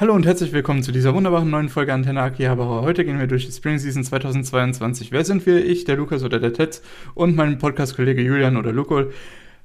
[0.00, 2.80] Hallo und herzlich willkommen zu dieser wunderbaren neuen Folge Antenne Akihabara.
[2.80, 5.12] Heute gehen wir durch die Spring Season 2022.
[5.12, 5.62] Wer sind wir?
[5.62, 6.80] Ich, der Lukas oder der Tetz
[7.14, 9.10] und mein Podcast-Kollege Julian oder Luko.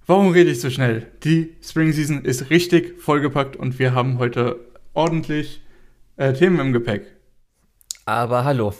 [0.05, 1.07] Warum rede ich so schnell?
[1.23, 4.59] Die Spring Season ist richtig vollgepackt und wir haben heute
[4.93, 5.61] ordentlich
[6.17, 7.05] äh, Themen im Gepäck.
[8.03, 8.73] Aber hallo.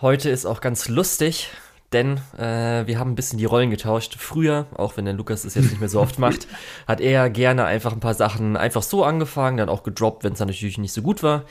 [0.00, 1.48] Heute ist auch ganz lustig,
[1.96, 4.16] denn äh, wir haben ein bisschen die Rollen getauscht.
[4.18, 6.46] Früher, auch wenn der Lukas das jetzt nicht mehr so oft macht,
[6.86, 10.38] hat er gerne einfach ein paar Sachen einfach so angefangen, dann auch gedroppt, wenn es
[10.38, 11.44] dann natürlich nicht so gut war.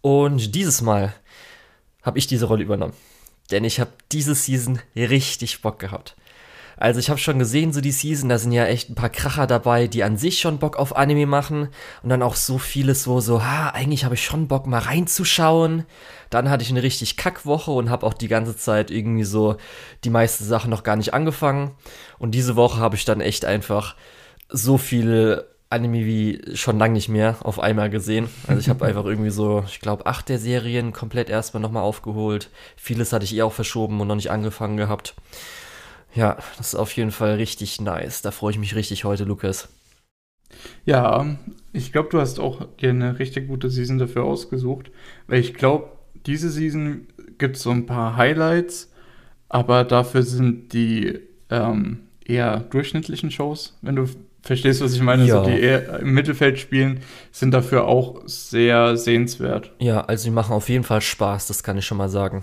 [0.00, 1.14] Und dieses Mal
[2.02, 2.94] habe ich diese Rolle übernommen.
[3.52, 6.16] Denn ich habe diese Season richtig Bock gehabt.
[6.78, 9.48] Also ich habe schon gesehen, so die Season, da sind ja echt ein paar Kracher
[9.48, 11.68] dabei, die an sich schon Bock auf Anime machen.
[12.02, 15.84] Und dann auch so vieles, wo so, ha, eigentlich habe ich schon Bock mal reinzuschauen.
[16.30, 19.56] Dann hatte ich eine richtig Kackwoche und habe auch die ganze Zeit irgendwie so
[20.04, 21.72] die meisten Sachen noch gar nicht angefangen.
[22.18, 23.96] Und diese Woche habe ich dann echt einfach
[24.48, 28.28] so viele Anime wie schon lange nicht mehr auf einmal gesehen.
[28.46, 32.50] Also ich habe einfach irgendwie so, ich glaube, acht der Serien komplett erstmal nochmal aufgeholt.
[32.76, 35.14] Vieles hatte ich eh auch verschoben und noch nicht angefangen gehabt.
[36.18, 38.22] Ja, das ist auf jeden Fall richtig nice.
[38.22, 39.68] Da freue ich mich richtig heute, Lukas.
[40.84, 41.38] Ja,
[41.72, 44.90] ich glaube, du hast auch dir eine richtig gute Season dafür ausgesucht,
[45.28, 45.92] weil ich glaube,
[46.26, 47.06] diese Season
[47.38, 48.90] gibt es so ein paar Highlights,
[49.48, 54.06] aber dafür sind die ähm, eher durchschnittlichen Shows, wenn du
[54.42, 55.44] verstehst, was ich meine, ja.
[55.44, 56.98] so die eher im Mittelfeld spielen,
[57.30, 59.70] sind dafür auch sehr sehenswert.
[59.78, 62.42] Ja, also die machen auf jeden Fall Spaß, das kann ich schon mal sagen.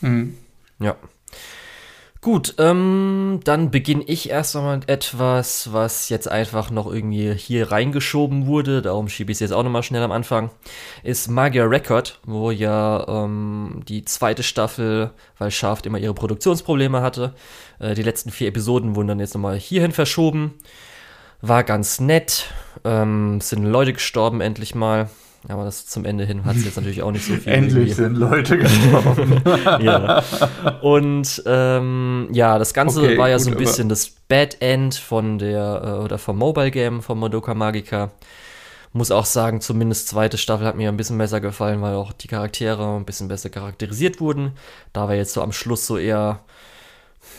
[0.00, 0.34] Mhm.
[0.78, 0.94] Ja.
[2.22, 7.70] Gut, ähm, dann beginne ich erst einmal mit etwas, was jetzt einfach noch irgendwie hier
[7.70, 8.82] reingeschoben wurde.
[8.82, 10.50] Darum schiebe ich es jetzt auch nochmal schnell am Anfang.
[11.04, 17.34] Ist Magier Record, wo ja ähm, die zweite Staffel, weil Shaft immer ihre Produktionsprobleme hatte,
[17.78, 20.54] äh, die letzten vier Episoden wurden dann jetzt nochmal hierhin verschoben.
[21.42, 22.46] War ganz nett.
[22.84, 25.10] Ähm, sind Leute gestorben endlich mal.
[25.48, 27.52] Aber das zum Ende hin hat es jetzt natürlich auch nicht so viel.
[27.52, 29.42] Endlich sind Leute gestorben.
[29.80, 30.22] ja.
[30.82, 34.96] Und ähm, ja, das Ganze okay, war ja gut, so ein bisschen das Bad End
[34.96, 38.10] von der äh, oder vom Mobile Game von Madoka Magica.
[38.92, 42.28] Muss auch sagen, zumindest zweite Staffel hat mir ein bisschen besser gefallen, weil auch die
[42.28, 44.52] Charaktere ein bisschen besser charakterisiert wurden.
[44.92, 46.40] Da war jetzt so am Schluss so eher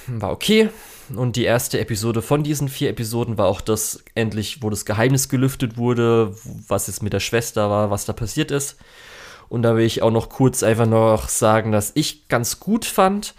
[0.08, 0.70] war okay.
[1.16, 5.30] Und die erste Episode von diesen vier Episoden war auch das endlich, wo das Geheimnis
[5.30, 6.36] gelüftet wurde,
[6.68, 8.78] was es mit der Schwester war, was da passiert ist.
[9.50, 13.34] Und da will ich auch noch kurz einfach noch sagen, dass ich ganz gut fand,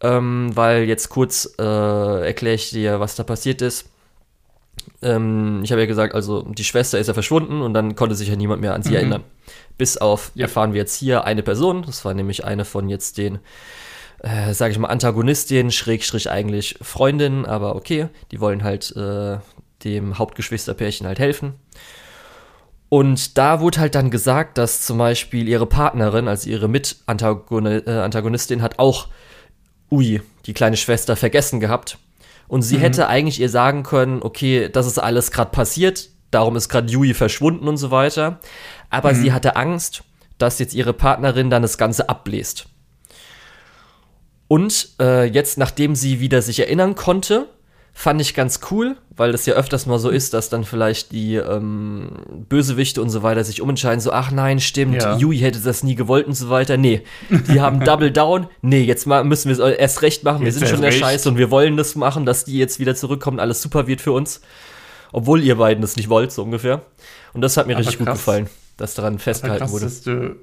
[0.00, 3.88] ähm, weil jetzt kurz äh, erkläre ich dir, was da passiert ist.
[5.02, 8.28] Ähm, ich habe ja gesagt, also die Schwester ist ja verschwunden und dann konnte sich
[8.28, 8.96] ja niemand mehr an sie mhm.
[8.96, 9.24] erinnern.
[9.78, 10.46] Bis auf, ja.
[10.46, 13.38] erfahren wir jetzt hier eine Person, das war nämlich eine von jetzt den
[14.26, 19.38] äh, sage ich mal, Antagonistin, Schrägstrich eigentlich Freundin, aber okay, die wollen halt äh,
[19.84, 21.54] dem Hauptgeschwisterpärchen halt helfen.
[22.88, 28.62] Und da wurde halt dann gesagt, dass zum Beispiel ihre Partnerin, also ihre Mitantagonistin, äh,
[28.62, 29.08] hat auch
[29.90, 31.98] Ui, die kleine Schwester, vergessen gehabt.
[32.48, 32.80] Und sie mhm.
[32.80, 37.14] hätte eigentlich ihr sagen können, okay, das ist alles gerade passiert, darum ist gerade Yui
[37.14, 38.40] verschwunden und so weiter.
[38.90, 39.16] Aber mhm.
[39.16, 40.02] sie hatte Angst,
[40.38, 42.66] dass jetzt ihre Partnerin dann das Ganze abbläst.
[44.48, 47.48] Und äh, jetzt, nachdem sie wieder sich erinnern konnte,
[47.92, 51.36] fand ich ganz cool, weil das ja öfters mal so ist, dass dann vielleicht die
[51.36, 52.10] ähm,
[52.48, 55.16] Bösewichte und so weiter sich umentscheiden, so, ach nein, stimmt, ja.
[55.16, 56.76] Yui hätte das nie gewollt und so weiter.
[56.76, 58.48] Nee, die haben Double Down.
[58.60, 60.44] Nee, jetzt mal müssen wir es erst recht machen.
[60.44, 61.00] Jetzt wir sind schon der recht.
[61.00, 64.12] Scheiße und wir wollen das machen, dass die jetzt wieder zurückkommen, alles super wird für
[64.12, 64.42] uns.
[65.12, 66.82] Obwohl ihr beiden das nicht wollt, so ungefähr.
[67.32, 68.06] Und das hat mir Aber richtig krass.
[68.06, 68.46] gut gefallen,
[68.76, 69.84] dass daran festgehalten krass, wurde.
[69.84, 70.36] Dass du,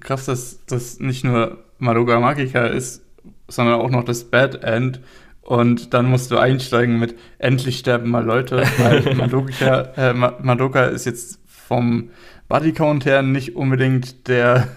[0.00, 3.02] krass, dass das nicht nur Madoka Magica ist,
[3.52, 5.00] sondern auch noch das Bad End.
[5.42, 11.04] Und dann musst du einsteigen mit endlich sterben mal Leute, weil Madoka, äh, Madoka ist
[11.04, 12.10] jetzt vom
[12.48, 14.68] Bodycount her nicht unbedingt der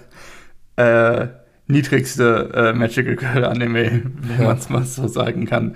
[0.76, 1.28] äh,
[1.68, 4.48] niedrigste äh, Magical Girl Anime, wenn ja.
[4.48, 5.76] man es mal so sagen kann.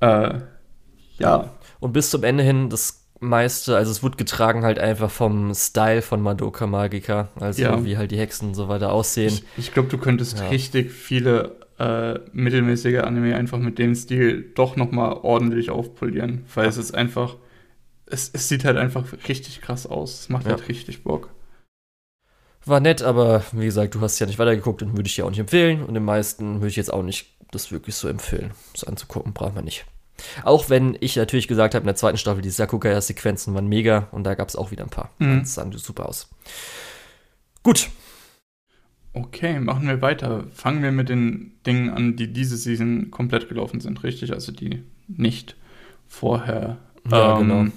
[0.00, 0.34] Äh,
[1.18, 1.50] ja.
[1.80, 6.02] Und bis zum Ende hin das meiste, also es wird getragen halt einfach vom Style
[6.02, 7.84] von Madoka Magica, also ja.
[7.84, 9.28] wie halt die Hexen und so weiter aussehen.
[9.28, 10.48] Ich, ich glaube, du könntest ja.
[10.48, 16.68] richtig viele äh, mittelmäßige Anime einfach mit dem Stil doch noch mal ordentlich aufpolieren, weil
[16.68, 17.36] es ist einfach,
[18.06, 20.20] es, es sieht halt einfach richtig krass aus.
[20.20, 20.52] Es macht ja.
[20.52, 21.30] halt richtig Bock.
[22.64, 25.30] War nett, aber wie gesagt, du hast ja nicht weitergeguckt und würde ich dir auch
[25.30, 25.84] nicht empfehlen.
[25.84, 28.50] Und den meisten würde ich jetzt auch nicht das wirklich so empfehlen.
[28.72, 29.86] Das anzugucken, braucht man nicht.
[30.44, 34.24] Auch wenn ich natürlich gesagt habe, in der zweiten Staffel, die Sakugaya-Sequenzen waren mega und
[34.24, 35.10] da gab es auch wieder ein paar.
[35.18, 35.40] Mhm.
[35.40, 36.28] Das sah super aus.
[37.62, 37.88] Gut,
[39.16, 40.44] Okay, machen wir weiter.
[40.52, 44.34] Fangen wir mit den Dingen an, die diese Season komplett gelaufen sind, richtig?
[44.34, 45.56] Also die nicht
[46.06, 46.76] vorher.
[47.10, 47.72] Ja, ähm, genau.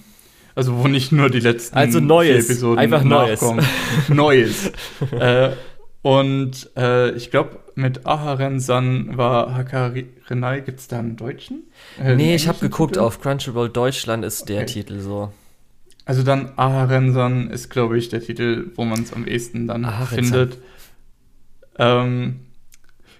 [0.53, 3.65] Also wo nicht nur die letzten also neues, Episoden einfach nachkommen.
[4.09, 4.69] Neues.
[5.17, 5.51] äh,
[6.01, 11.63] und äh, ich glaube, mit Aharen-san war Hakarenai, gibt es da einen deutschen?
[12.01, 13.05] Äh, nee, ich habe geguckt, Titel?
[13.05, 14.53] auf Crunchyroll Deutschland ist okay.
[14.53, 15.33] der Titel so.
[16.05, 20.57] Also dann Aharen-san ist, glaube ich, der Titel, wo man es am ehesten dann findet.
[21.77, 22.41] Ähm,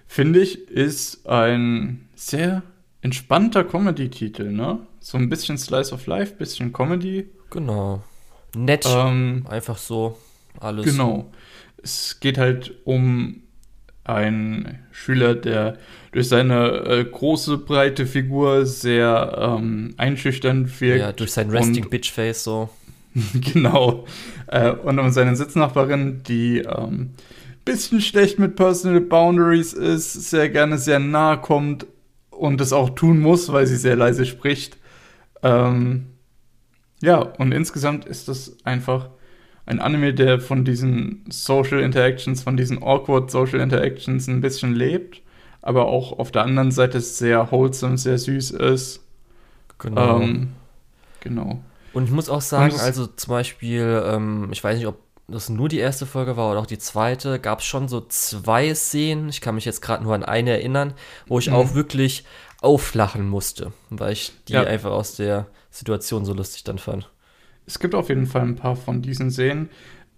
[0.06, 2.62] Finde ich, ist ein sehr
[3.00, 4.80] entspannter Comedy-Titel, ne?
[4.98, 7.28] So ein bisschen Slice of Life, bisschen Comedy.
[7.50, 8.02] Genau.
[8.56, 8.86] Nett.
[8.88, 10.18] Ähm, einfach so
[10.58, 10.84] alles.
[10.84, 11.30] Genau.
[11.82, 13.42] Es geht halt um
[14.04, 15.78] einen Schüler, der
[16.12, 21.00] durch seine äh, große, breite Figur sehr ähm, einschüchternd wirkt.
[21.00, 22.70] Ja, durch sein Resting Bitch Face so.
[23.34, 24.06] genau.
[24.46, 27.10] Äh, und um seine Sitznachbarin, die ähm,
[27.64, 31.86] bisschen schlecht mit Personal Boundaries ist, sehr gerne sehr nahe kommt
[32.30, 34.78] und es auch tun muss, weil sie sehr leise spricht.
[35.42, 36.06] Ähm,
[37.02, 39.10] ja, und insgesamt ist das einfach
[39.70, 45.22] ein Anime, der von diesen Social Interactions, von diesen awkward Social Interactions ein bisschen lebt,
[45.62, 49.00] aber auch auf der anderen Seite sehr wholesome, sehr süß ist.
[49.78, 50.20] Genau.
[50.20, 50.52] Ähm,
[51.20, 51.60] genau.
[51.92, 55.68] Und ich muss auch sagen, also zum Beispiel, ähm, ich weiß nicht, ob das nur
[55.68, 59.40] die erste Folge war oder auch die zweite, gab es schon so zwei Szenen, ich
[59.40, 60.94] kann mich jetzt gerade nur an eine erinnern,
[61.28, 61.54] wo ich mhm.
[61.54, 62.24] auch wirklich
[62.60, 64.64] auflachen musste, weil ich die ja.
[64.64, 67.08] einfach aus der Situation so lustig dann fand.
[67.70, 69.68] Es gibt auf jeden Fall ein paar von diesen Szenen.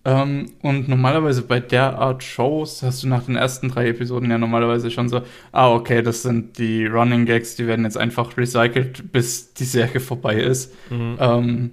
[0.07, 4.39] Ähm, und normalerweise bei der Art Shows hast du nach den ersten drei Episoden ja
[4.39, 5.21] normalerweise schon so,
[5.53, 10.01] ah, okay, das sind die Running Gags, die werden jetzt einfach recycelt, bis die Serie
[10.01, 10.75] vorbei ist.
[10.91, 11.17] Mhm.
[11.21, 11.71] Ähm,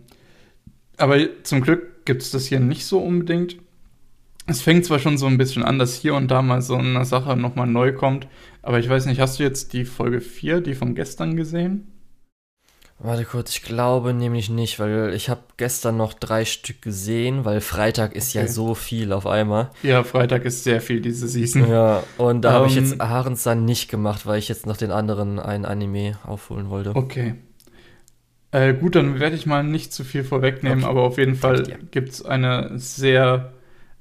[0.98, 3.56] aber zum Glück gibt es das hier nicht so unbedingt.
[4.48, 7.06] Es fängt zwar schon so ein bisschen an, dass hier und da mal so eine
[7.06, 8.28] Sache nochmal neu kommt,
[8.62, 11.88] aber ich weiß nicht, hast du jetzt die Folge 4, die von gestern gesehen?
[13.02, 17.62] Warte kurz, ich glaube nämlich nicht, weil ich habe gestern noch drei Stück gesehen, weil
[17.62, 18.40] Freitag ist okay.
[18.46, 19.72] ja so viel auf einmal.
[19.84, 21.70] Ja, Freitag ist sehr viel diese Season.
[21.70, 24.76] Ja, und da um, habe ich jetzt Ahrens dann nicht gemacht, weil ich jetzt noch
[24.76, 26.94] den anderen ein Anime aufholen wollte.
[26.94, 27.36] Okay.
[28.52, 30.90] Äh, gut, dann werde ich mal nicht zu viel vorwegnehmen, okay.
[30.90, 33.54] aber auf jeden Fall gibt es eine sehr,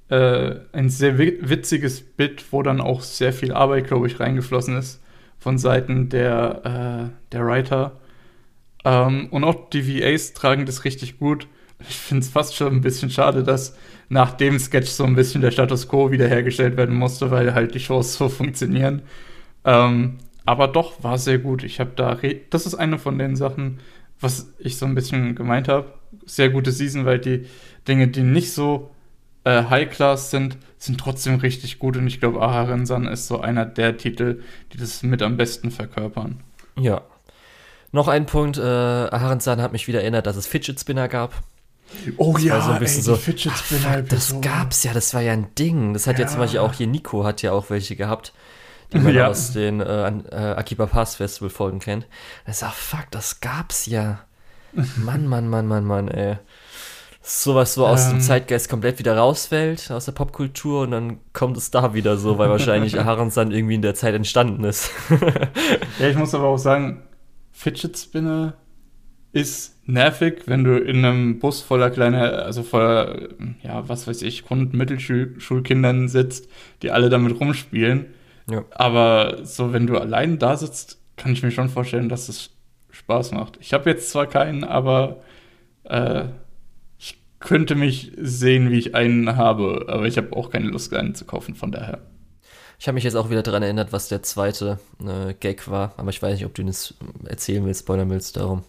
[0.08, 5.00] äh, ein sehr witziges Bit, wo dann auch sehr viel Arbeit, glaube ich, reingeflossen ist
[5.38, 7.92] von Seiten der, äh, der Writer
[8.84, 11.46] ähm, und auch die VAs tragen das richtig gut.
[11.80, 13.76] Ich finde es fast schon ein bisschen schade, dass
[14.08, 17.80] nach dem Sketch so ein bisschen der Status quo wiederhergestellt werden musste, weil halt die
[17.80, 19.02] Shows so funktionieren.
[19.64, 21.62] Ähm, aber doch, war sehr gut.
[21.62, 22.18] Ich habe da,
[22.50, 23.80] das ist eine von den Sachen,
[24.18, 25.92] was ich so ein bisschen gemeint habe.
[26.24, 27.46] Sehr gute Season, weil die
[27.86, 28.90] Dinge, die nicht so
[29.44, 31.96] äh, High-Class sind, sind trotzdem richtig gut.
[31.96, 34.42] Und ich glaube, Aharen-san ist so einer der Titel,
[34.72, 36.40] die das mit am besten verkörpern.
[36.78, 37.02] Ja,
[37.92, 41.32] noch ein Punkt, äh, Aharensan hat mich wieder erinnert, dass es Fidget Spinner gab.
[42.18, 44.02] Oh das ja, so ein bisschen ey, so, Fidget Spinner.
[44.02, 45.94] Ach, das gab's ja, das war ja ein Ding.
[45.94, 48.34] Das hat ja, ja zum Beispiel auch hier Nico hat ja auch welche gehabt,
[48.92, 49.28] die man ja.
[49.28, 52.06] aus den äh, äh, Akiba Pass Festival Folgen kennt.
[52.44, 54.20] Er sagt, fuck, das gab's ja.
[54.96, 56.36] Mann, Mann, Mann, Mann, Mann, ey.
[57.22, 61.58] Sowas so aus ähm, dem Zeitgeist komplett wieder rausfällt, aus der Popkultur und dann kommt
[61.58, 64.90] es da wieder so, weil wahrscheinlich Aharensan irgendwie in der Zeit entstanden ist.
[65.98, 67.07] ja, ich muss aber auch sagen,
[67.58, 68.54] Fidget Spinner
[69.32, 73.30] ist nervig, wenn du in einem Bus voller kleiner, also voller,
[73.64, 76.48] ja, was weiß ich, Grund- und Mittelschulkindern sitzt,
[76.82, 78.06] die alle damit rumspielen.
[78.48, 78.64] Ja.
[78.70, 82.50] Aber so, wenn du allein da sitzt, kann ich mir schon vorstellen, dass es
[82.92, 83.58] Spaß macht.
[83.60, 85.24] Ich habe jetzt zwar keinen, aber
[85.82, 86.26] äh,
[86.96, 91.16] ich könnte mich sehen, wie ich einen habe, aber ich habe auch keine Lust, einen
[91.16, 91.98] zu kaufen, von daher.
[92.78, 96.10] Ich habe mich jetzt auch wieder daran erinnert, was der zweite äh, Gag war, aber
[96.10, 96.94] ich weiß nicht, ob du das
[97.24, 98.62] erzählen willst, spoilern willst, darum.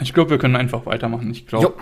[0.00, 1.30] Ich glaube, wir können einfach weitermachen.
[1.30, 1.76] Ich glaube,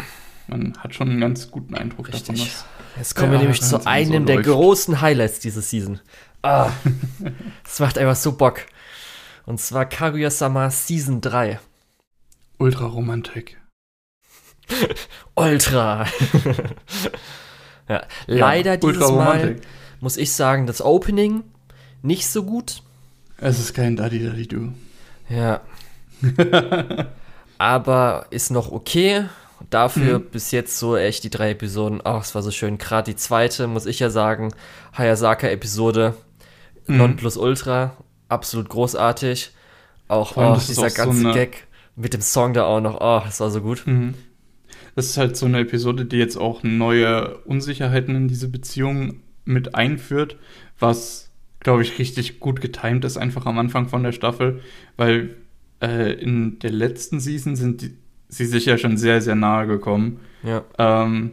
[0.46, 2.38] man hat schon einen ganz guten Eindruck Richtig.
[2.38, 2.52] davon.
[2.96, 4.48] Jetzt kommen wir nämlich zu einem so der läuft.
[4.48, 6.00] großen Highlights dieser Season.
[6.42, 6.70] Ah,
[7.64, 8.60] das macht einfach so Bock.
[9.46, 11.60] Und zwar Kaguya-sama Season 3.
[12.58, 13.58] Ultra-Romantik.
[15.34, 16.06] Ultra.
[17.88, 19.56] ja, leider ja, dieses Mal
[20.04, 21.44] muss ich sagen, das Opening
[22.02, 22.82] nicht so gut.
[23.38, 24.74] Es ist kein Daddy Daddy Du.
[25.30, 25.62] Ja.
[27.58, 29.24] Aber ist noch okay.
[29.70, 30.26] Dafür mhm.
[30.26, 32.02] bis jetzt so echt die drei Episoden.
[32.04, 32.76] Ach, es war so schön.
[32.76, 34.52] Gerade die zweite, muss ich ja sagen,
[34.92, 36.12] Hayasaka-Episode
[36.86, 36.96] mhm.
[36.98, 37.96] Non Ultra.
[38.28, 39.52] Absolut großartig.
[40.06, 43.00] Auch oh, dieser auch ganze so Gag mit dem Song da auch noch.
[43.00, 43.86] Oh, das war so gut.
[43.86, 44.12] Mhm.
[44.96, 49.74] Das ist halt so eine Episode, die jetzt auch neue Unsicherheiten in diese Beziehung mit
[49.74, 50.36] einführt,
[50.78, 54.60] was, glaube ich, richtig gut getimt ist, einfach am Anfang von der Staffel,
[54.96, 55.36] weil
[55.82, 57.96] äh, in der letzten Season sind die,
[58.28, 60.20] sie sich ja schon sehr, sehr nahe gekommen.
[60.42, 60.64] Ja.
[60.78, 61.32] Ähm,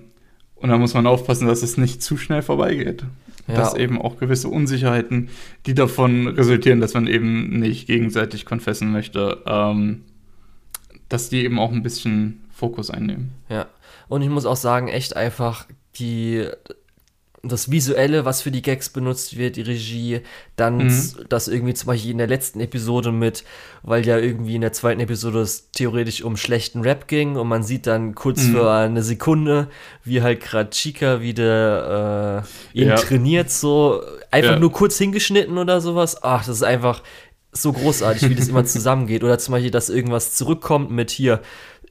[0.56, 3.04] und da muss man aufpassen, dass es nicht zu schnell vorbeigeht.
[3.48, 3.56] Ja.
[3.56, 5.30] Dass eben auch gewisse Unsicherheiten,
[5.66, 10.04] die davon resultieren, dass man eben nicht gegenseitig konfessen möchte, ähm,
[11.10, 13.32] dass die eben auch ein bisschen Fokus einnehmen.
[13.50, 13.66] Ja.
[14.08, 16.48] Und ich muss auch sagen, echt einfach die
[17.44, 20.22] das Visuelle, was für die Gags benutzt wird, die Regie,
[20.56, 21.12] dann mhm.
[21.28, 23.44] das irgendwie zum Beispiel in der letzten Episode mit,
[23.82, 27.64] weil ja irgendwie in der zweiten Episode es theoretisch um schlechten Rap ging und man
[27.64, 28.52] sieht dann kurz mhm.
[28.52, 29.70] für eine Sekunde,
[30.04, 32.44] wie halt gerade Chica wieder
[32.74, 32.96] äh, ihn ja.
[32.96, 34.60] trainiert, so einfach ja.
[34.60, 36.22] nur kurz hingeschnitten oder sowas.
[36.22, 37.02] Ach, das ist einfach
[37.52, 39.24] so großartig, wie das immer zusammengeht.
[39.24, 41.42] Oder zum Beispiel, dass irgendwas zurückkommt mit hier,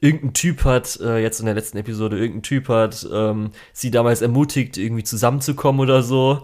[0.01, 4.21] irgendein Typ hat, äh, jetzt in der letzten Episode, irgendein Typ hat ähm, sie damals
[4.21, 6.43] ermutigt, irgendwie zusammenzukommen oder so.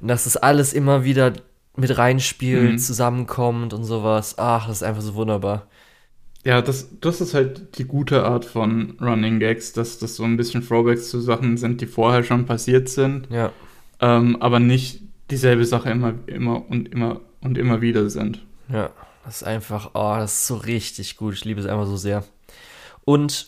[0.00, 1.32] Und dass das alles immer wieder
[1.76, 2.78] mit reinspielt, mhm.
[2.78, 4.34] zusammenkommt und sowas.
[4.38, 5.68] Ach, das ist einfach so wunderbar.
[6.44, 10.36] Ja, das, das ist halt die gute Art von Running Gags, dass das so ein
[10.36, 13.28] bisschen Throwbacks zu Sachen sind, die vorher schon passiert sind.
[13.30, 13.52] Ja.
[14.00, 18.44] Ähm, aber nicht dieselbe Sache immer, immer und immer und immer wieder sind.
[18.68, 18.90] Ja,
[19.24, 21.34] das ist einfach, oh, das ist so richtig gut.
[21.34, 22.24] Ich liebe es einfach so sehr.
[23.06, 23.46] Und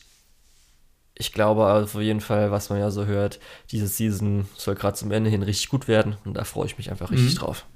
[1.15, 3.41] ich glaube auf jeden Fall, was man ja so hört,
[3.73, 6.91] diese Season soll gerade zum Ende hin richtig gut werden und da freue ich mich
[6.91, 7.39] einfach richtig mhm.
[7.39, 7.67] drauf.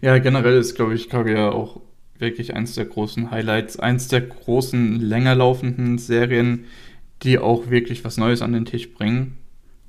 [0.00, 1.80] Ja, generell ist, glaube ich, Kaguya auch
[2.18, 6.64] wirklich eins der großen Highlights, eins der großen, länger laufenden Serien,
[7.22, 9.38] die auch wirklich was Neues an den Tisch bringen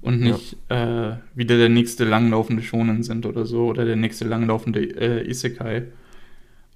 [0.01, 1.13] und nicht ja.
[1.13, 5.85] äh, wieder der nächste langlaufende Shonen sind oder so oder der nächste langlaufende äh, Isekai.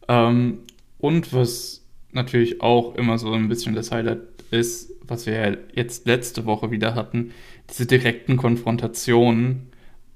[0.08, 0.60] Ähm,
[0.98, 1.77] und was
[2.18, 4.20] natürlich auch immer so ein bisschen das Highlight
[4.52, 7.32] ist, was wir ja jetzt letzte Woche wieder hatten,
[7.70, 9.70] diese direkten Konfrontationen,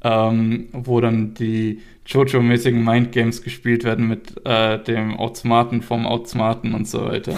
[0.04, 6.88] ähm, wo dann die Jojo-mäßigen Mindgames gespielt werden mit äh, dem Outsmarten vom Outsmarten und
[6.88, 7.34] so weiter.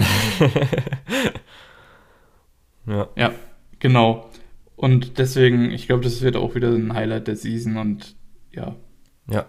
[2.86, 3.08] ja.
[3.16, 3.32] Ja,
[3.78, 4.30] genau.
[4.76, 8.16] Und deswegen, ich glaube, das wird auch wieder ein Highlight der Season und
[8.52, 8.74] ja.
[9.30, 9.46] Ja,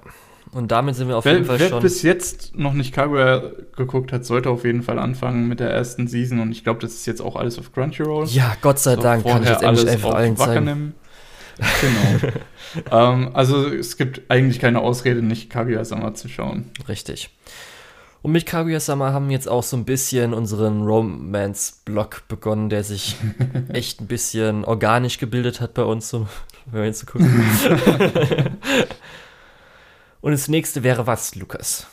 [0.55, 1.79] und damit sind wir auf wer, jeden Fall wer schon.
[1.79, 3.43] Wer bis jetzt noch nicht Kaguya
[3.75, 6.39] geguckt hat, sollte auf jeden Fall anfangen mit der ersten Season.
[6.39, 8.25] Und ich glaube, das ist jetzt auch alles auf Crunchyroll.
[8.27, 10.93] Ja, Gott sei Dank kann ich jetzt endlich einfach allen zeigen.
[11.81, 12.33] Genau.
[12.91, 16.71] ähm, also es gibt eigentlich keine Ausrede, nicht Kaguya-sama zu schauen.
[16.87, 17.31] Richtig.
[18.21, 23.17] Und mit Kaguya-sama haben wir jetzt auch so ein bisschen unseren Romance-Blog begonnen, der sich
[23.73, 26.27] echt ein bisschen organisch gebildet hat bei uns, so,
[26.67, 27.43] wenn wir jetzt so gucken.
[30.25, 31.85] Und das nächste wäre was, Lukas?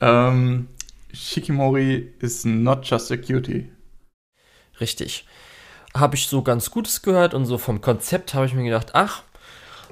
[0.00, 0.68] Ähm,
[1.12, 3.68] Shikimori is not just a cutie.
[4.80, 5.26] Richtig.
[5.92, 9.24] Habe ich so ganz Gutes gehört und so vom Konzept habe ich mir gedacht, ach,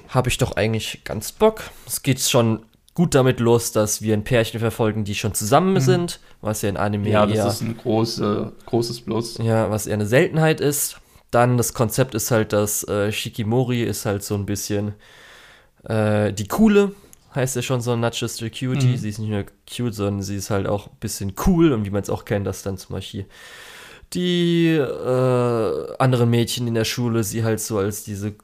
[0.07, 1.63] habe ich doch eigentlich ganz Bock.
[1.85, 5.81] Es geht schon gut damit los, dass wir ein Pärchen verfolgen, die schon zusammen mhm.
[5.81, 9.39] sind, was ja in Anime Ja, das eher, ist ein große, großes Plus.
[9.39, 11.01] Ja, was eher eine Seltenheit ist.
[11.31, 14.93] Dann das Konzept ist halt, dass äh, Shikimori ist halt so ein bisschen
[15.83, 16.93] äh, die coole,
[17.33, 18.87] heißt ja schon so Not Just a Cutie.
[18.87, 18.97] Mhm.
[18.97, 21.89] Sie ist nicht nur cute, sondern sie ist halt auch ein bisschen cool und wie
[21.89, 23.25] man es auch kennt, dass dann zum Beispiel
[24.13, 28.35] die äh, anderen Mädchen in der Schule sie halt so als diese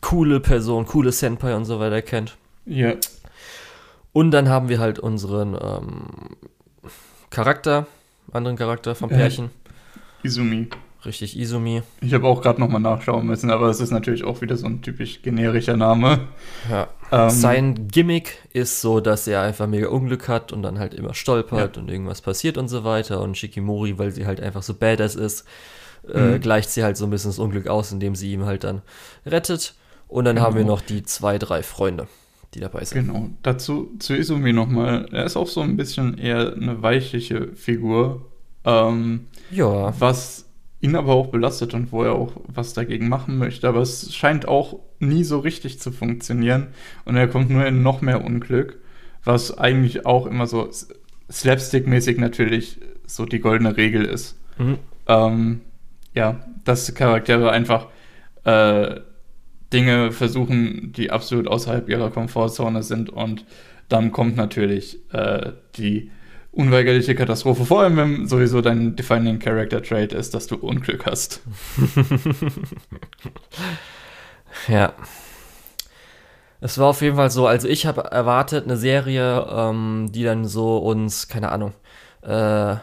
[0.00, 2.36] coole Person, coole Senpai und so weiter kennt.
[2.64, 2.94] Ja.
[4.12, 6.06] Und dann haben wir halt unseren ähm,
[7.30, 7.86] Charakter,
[8.32, 9.46] anderen Charakter vom äh, Pärchen.
[10.22, 10.68] Äh, Izumi.
[11.04, 11.82] Richtig, Izumi.
[12.00, 14.82] Ich habe auch gerade nochmal nachschauen müssen, aber es ist natürlich auch wieder so ein
[14.82, 16.28] typisch generischer Name.
[16.68, 16.88] Ja.
[17.12, 21.14] Ähm, Sein Gimmick ist so, dass er einfach mega Unglück hat und dann halt immer
[21.14, 21.82] stolpert ja.
[21.82, 23.20] und irgendwas passiert und so weiter.
[23.20, 25.46] Und Shikimori, weil sie halt einfach so badass ist,
[26.12, 26.34] äh, mhm.
[26.34, 28.82] äh, gleicht sie halt so ein bisschen das Unglück aus, indem sie ihm halt dann
[29.24, 29.74] rettet.
[30.08, 30.48] Und dann genau.
[30.48, 32.08] haben wir noch die zwei, drei Freunde,
[32.54, 33.06] die dabei sind.
[33.06, 33.28] Genau.
[33.42, 35.06] Dazu zu Izumi nochmal.
[35.12, 38.26] Er ist auch so ein bisschen eher eine weichliche Figur.
[38.64, 39.94] Ähm, ja.
[40.00, 40.47] Was
[40.80, 43.68] ihn aber auch belastet und wo er auch was dagegen machen möchte.
[43.68, 46.68] Aber es scheint auch nie so richtig zu funktionieren
[47.04, 48.78] und er kommt nur in noch mehr Unglück,
[49.24, 50.70] was eigentlich auch immer so
[51.30, 54.38] slapstick-mäßig natürlich so die goldene Regel ist.
[54.58, 54.78] Mhm.
[55.06, 55.60] Ähm,
[56.14, 57.88] ja, dass Charaktere einfach
[58.44, 59.00] äh,
[59.72, 63.44] Dinge versuchen, die absolut außerhalb ihrer Komfortzone sind und
[63.88, 66.10] dann kommt natürlich äh, die
[66.58, 67.64] unweigerliche Katastrophe.
[67.64, 71.40] Vor allem, wenn sowieso dein Defining Character Trait ist, dass du Unglück hast.
[74.68, 74.92] ja.
[76.60, 80.44] Es war auf jeden Fall so, also ich habe erwartet, eine Serie, ähm, die dann
[80.44, 81.72] so uns, keine Ahnung,
[82.22, 82.74] äh,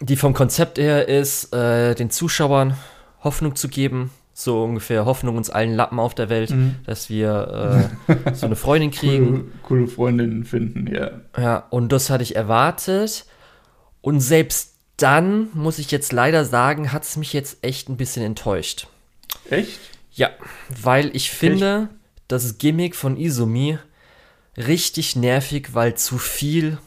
[0.00, 2.76] die vom Konzept her ist, äh, den Zuschauern
[3.22, 6.74] Hoffnung zu geben, so ungefähr Hoffnung uns allen Lappen auf der Welt, mhm.
[6.84, 9.26] dass wir äh, so eine Freundin kriegen.
[9.26, 11.12] Coole, coole Freundinnen finden, ja.
[11.38, 13.26] Ja, und das hatte ich erwartet.
[14.00, 18.24] Und selbst dann muss ich jetzt leider sagen, hat es mich jetzt echt ein bisschen
[18.24, 18.88] enttäuscht.
[19.50, 19.78] Echt?
[20.12, 20.30] Ja,
[20.82, 22.00] weil ich finde, echt?
[22.28, 23.78] das Gimmick von Izumi
[24.56, 26.78] richtig nervig, weil zu viel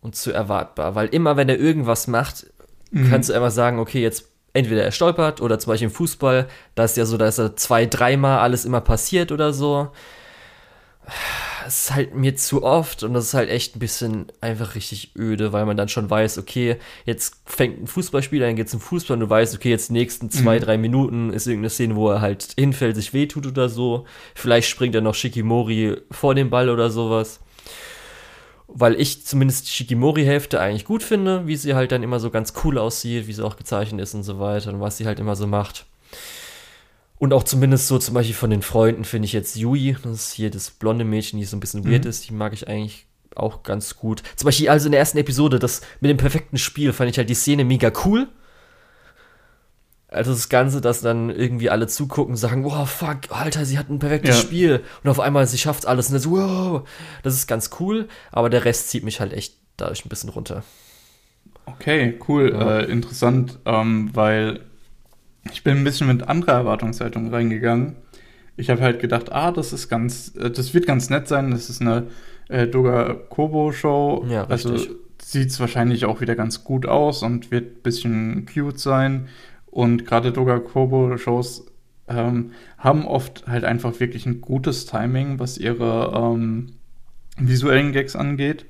[0.00, 0.94] und zu erwartbar.
[0.94, 2.46] Weil immer, wenn er irgendwas macht,
[2.90, 3.10] mhm.
[3.10, 6.84] kannst du einfach sagen, okay, jetzt entweder er stolpert oder zum Beispiel im Fußball, da
[6.84, 9.90] ist ja so, dass er zwei, dreimal alles immer passiert oder so
[11.66, 15.12] es ist halt mir zu oft und das ist halt echt ein bisschen einfach richtig
[15.16, 18.72] öde, weil man dann schon weiß, okay, jetzt fängt ein Fußballspiel an, dann geht es
[18.72, 20.62] zum Fußball und du weißt, okay, jetzt die nächsten zwei, mhm.
[20.62, 24.04] drei Minuten ist irgendeine Szene, wo er halt hinfällt, sich wehtut oder so.
[24.34, 27.40] Vielleicht springt er noch Shikimori vor dem Ball oder sowas.
[28.68, 32.52] Weil ich zumindest die Shikimori-Hälfte eigentlich gut finde, wie sie halt dann immer so ganz
[32.64, 35.36] cool aussieht, wie sie auch gezeichnet ist und so weiter und was sie halt immer
[35.36, 35.86] so macht.
[37.18, 40.32] Und auch zumindest so zum Beispiel von den Freunden finde ich jetzt Yui, das ist
[40.32, 41.92] hier das blonde Mädchen, die so ein bisschen mhm.
[41.92, 44.22] weird ist, die mag ich eigentlich auch ganz gut.
[44.36, 47.30] Zum Beispiel also in der ersten Episode, das mit dem perfekten Spiel, fand ich halt
[47.30, 48.28] die Szene mega cool.
[50.16, 53.90] Also das Ganze, dass dann irgendwie alle zugucken und sagen, wow, fuck, Alter, sie hat
[53.90, 54.42] ein perfektes ja.
[54.42, 54.84] Spiel.
[55.04, 56.88] Und auf einmal, sie schafft alles und dann so, wow,
[57.22, 58.08] das ist ganz cool.
[58.32, 60.64] Aber der Rest zieht mich halt echt dadurch ein bisschen runter.
[61.66, 62.78] Okay, cool, ja.
[62.78, 64.60] äh, interessant, ähm, weil
[65.52, 67.96] ich bin ein bisschen mit anderer Erwartungshaltung reingegangen.
[68.56, 71.50] Ich habe halt gedacht, ah, das ist ganz, äh, das wird ganz nett sein.
[71.50, 72.06] Das ist eine
[72.48, 74.24] äh, Doga Kobo Show.
[74.28, 74.76] Ja, also
[75.20, 79.28] sieht es wahrscheinlich auch wieder ganz gut aus und wird ein bisschen cute sein.
[79.76, 81.66] Und gerade Doga Kobo Shows
[82.08, 86.76] ähm, haben oft halt einfach wirklich ein gutes Timing, was ihre ähm,
[87.36, 88.64] visuellen Gags angeht.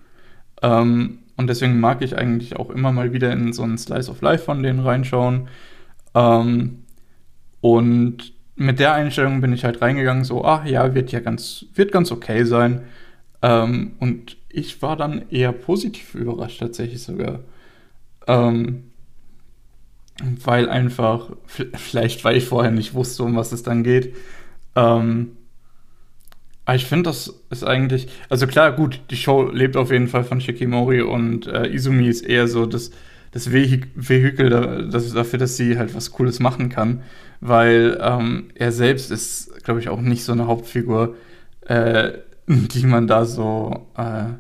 [0.62, 4.20] Ähm, und deswegen mag ich eigentlich auch immer mal wieder in so einen Slice of
[4.20, 5.46] Life von denen reinschauen.
[6.16, 6.82] Ähm,
[7.60, 11.92] und mit der Einstellung bin ich halt reingegangen, so, ach ja, wird ja ganz, wird
[11.92, 12.80] ganz okay sein.
[13.42, 17.42] Ähm, und ich war dann eher positiv überrascht, tatsächlich sogar.
[18.26, 18.90] Ähm,
[20.44, 24.14] weil einfach, vielleicht weil ich vorher nicht wusste, um was es dann geht.
[24.75, 25.32] Ähm,
[26.64, 30.24] aber ich finde, das ist eigentlich, also klar, gut, die Show lebt auf jeden Fall
[30.24, 32.90] von Shikimori und äh, Izumi ist eher so das
[33.37, 37.02] das Vehikel das, dafür, dass sie halt was Cooles machen kann,
[37.40, 41.16] weil ähm, er selbst ist, glaube ich, auch nicht so eine Hauptfigur,
[41.66, 42.12] äh,
[42.46, 44.31] die man da so, äh,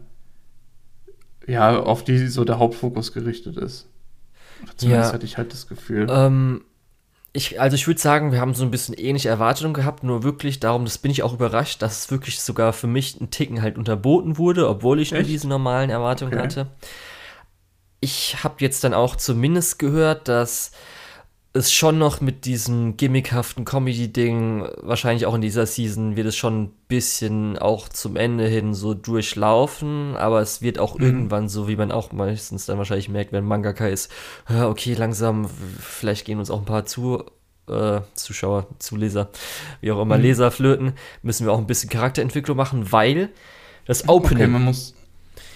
[1.46, 3.88] ja, auf die so der Hauptfokus gerichtet ist.
[4.62, 6.06] Oder zumindest ja, hatte ich halt das Gefühl.
[6.10, 6.64] Ähm,
[7.32, 10.60] ich, also ich würde sagen, wir haben so ein bisschen ähnliche Erwartungen gehabt, nur wirklich
[10.60, 13.76] darum, das bin ich auch überrascht, dass es wirklich sogar für mich ein Ticken halt
[13.76, 15.22] unterboten wurde, obwohl ich Echt?
[15.22, 16.42] nur diese normalen Erwartungen okay.
[16.42, 16.66] hatte
[18.00, 20.72] ich habe jetzt dann auch zumindest gehört, dass
[21.56, 26.62] es schon noch mit diesem gimmickhaften Comedy-Ding, wahrscheinlich auch in dieser Season, wird es schon
[26.62, 31.04] ein bisschen auch zum Ende hin so durchlaufen, aber es wird auch mhm.
[31.04, 34.10] irgendwann so, wie man auch meistens dann wahrscheinlich merkt, wenn Mangaka ist,
[34.48, 35.48] okay, langsam,
[35.80, 37.24] vielleicht gehen uns auch ein paar zu,
[37.68, 39.30] äh, Zuschauer, Zuleser,
[39.80, 40.22] wie auch immer, mhm.
[40.22, 40.92] Leser flöten,
[41.22, 43.30] müssen wir auch ein bisschen Charakterentwicklung machen, weil
[43.86, 44.44] das Opening.
[44.44, 44.94] Okay, man muss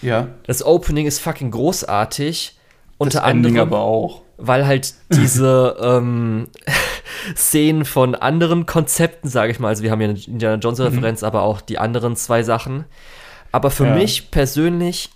[0.02, 0.28] ja.
[0.44, 2.56] Das Opening ist fucking großartig.
[3.00, 4.20] Unter das anderem, Ending aber auch.
[4.36, 6.48] Weil halt diese ähm,
[7.34, 11.26] Szenen von anderen Konzepten, sage ich mal, also wir haben ja eine Indiana Jones-Referenz, mhm.
[11.26, 12.84] aber auch die anderen zwei Sachen.
[13.52, 13.94] Aber für ja.
[13.94, 15.08] mich persönlich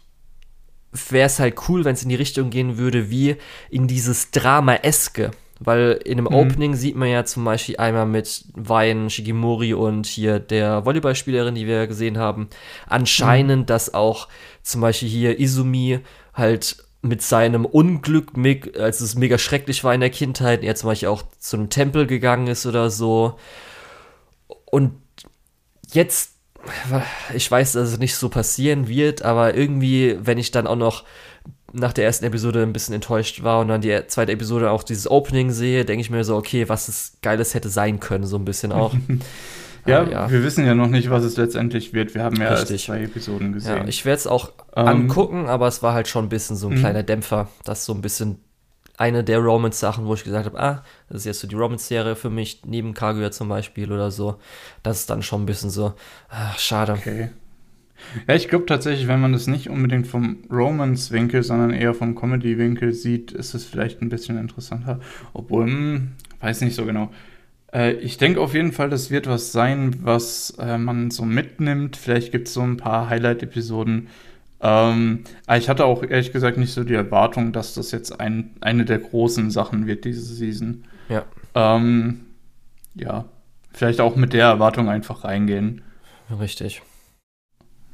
[1.10, 3.36] wäre es halt cool, wenn es in die Richtung gehen würde, wie
[3.68, 5.32] in dieses Drama-eske.
[5.60, 6.34] Weil in dem mhm.
[6.34, 11.66] Opening sieht man ja zum Beispiel einmal mit Wein, Shigimori und hier der Volleyballspielerin, die
[11.66, 12.48] wir gesehen haben,
[12.86, 13.66] anscheinend, mhm.
[13.66, 14.28] dass auch
[14.62, 16.00] zum Beispiel hier Izumi
[16.32, 18.32] halt mit seinem Unglück,
[18.78, 22.06] als es mega schrecklich war in der Kindheit, er zum Beispiel auch zu einem Tempel
[22.06, 23.38] gegangen ist oder so.
[24.64, 24.94] Und
[25.92, 26.32] jetzt,
[27.34, 31.04] ich weiß, dass es nicht so passieren wird, aber irgendwie, wenn ich dann auch noch
[31.72, 35.10] nach der ersten Episode ein bisschen enttäuscht war und dann die zweite Episode auch dieses
[35.10, 38.44] Opening sehe, denke ich mir so, okay, was es Geiles hätte sein können, so ein
[38.44, 38.94] bisschen auch.
[39.86, 42.14] ja, ja, wir wissen ja noch nicht, was es letztendlich wird.
[42.14, 42.70] Wir haben ja Richtig.
[42.72, 43.76] erst zwei Episoden gesehen.
[43.76, 46.68] Ja, ich werde es auch ähm, angucken, aber es war halt schon ein bisschen so
[46.68, 46.78] ein mhm.
[46.80, 48.38] kleiner Dämpfer, das so ein bisschen
[48.96, 52.30] eine der Romance-Sachen, wo ich gesagt habe, ah, das ist jetzt so die Romance-Serie für
[52.30, 54.36] mich, neben Kaguya zum Beispiel oder so.
[54.82, 55.94] Das ist dann schon ein bisschen so,
[56.28, 56.92] ach, schade.
[56.92, 57.30] Okay.
[58.28, 62.92] Ja, ich glaube tatsächlich, wenn man das nicht unbedingt vom Romance-Winkel, sondern eher vom Comedy-Winkel
[62.92, 65.00] sieht, ist es vielleicht ein bisschen interessanter.
[65.32, 67.10] Obwohl, hm, weiß nicht so genau.
[67.74, 71.96] Äh, ich denke auf jeden Fall, das wird was sein, was äh, man so mitnimmt.
[71.96, 74.08] Vielleicht gibt es so ein paar Highlight-Episoden.
[74.60, 78.56] Ähm, aber ich hatte auch ehrlich gesagt nicht so die Erwartung, dass das jetzt ein,
[78.60, 80.84] eine der großen Sachen wird diese Season.
[81.08, 81.24] Ja.
[81.54, 82.26] Ähm,
[82.94, 83.24] ja,
[83.72, 85.82] vielleicht auch mit der Erwartung einfach reingehen.
[86.40, 86.80] Richtig.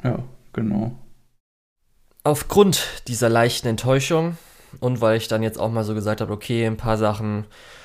[0.05, 0.97] Ja, genau.
[2.23, 4.37] Aufgrund dieser leichten Enttäuschung
[4.79, 7.80] und weil ich dann jetzt auch mal so gesagt habe, okay, ein paar Sachen, äh,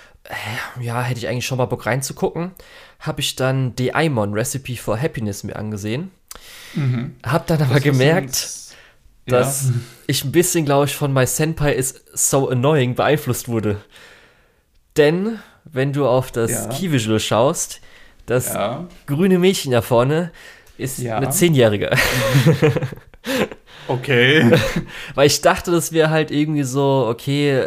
[0.82, 2.52] ja, hätte ich eigentlich schon mal Bock reinzugucken,
[3.00, 6.12] habe ich dann The Imon Recipe for Happiness mir angesehen.
[6.74, 7.16] Mhm.
[7.24, 8.50] Hab dann aber das gemerkt,
[9.28, 9.74] dass ja.
[10.08, 13.82] ich ein bisschen, glaube ich, von My Senpai is so annoying beeinflusst wurde.
[14.98, 16.70] Denn, wenn du auf das ja.
[16.70, 17.82] Key-Visual schaust,
[18.26, 18.88] das ja.
[19.08, 20.32] grüne Mädchen da vorne
[20.78, 21.18] ist ja.
[21.18, 21.92] eine Zehnjährige.
[23.88, 24.52] Okay.
[25.16, 27.66] Weil ich dachte, das wäre halt irgendwie so, okay,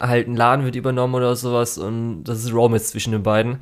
[0.00, 3.60] halt ein Laden wird übernommen oder sowas und das ist Romance zwischen den beiden.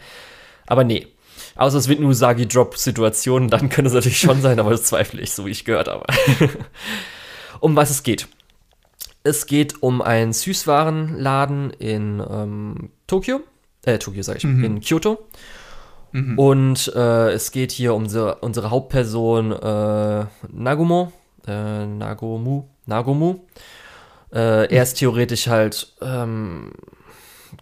[0.67, 1.09] Aber nee.
[1.57, 5.33] Außer es wird eine Usagi-Drop-Situation, dann könnte es natürlich schon sein, aber das zweifle ich,
[5.33, 6.07] so wie ich gehört habe.
[7.61, 8.29] um was es geht.
[9.25, 13.41] Es geht um einen Süßwarenladen in ähm, Tokio,
[13.85, 14.65] äh, Tokio sag ich, mhm.
[14.65, 15.19] in Kyoto.
[16.13, 16.39] Mhm.
[16.39, 21.13] Und äh, es geht hier um so, unsere Hauptperson äh, Nagumo,
[21.47, 23.41] äh, Nagomu, Nagomu.
[24.33, 26.73] Äh, er ist theoretisch halt ähm,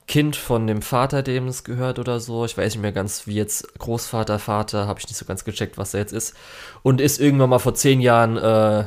[0.08, 2.44] Kind von dem Vater, dem es gehört oder so.
[2.44, 5.78] Ich weiß nicht mehr ganz, wie jetzt Großvater, Vater, habe ich nicht so ganz gecheckt,
[5.78, 6.34] was er jetzt ist.
[6.82, 8.86] Und ist irgendwann mal vor zehn Jahren äh,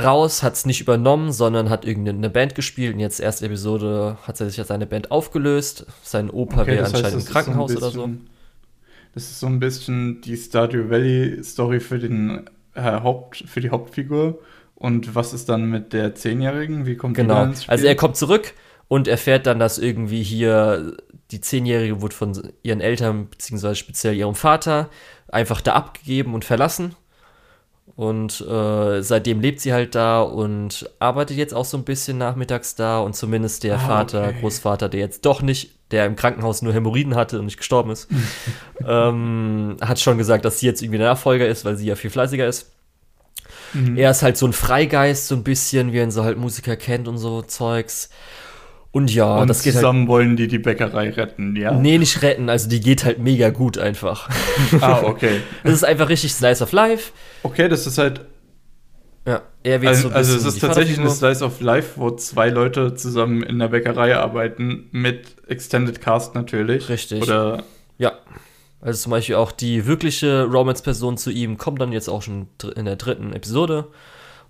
[0.00, 2.94] raus, hat es nicht übernommen, sondern hat irgendeine Band gespielt.
[2.94, 5.86] Und jetzt erste Episode hat er sich ja seine Band aufgelöst.
[6.02, 8.16] Sein Opa okay, wäre anscheinend im Krankenhaus so bisschen, oder so.
[9.14, 13.70] Das ist so ein bisschen die Stardew Valley Story für den äh, Haupt, für die
[13.70, 14.38] Hauptfigur.
[14.74, 16.86] Und was ist dann mit der Zehnjährigen?
[16.86, 17.44] Wie kommt genau.
[17.44, 17.72] die ins Spiel?
[17.72, 18.54] Also er kommt zurück
[18.88, 20.96] und erfährt dann, dass irgendwie hier
[21.30, 24.90] die Zehnjährige wurde von ihren Eltern, beziehungsweise speziell ihrem Vater,
[25.28, 26.94] einfach da abgegeben und verlassen.
[27.96, 32.74] Und äh, seitdem lebt sie halt da und arbeitet jetzt auch so ein bisschen nachmittags
[32.74, 32.98] da.
[32.98, 34.40] Und zumindest der ah, Vater, okay.
[34.40, 38.08] Großvater, der jetzt doch nicht, der im Krankenhaus nur Hämorrhoiden hatte und nicht gestorben ist,
[38.86, 42.10] ähm, hat schon gesagt, dass sie jetzt irgendwie der Nachfolger ist, weil sie ja viel
[42.10, 42.73] fleißiger ist.
[43.74, 43.96] Mhm.
[43.96, 47.08] Er ist halt so ein Freigeist, so ein bisschen, wie er so halt Musiker kennt
[47.08, 48.08] und so Zeugs.
[48.92, 51.72] Und ja, und das geht halt zusammen halt, wollen die die Bäckerei retten, ja?
[51.72, 54.30] Nee, nicht retten, also die geht halt mega gut einfach.
[54.80, 55.40] Ah, okay.
[55.64, 57.12] Das ist einfach richtig Slice of Life.
[57.42, 58.20] Okay, das ist halt
[59.26, 62.50] ja, er wird also, so also es ist tatsächlich eine Slice of Life, wo zwei
[62.50, 66.90] Leute zusammen in der Bäckerei arbeiten, mit Extended Cast natürlich.
[66.90, 67.22] Richtig.
[67.22, 67.64] Oder
[67.96, 68.12] ja.
[68.84, 72.84] Also zum Beispiel auch die wirkliche Romance-Person zu ihm kommt dann jetzt auch schon in
[72.84, 73.88] der dritten Episode.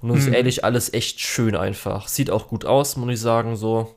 [0.00, 0.26] Und das hm.
[0.26, 2.08] ist ehrlich alles echt schön einfach.
[2.08, 3.94] Sieht auch gut aus, muss ich sagen, so.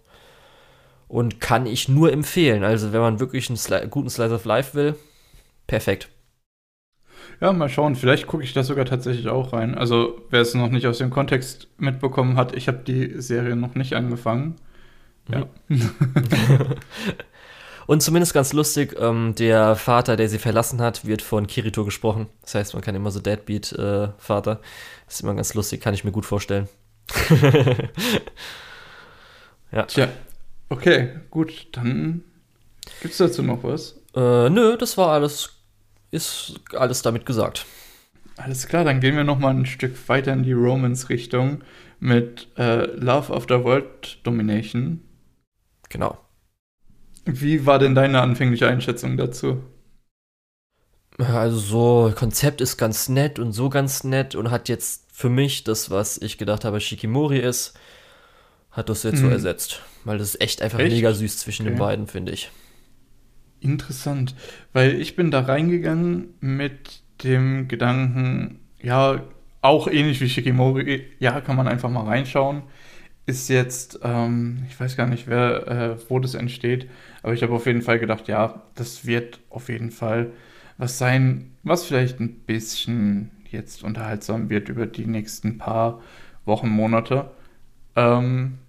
[1.07, 2.63] Und kann ich nur empfehlen.
[2.63, 4.93] Also, wenn man wirklich einen Sli guten Slice of Life will,
[5.65, 6.09] perfekt.
[7.41, 7.95] Ja, mal schauen.
[7.95, 9.73] Vielleicht gucke ich da sogar tatsächlich auch rein.
[9.73, 13.73] Also, wer es noch nicht aus dem Kontext mitbekommen hat, ich habe die Serie noch
[13.73, 14.55] nicht angefangen.
[15.31, 15.47] Ja.
[17.87, 22.27] Und zumindest ganz lustig, ähm, der Vater, der sie verlassen hat, wird von Kirito gesprochen.
[22.41, 24.51] Das heißt, man kann immer so Deadbeat-Vater.
[24.51, 24.57] Äh,
[25.05, 26.67] das ist immer ganz lustig, kann ich mir gut vorstellen.
[29.71, 29.83] ja.
[29.83, 30.09] Tja,
[30.69, 32.23] Okay, gut, dann
[33.01, 33.99] gibt es dazu noch was?
[34.15, 35.49] Äh, nö, das war alles,
[36.11, 37.65] ist alles damit gesagt.
[38.35, 41.63] Alles klar, dann gehen wir noch mal ein Stück weiter in die Romance-Richtung
[41.99, 45.01] mit äh, Love After World Domination.
[45.89, 46.17] Genau.
[47.27, 49.61] Wie war denn deine anfängliche Einschätzung dazu?
[51.17, 55.63] Also so, Konzept ist ganz nett und so ganz nett und hat jetzt für mich
[55.63, 57.77] das, was ich gedacht habe, Shikimori ist,
[58.71, 59.25] hat das jetzt hm.
[59.25, 59.81] so ersetzt.
[60.03, 60.93] Weil das ist echt einfach echt?
[60.93, 61.73] mega süß zwischen okay.
[61.73, 62.51] den beiden, finde ich.
[63.59, 64.35] Interessant,
[64.73, 69.23] weil ich bin da reingegangen mit dem Gedanken, ja,
[69.61, 72.61] auch ähnlich wie Shikimori, ja, kann man einfach mal reinschauen.
[73.25, 76.87] Ist jetzt, ähm, ich weiß gar nicht, wer, äh, wo das entsteht,
[77.23, 80.31] aber ich habe auf jeden Fall gedacht, ja, das wird auf jeden Fall
[80.77, 86.01] was sein, was vielleicht ein bisschen jetzt unterhaltsam wird über die nächsten paar
[86.45, 87.31] Wochen, Monate.
[87.95, 88.59] Ähm,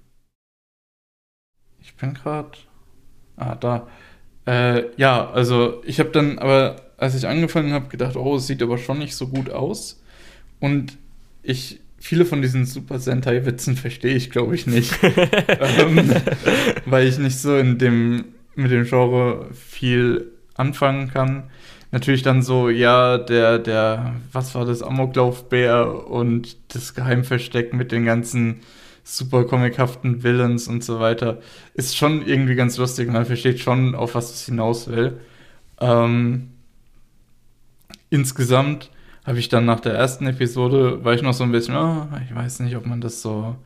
[1.80, 2.58] ich bin gerade.
[3.36, 3.88] Ah, da.
[4.46, 8.62] Äh, ja, also ich habe dann aber, als ich angefangen habe, gedacht, oh, es sieht
[8.62, 10.02] aber schon nicht so gut aus.
[10.60, 10.98] Und
[11.42, 14.92] ich, viele von diesen Super Sentai-Witzen verstehe ich, glaube ich, nicht.
[15.02, 16.10] ähm,
[16.86, 18.24] weil ich nicht so in dem,
[18.58, 21.44] mit dem Genre viel anfangen kann.
[21.90, 28.04] Natürlich dann so, ja, der, der, was war das, Amoklaufbär und das Geheimversteck mit den
[28.04, 28.60] ganzen
[29.04, 31.38] super comichaften Villains und so weiter.
[31.74, 33.08] Ist schon irgendwie ganz lustig.
[33.10, 35.18] Man versteht schon, auf was es hinaus will.
[35.80, 36.50] Ähm,
[38.10, 38.90] insgesamt
[39.24, 42.34] habe ich dann nach der ersten Episode, war ich noch so ein bisschen, oh, ich
[42.34, 43.56] weiß nicht, ob man das so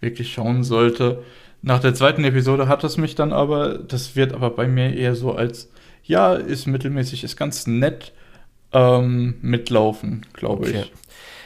[0.00, 1.22] wirklich schauen sollte.
[1.62, 5.14] Nach der zweiten Episode hat es mich dann aber, das wird aber bei mir eher
[5.14, 5.70] so als,
[6.04, 8.12] ja, ist mittelmäßig, ist ganz nett,
[8.72, 10.82] Ähm, mitlaufen, glaube okay.
[10.82, 10.92] ich.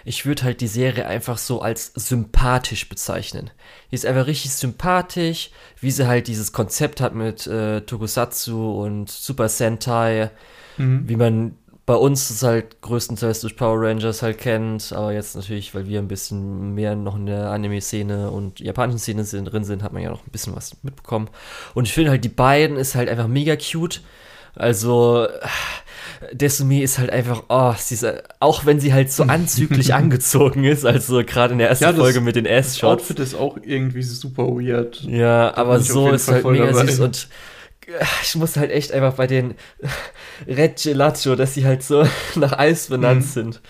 [0.04, 3.50] Ich würde halt die Serie einfach so als sympathisch bezeichnen.
[3.90, 5.50] Die ist einfach richtig sympathisch,
[5.80, 10.30] wie sie halt dieses Konzept hat mit äh, Tokusatsu und Super Sentai,
[10.76, 11.08] mhm.
[11.08, 15.74] wie man bei uns es halt größtenteils durch Power Rangers halt kennt, aber jetzt natürlich,
[15.74, 19.82] weil wir ein bisschen mehr noch in der Anime-Szene und japanischen Szene sind, drin sind,
[19.82, 21.28] hat man ja noch ein bisschen was mitbekommen.
[21.74, 24.00] Und ich finde halt, die beiden ist halt einfach mega cute.
[24.56, 25.26] Also,
[26.32, 28.06] Desumi ist halt einfach, oh, sie ist,
[28.40, 32.22] auch wenn sie halt so anzüglich angezogen ist, also gerade in der ersten ja, Folge
[32.22, 32.80] mit den Ass-Shots.
[32.80, 35.02] Das Outfit ist auch irgendwie super weird.
[35.02, 36.86] Ja, da aber so ist halt mega dabei.
[36.86, 37.28] süß und
[38.22, 39.54] ich muss halt echt einfach bei den
[40.46, 43.26] Red Gelato, dass sie halt so nach Eis benannt mhm.
[43.26, 43.60] sind.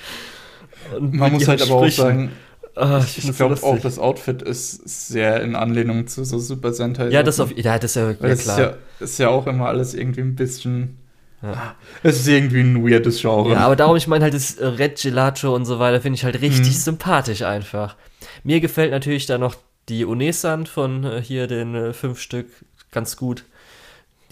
[0.97, 2.33] Und Man muss halt aber auch sagen,
[2.77, 7.09] oh, ich, ich glaube auch, das Outfit ist sehr in Anlehnung zu so Super Sentai.
[7.09, 8.31] Ja, das, auf, ja, das ist ja, ja klar.
[8.33, 10.99] Ist ja, ist ja auch immer alles irgendwie ein bisschen.
[11.43, 11.75] Ja.
[12.03, 13.53] Es ist irgendwie ein weirdes Genre.
[13.53, 16.41] Ja, aber darum, ich meine halt das Red Gelato und so weiter, finde ich halt
[16.41, 16.81] richtig mhm.
[16.81, 17.97] sympathisch einfach.
[18.45, 19.57] Mir gefällt natürlich da noch
[19.89, 22.49] die Unesan von äh, hier den äh, fünf Stück
[22.91, 23.45] ganz gut.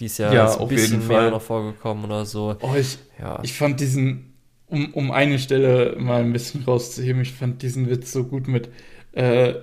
[0.03, 2.57] Die ist ja, ja ein bisschen mehr noch vorgekommen oder so.
[2.59, 3.39] Oh, ich, ja.
[3.41, 4.33] ich fand diesen,
[4.67, 8.67] um, um eine Stelle mal ein bisschen rauszuheben, ich fand diesen Witz so gut mit,
[9.13, 9.53] äh,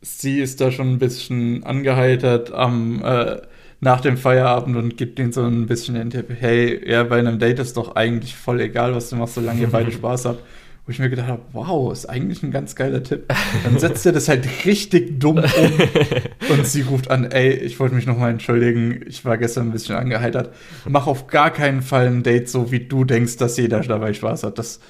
[0.00, 3.42] sie ist da schon ein bisschen angeheitert am, äh,
[3.80, 7.40] nach dem Feierabend und gibt ihnen so ein bisschen den Tipp, hey, ja, bei einem
[7.40, 10.44] Date ist doch eigentlich voll egal, was du machst, solange ihr beide Spaß habt
[10.84, 13.32] wo ich mir gedacht habe, wow, ist eigentlich ein ganz geiler Tipp.
[13.62, 15.44] Dann setzt er das halt richtig dumm um
[16.50, 19.94] und sie ruft an, ey, ich wollte mich nochmal entschuldigen, ich war gestern ein bisschen
[19.94, 20.52] angeheitert.
[20.88, 24.42] Mach auf gar keinen Fall ein Date so, wie du denkst, dass jeder dabei Spaß
[24.42, 24.58] hat.
[24.58, 24.80] Das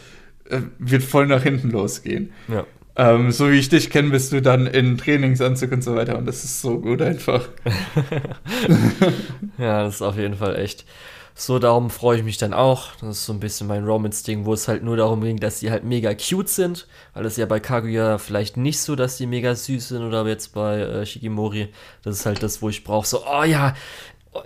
[0.48, 2.32] äh, wird voll nach hinten losgehen.
[2.48, 2.64] Ja.
[2.94, 6.26] Ähm, so wie ich dich kenne, bist du dann in Trainingsanzug und so weiter und
[6.26, 7.48] das ist so gut einfach.
[9.58, 10.84] ja, das ist auf jeden Fall echt.
[11.34, 12.94] So, darum freue ich mich dann auch.
[13.00, 15.70] Das ist so ein bisschen mein Romance-Ding, wo es halt nur darum ging, dass sie
[15.70, 16.86] halt mega cute sind.
[17.14, 20.52] Weil es ja bei Kaguya vielleicht nicht so, dass die mega süß sind oder jetzt
[20.52, 21.68] bei äh, Shikimori.
[22.02, 23.06] Das ist halt das, wo ich brauche.
[23.06, 23.74] So, oh ja,
[24.32, 24.42] oh,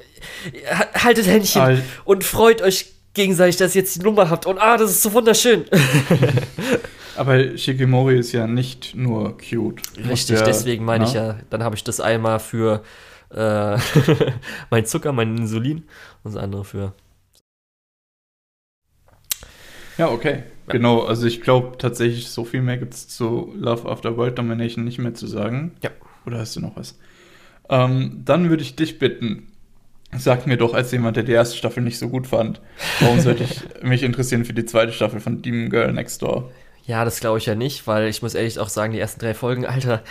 [0.95, 1.83] haltet Händchen halt.
[2.05, 4.47] und freut euch gegenseitig, dass ihr jetzt die Nummer habt.
[4.47, 5.65] Und ah, das ist so wunderschön.
[7.17, 9.83] Aber Shikimori ist ja nicht nur cute.
[10.09, 12.83] Richtig, ja, deswegen meine ich ja, dann habe ich das einmal für
[13.31, 13.79] äh,
[14.71, 15.85] mein Zucker, mein Insulin
[16.23, 16.95] und das andere für.
[19.99, 20.43] Ja, okay.
[20.67, 20.73] Ja.
[20.73, 24.85] Genau, also ich glaube tatsächlich, so viel mehr gibt es zu Love After World Domination
[24.85, 25.77] nicht mehr zu sagen.
[25.83, 25.91] Ja.
[26.27, 26.99] Oder hast du noch was?
[27.69, 29.53] Ähm, dann würde ich dich bitten,
[30.17, 32.61] sag mir doch als jemand, der die erste Staffel nicht so gut fand,
[33.01, 36.51] warum sollte ich mich interessieren für die zweite Staffel von Demon Girl Next Door?
[36.85, 39.35] Ja, das glaube ich ja nicht, weil ich muss ehrlich auch sagen, die ersten drei
[39.35, 40.05] Folgen, Alter,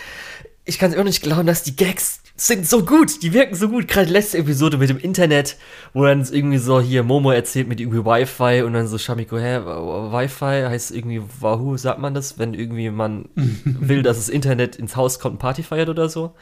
[0.65, 3.69] ich kann es auch nicht glauben, dass die Gags sind so gut, die wirken so
[3.69, 3.87] gut.
[3.87, 5.55] Gerade letzte Episode mit dem Internet,
[5.93, 9.59] wo dann irgendwie so hier Momo erzählt mit irgendwie Wi-Fi und dann so Shamiko, hä,
[9.59, 14.97] Wi-Fi heißt irgendwie Wahoo, sagt man das, wenn irgendwie man will, dass das Internet ins
[14.97, 16.33] Haus kommt und Party feiert oder so.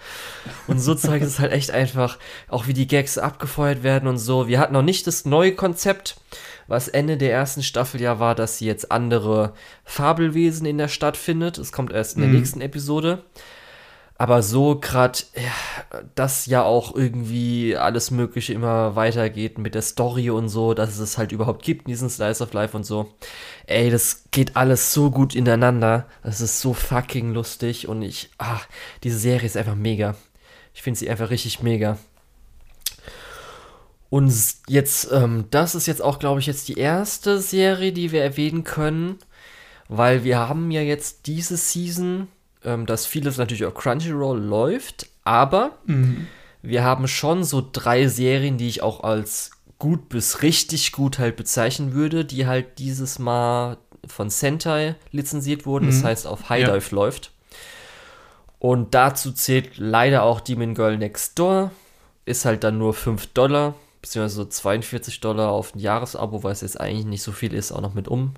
[0.65, 4.47] Und so zeigt es halt echt einfach, auch wie die Gags abgefeuert werden und so.
[4.47, 6.15] Wir hatten noch nicht das neue Konzept,
[6.67, 9.53] was Ende der ersten Staffel ja war, dass sie jetzt andere
[9.83, 11.59] Fabelwesen in der Stadt findet.
[11.59, 12.37] Es kommt erst in der mhm.
[12.37, 13.23] nächsten Episode.
[14.23, 20.29] Aber so gerade, ja, dass ja auch irgendwie alles Mögliche immer weitergeht mit der Story
[20.29, 23.13] und so, dass es halt überhaupt gibt, diesen Slice of Life und so.
[23.67, 26.07] Ey, das geht alles so gut ineinander.
[26.23, 28.61] Das ist so fucking lustig und ich, ah,
[29.03, 30.15] diese Serie ist einfach mega.
[30.73, 31.97] Ich finde sie einfach richtig mega.
[34.09, 34.33] Und
[34.69, 38.63] jetzt, ähm, das ist jetzt auch, glaube ich, jetzt die erste Serie, die wir erwähnen
[38.63, 39.17] können,
[39.89, 42.29] weil wir haben ja jetzt diese Season
[42.65, 46.27] ähm, dass vieles natürlich auf Crunchyroll läuft, aber mhm.
[46.61, 51.35] wir haben schon so drei Serien, die ich auch als gut bis richtig gut halt
[51.35, 55.89] bezeichnen würde, die halt dieses Mal von Sentai lizenziert wurden, mhm.
[55.91, 56.95] das heißt auf High Dive ja.
[56.95, 57.31] läuft.
[58.59, 61.71] Und dazu zählt leider auch Demon Girl Next Door,
[62.25, 66.79] ist halt dann nur 5 Dollar, beziehungsweise 42 Dollar auf ein Jahresabo, weil es jetzt
[66.79, 68.35] eigentlich nicht so viel ist, auch noch mit um.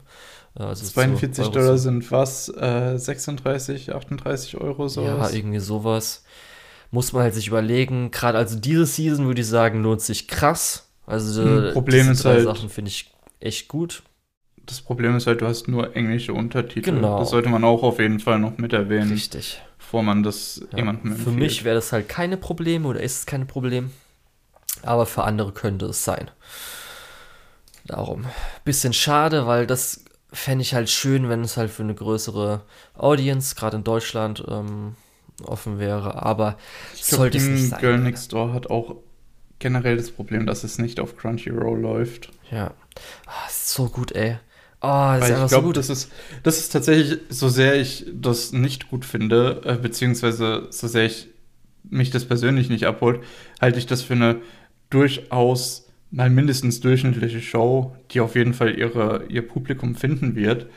[0.55, 2.49] Also 42 so Dollar sind was?
[2.49, 5.31] Äh, 36, 38 Euro sowas?
[5.31, 6.23] Ja, irgendwie sowas.
[6.91, 8.11] Muss man halt sich überlegen.
[8.11, 10.87] Gerade also diese Season würde ich sagen, lohnt sich krass.
[11.05, 14.03] Also hm, Problem ist halt, Sachen finde ich echt gut.
[14.65, 16.91] Das Problem ist halt, du hast nur englische Untertitel.
[16.91, 17.19] Genau.
[17.19, 19.11] Das sollte man auch auf jeden Fall noch mit erwähnen.
[19.11, 19.61] Richtig.
[19.77, 20.77] Bevor man das ja.
[20.77, 21.29] jemandem empfiehlt.
[21.29, 23.91] Für mich wäre das halt keine Problem oder ist es kein Problem.
[24.81, 26.31] Aber für andere könnte es sein.
[27.85, 28.25] Darum.
[28.63, 30.04] Bisschen schade, weil das
[30.35, 32.61] fände ich halt schön, wenn es halt für eine größere
[32.95, 34.95] Audience, gerade in Deutschland, ähm,
[35.43, 36.23] offen wäre.
[36.23, 36.57] Aber
[36.93, 37.79] ich sollte es nicht sein.
[37.79, 38.95] Girl Next Door hat auch
[39.59, 42.31] generell das Problem, dass es nicht auf Crunchyroll läuft.
[42.51, 42.73] Ja.
[43.25, 44.37] Ah, so gut, ey.
[44.81, 46.11] Oh, das Weil ist ich glaube, so das ist,
[46.43, 51.29] das ist tatsächlich, so sehr ich das nicht gut finde, äh, beziehungsweise so sehr ich
[51.89, 53.23] mich das persönlich nicht abholt,
[53.61, 54.41] halte ich das für eine
[54.89, 55.84] durchaus
[56.15, 60.67] mal mindestens durchschnittliche Show, die auf jeden Fall ihre, ihr Publikum finden wird.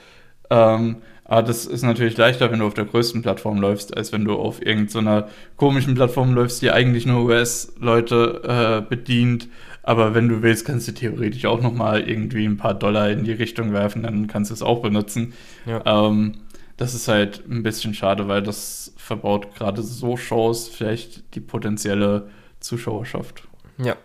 [0.51, 4.25] Ähm, aber das ist natürlich leichter, wenn du auf der größten Plattform läufst, als wenn
[4.25, 9.49] du auf irgendeiner komischen Plattform läufst, die eigentlich nur US-Leute äh, bedient.
[9.85, 13.23] Aber wenn du willst, kannst du theoretisch auch noch mal irgendwie ein paar Dollar in
[13.23, 15.35] die Richtung werfen, dann kannst du es auch benutzen.
[15.67, 16.09] Ja.
[16.09, 16.33] Ähm,
[16.77, 22.29] das ist halt ein bisschen schade, weil das verbaut gerade so Shows vielleicht die potenzielle
[22.61, 23.49] Zuschauerschaft.
[23.79, 23.97] Ja,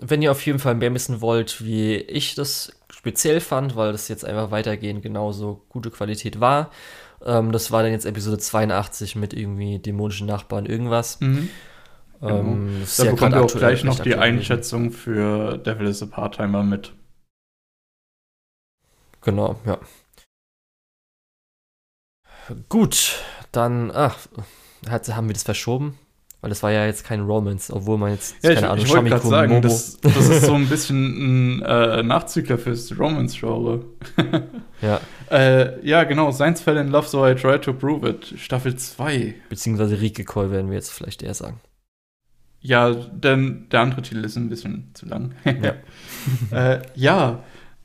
[0.00, 4.08] wenn ihr auf jeden Fall mehr wissen wollt, wie ich das speziell fand, weil das
[4.08, 6.70] jetzt einfach weitergehend genauso gute Qualität war.
[7.24, 11.20] Ähm, das war dann jetzt Episode 82 mit irgendwie dämonischen Nachbarn irgendwas.
[11.20, 11.48] Mhm.
[12.22, 12.86] Ähm, genau.
[12.96, 14.98] Da ja bekommt ihr auch gleich noch die Einschätzung gewesen.
[14.98, 16.92] für Devil is a Part-Timer mit.
[19.22, 19.78] Genau, ja.
[22.68, 23.18] Gut,
[23.52, 24.16] dann, ach,
[24.88, 25.98] haben wir das verschoben?
[26.42, 28.92] Weil das war ja jetzt kein Romance, obwohl man jetzt, ja, keine ich, Ahnung, ich
[28.92, 33.84] wollte gerade sagen, das, das, ist so ein bisschen ein äh, Nachzügler fürs Romance-Genre.
[34.82, 35.00] ja.
[35.30, 38.34] Äh, ja, genau, Science fell in love, so I try to prove it.
[38.36, 39.34] Staffel 2.
[39.48, 41.58] Beziehungsweise Rieke Call werden wir jetzt vielleicht eher sagen.
[42.60, 45.34] Ja, denn der andere Titel ist ein bisschen zu lang.
[45.44, 46.74] ja.
[46.74, 47.42] äh, ja,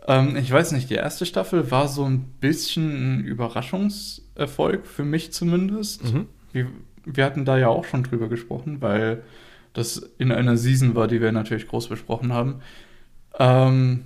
[0.08, 5.32] ähm, ich weiß nicht, die erste Staffel war so ein bisschen ein Überraschungserfolg, für mich
[5.32, 6.13] zumindest.
[6.13, 6.28] Mhm.
[6.52, 6.65] Wie,
[7.15, 9.24] wir hatten da ja auch schon drüber gesprochen, weil
[9.74, 12.62] das in einer Season war, die wir natürlich groß besprochen haben.
[13.38, 14.06] Ähm,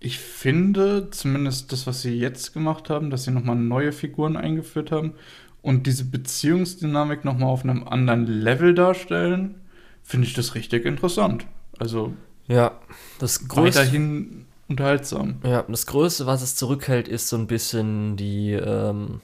[0.00, 4.90] ich finde zumindest das, was sie jetzt gemacht haben, dass sie nochmal neue Figuren eingeführt
[4.90, 5.14] haben
[5.62, 9.56] und diese Beziehungsdynamik nochmal auf einem anderen Level darstellen,
[10.02, 11.46] finde ich das richtig interessant.
[11.78, 12.14] Also
[12.46, 12.78] ja,
[13.18, 15.36] das größte, weiterhin unterhaltsam.
[15.44, 19.20] Ja, das Größte, was es zurückhält, ist so ein bisschen die ähm,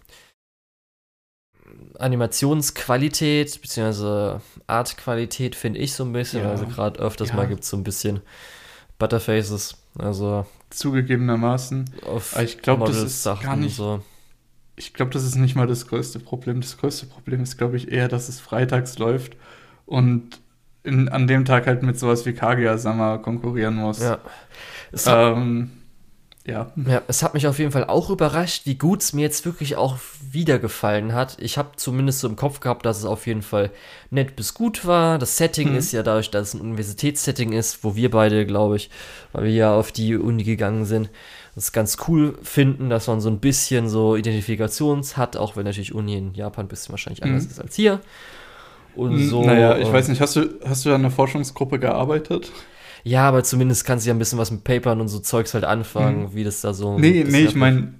[1.98, 4.38] Animationsqualität bzw.
[4.66, 6.42] Artqualität finde ich so ein bisschen.
[6.42, 6.50] Ja.
[6.50, 7.36] Also gerade öfters ja.
[7.36, 8.20] mal gibt es so ein bisschen
[8.98, 9.76] Butterfaces.
[9.98, 11.90] Also zugegebenermaßen.
[12.42, 13.76] ich glaube, das ist Sachen gar nicht.
[13.76, 14.02] So.
[14.76, 16.60] Ich glaube, das ist nicht mal das größte Problem.
[16.60, 19.36] Das größte Problem ist, glaube ich, eher, dass es freitags läuft
[19.84, 20.40] und
[20.84, 24.00] in, an dem Tag halt mit sowas wie Kaguya-sama konkurrieren muss.
[24.00, 24.18] Ja.
[25.06, 25.70] Ähm,
[26.44, 26.72] ja.
[26.86, 29.76] Ja, es hat mich auf jeden Fall auch überrascht, wie gut es mir jetzt wirklich
[29.76, 31.36] auch wieder gefallen hat.
[31.40, 33.70] Ich habe zumindest so im Kopf gehabt, dass es auf jeden Fall
[34.10, 35.18] nett bis gut war.
[35.18, 35.76] Das Setting mhm.
[35.76, 38.90] ist ja dadurch, dass es ein Universitätssetting ist, wo wir beide, glaube ich,
[39.32, 41.10] weil wir ja auf die Uni gegangen sind,
[41.54, 45.94] das ganz cool finden, dass man so ein bisschen so Identifikations hat, auch wenn natürlich
[45.94, 47.50] Uni in Japan ein bisschen wahrscheinlich anders mhm.
[47.50, 48.00] ist als hier.
[48.94, 49.44] Und so.
[49.44, 52.52] Naja, ich äh, weiß nicht, hast du, hast du da in einer Forschungsgruppe gearbeitet?
[53.04, 55.64] Ja, aber zumindest kannst du ja ein bisschen was mit Papern und so Zeugs halt
[55.64, 56.34] anfangen, hm.
[56.34, 56.98] wie das da so.
[56.98, 57.94] Nee, nee, ich meine,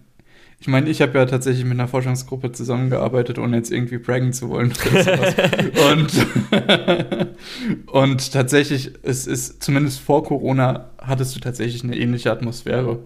[0.63, 4.49] ich meine, ich habe ja tatsächlich mit einer Forschungsgruppe zusammengearbeitet, ohne jetzt irgendwie braggen zu
[4.49, 4.73] wollen.
[5.91, 6.13] und,
[7.93, 13.01] und tatsächlich, es ist, zumindest vor Corona, hattest du tatsächlich eine ähnliche Atmosphäre.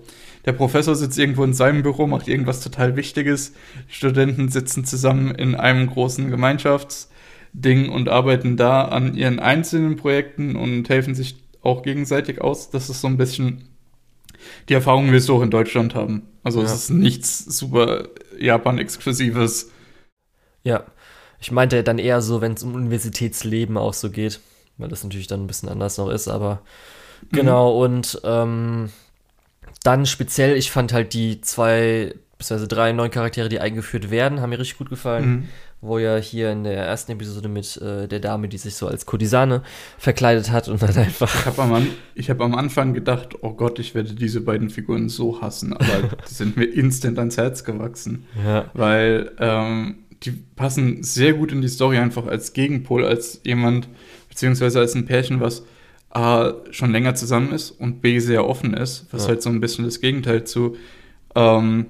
[0.45, 3.55] Der Professor sitzt irgendwo in seinem Büro, macht irgendwas total Wichtiges.
[3.89, 10.57] Die Studenten sitzen zusammen in einem großen Gemeinschaftsding und arbeiten da an ihren einzelnen Projekten
[10.57, 12.71] und helfen sich auch gegenseitig aus.
[12.71, 13.69] Das ist so ein bisschen
[14.69, 16.23] die Erfahrung, wirst du auch in Deutschland haben.
[16.43, 16.67] Also ja.
[16.67, 19.71] es ist nichts super Japan-exklusives.
[20.63, 20.85] Ja,
[21.41, 24.41] ich meinte dann eher so, wenn es um Universitätsleben auch so geht,
[24.79, 26.63] weil das natürlich dann ein bisschen anders noch ist, aber
[27.23, 27.37] mhm.
[27.37, 28.91] genau, und ähm,
[29.83, 34.51] dann speziell, ich fand halt die zwei, beziehungsweise drei neuen Charaktere, die eingeführt werden, haben
[34.51, 35.29] mir richtig gut gefallen.
[35.29, 35.49] Mhm
[35.87, 39.07] wo ja hier in der ersten Episode mit äh, der Dame, die sich so als
[39.07, 39.63] Kodisane
[39.99, 41.35] verkleidet hat und dann einfach.
[41.35, 45.41] Ich habe am, hab am Anfang gedacht, oh Gott, ich werde diese beiden Figuren so
[45.41, 48.27] hassen, aber die sind mir instant ans Herz gewachsen.
[48.45, 48.71] Ja.
[48.75, 53.89] Weil ähm, die passen sehr gut in die Story einfach als Gegenpol, als jemand,
[54.29, 55.65] beziehungsweise als ein Pärchen, was
[56.11, 59.29] A schon länger zusammen ist und B sehr offen ist, was ja.
[59.29, 60.77] halt so ein bisschen das Gegenteil zu
[61.35, 61.87] ähm,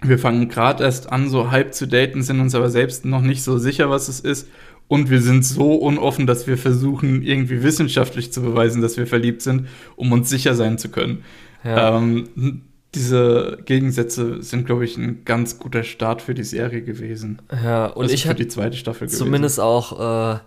[0.00, 3.42] wir fangen gerade erst an, so halb zu daten, sind uns aber selbst noch nicht
[3.42, 4.48] so sicher, was es ist.
[4.86, 9.42] Und wir sind so unoffen, dass wir versuchen, irgendwie wissenschaftlich zu beweisen, dass wir verliebt
[9.42, 11.24] sind, um uns sicher sein zu können.
[11.62, 11.98] Ja.
[11.98, 12.62] Ähm,
[12.94, 17.42] diese Gegensätze sind, glaube ich, ein ganz guter Start für die Serie gewesen.
[17.52, 19.18] Ja, und also ich habe die zweite Staffel gewesen.
[19.18, 20.38] Zumindest auch äh,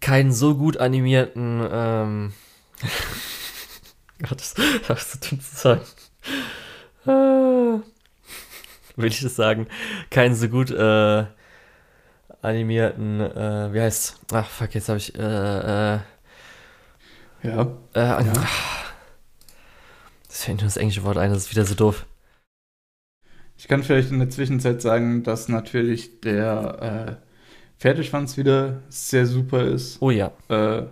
[0.00, 1.62] keinen so gut animierten.
[1.70, 2.32] Ähm
[4.22, 4.54] Gott, das,
[4.88, 5.80] das ist so dünn zu sagen.
[7.06, 7.49] Äh,
[8.96, 9.66] will ich das sagen,
[10.10, 11.24] keinen so gut äh,
[12.42, 15.22] animierten, äh, wie heißt Ach, fuck, jetzt habe ich, äh,
[15.94, 15.98] äh,
[17.42, 17.62] ja.
[17.94, 18.32] Äh, ja.
[20.28, 22.06] Das fällt nur das englische Wort ein, das ist wieder so doof.
[23.56, 27.30] Ich kann vielleicht in der Zwischenzeit sagen, dass natürlich der äh,
[27.78, 30.00] Pferdeschwanz wieder sehr super ist.
[30.00, 30.32] Oh ja.
[30.48, 30.84] Äh,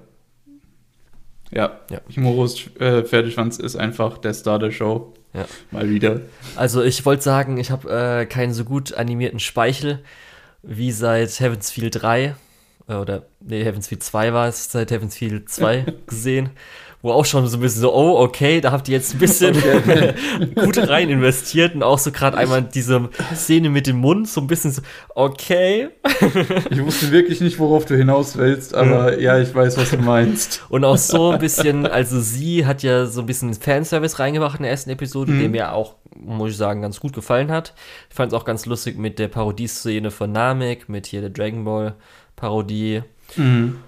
[1.51, 2.01] ja, ja.
[2.15, 5.15] Humorus äh, Pferdeschwanz ist einfach der Star der Show.
[5.35, 5.47] Ja.
[5.71, 6.21] Mal wieder.
[6.57, 7.91] Also ich wollte sagen, ich habe
[8.23, 10.03] äh, keinen so gut animierten Speichel
[10.63, 12.35] wie seit Heaven's Feel 3.
[12.89, 16.51] Äh, oder, nee, Heaven's Feel 2 war es, seit Heaven's Feel 2 gesehen
[17.03, 19.57] wo auch schon so ein bisschen so, oh, okay, da habt ihr jetzt ein bisschen
[19.57, 20.15] okay.
[20.55, 24.47] gut rein investiert und auch so gerade einmal diese Szene mit dem Mund, so ein
[24.47, 24.83] bisschen so,
[25.15, 25.91] okay.
[26.71, 29.21] ich wusste wirklich nicht, worauf du hinaus willst, aber mhm.
[29.21, 30.65] ja, ich weiß, was du meinst.
[30.69, 34.65] Und auch so ein bisschen, also sie hat ja so ein bisschen Fanservice reingebracht in
[34.65, 35.41] der ersten Episode, mhm.
[35.41, 37.75] der mir auch, muss ich sagen, ganz gut gefallen hat.
[38.11, 41.65] Ich fand es auch ganz lustig mit der Parodieszene von Namek, mit hier der Dragon
[41.65, 41.95] Ball
[42.35, 43.03] Parodie.
[43.37, 43.79] Mhm.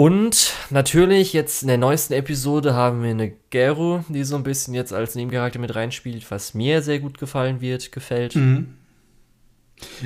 [0.00, 4.72] Und natürlich, jetzt in der neuesten Episode haben wir eine Geru, die so ein bisschen
[4.72, 8.34] jetzt als Nebencharakter mit reinspielt, was mir sehr gut gefallen wird, gefällt.
[8.34, 8.76] Mhm.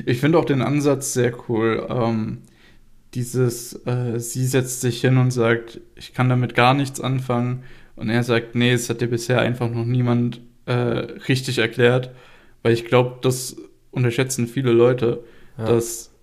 [0.04, 1.86] Ich finde auch den Ansatz sehr cool.
[1.88, 2.38] Ähm,
[3.14, 7.62] dieses, äh, sie setzt sich hin und sagt, ich kann damit gar nichts anfangen.
[7.94, 12.10] Und er sagt, nee, es hat dir bisher einfach noch niemand äh, richtig erklärt.
[12.64, 13.54] Weil ich glaube, das
[13.92, 15.22] unterschätzen viele Leute,
[15.56, 15.66] ja.
[15.66, 16.13] dass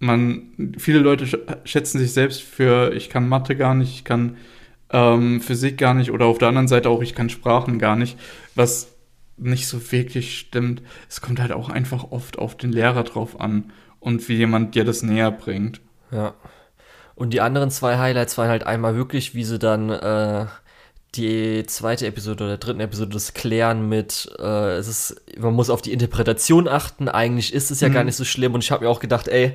[0.00, 1.26] man, viele Leute
[1.64, 4.38] schätzen sich selbst für, ich kann Mathe gar nicht, ich kann
[4.90, 8.18] ähm, Physik gar nicht oder auf der anderen Seite auch, ich kann Sprachen gar nicht,
[8.54, 8.88] was
[9.36, 10.82] nicht so wirklich stimmt.
[11.08, 14.84] Es kommt halt auch einfach oft auf den Lehrer drauf an und wie jemand dir
[14.84, 15.80] das näher bringt.
[16.10, 16.34] Ja.
[17.14, 20.46] Und die anderen zwei Highlights waren halt einmal wirklich, wie sie dann äh,
[21.14, 25.82] die zweite Episode oder dritten Episode das klären mit, äh, es ist, man muss auf
[25.82, 27.08] die Interpretation achten.
[27.08, 27.94] Eigentlich ist es ja mhm.
[27.94, 28.54] gar nicht so schlimm.
[28.54, 29.54] Und ich habe mir auch gedacht, ey,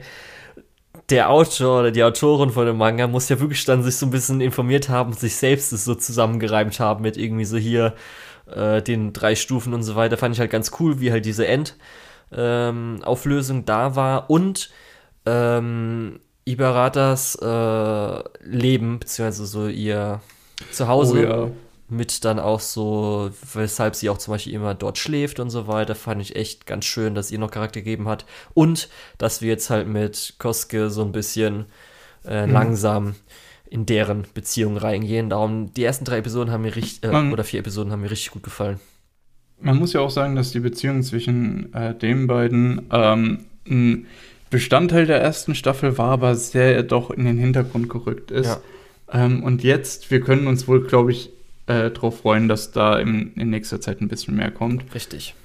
[1.09, 4.11] der Autor oder die Autorin von dem Manga muss ja wirklich dann sich so ein
[4.11, 7.93] bisschen informiert haben, sich selbst es so zusammengereimt haben mit irgendwie so hier
[8.51, 10.17] äh, den drei Stufen und so weiter.
[10.17, 14.71] Fand ich halt ganz cool, wie halt diese Endauflösung ähm, da war und
[15.25, 20.21] ähm, Ibaratas äh, Leben, beziehungsweise so ihr
[20.71, 21.13] Zuhause.
[21.13, 21.49] Oh, ja
[21.87, 25.93] mit dann auch so, weshalb sie auch zum Beispiel immer dort schläft und so weiter,
[25.93, 28.25] fand ich echt ganz schön, dass ihr noch Charakter gegeben hat.
[28.53, 31.65] Und dass wir jetzt halt mit Koske so ein bisschen
[32.25, 32.53] äh, mhm.
[32.53, 33.15] langsam
[33.69, 35.29] in deren Beziehung reingehen.
[35.29, 38.31] Darum, die ersten drei Episoden haben mir richtig, äh, oder vier Episoden haben mir richtig
[38.31, 38.79] gut gefallen.
[39.59, 44.07] Man muss ja auch sagen, dass die Beziehung zwischen äh, den beiden ähm, ein
[44.49, 48.47] Bestandteil der ersten Staffel war, aber sehr doch in den Hintergrund gerückt ist.
[48.47, 48.61] Ja.
[49.11, 51.31] Ähm, und jetzt, wir können uns wohl, glaube ich,
[51.67, 54.93] äh, darauf freuen, dass da im, in nächster Zeit ein bisschen mehr kommt.
[54.93, 55.35] Richtig.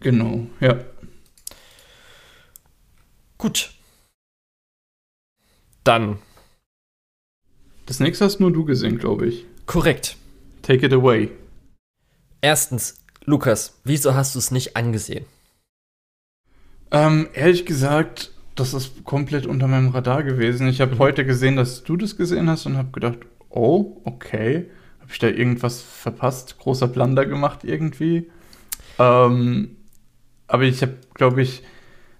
[0.00, 0.78] Genau, ja.
[3.38, 3.72] Gut.
[5.84, 6.18] Dann.
[7.86, 9.44] Das nächste hast nur du gesehen, glaube ich.
[9.66, 10.16] Korrekt.
[10.62, 11.30] Take it away.
[12.40, 15.24] Erstens, Lukas, wieso hast du es nicht angesehen?
[16.90, 20.68] Ähm, ehrlich gesagt, das ist komplett unter meinem Radar gewesen.
[20.68, 20.98] Ich habe mhm.
[20.98, 23.18] heute gesehen, dass du das gesehen hast und habe gedacht,
[23.48, 24.70] oh, okay.
[25.06, 26.58] Habe ich da irgendwas verpasst?
[26.58, 28.28] Großer Blunder gemacht irgendwie?
[28.98, 29.76] Ähm,
[30.48, 31.62] aber ich habe, glaube ich,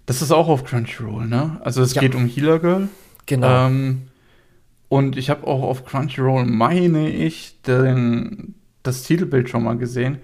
[0.07, 1.61] das ist auch auf Crunchyroll, ne?
[1.65, 2.01] Also es ja.
[2.01, 2.89] geht um Healer Girl.
[3.27, 3.67] Genau.
[3.67, 4.03] Ähm,
[4.89, 10.19] und ich habe auch auf Crunchyroll, meine ich, den, das Titelbild schon mal gesehen.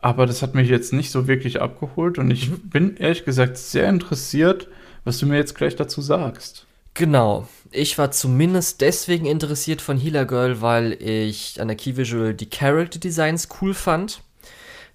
[0.00, 2.18] Aber das hat mich jetzt nicht so wirklich abgeholt.
[2.18, 2.70] Und ich mhm.
[2.70, 4.68] bin ehrlich gesagt sehr interessiert,
[5.04, 6.65] was du mir jetzt gleich dazu sagst.
[6.96, 7.46] Genau.
[7.72, 12.48] Ich war zumindest deswegen interessiert von Healer Girl, weil ich an der Key Visual die
[12.48, 14.22] Character Designs cool fand.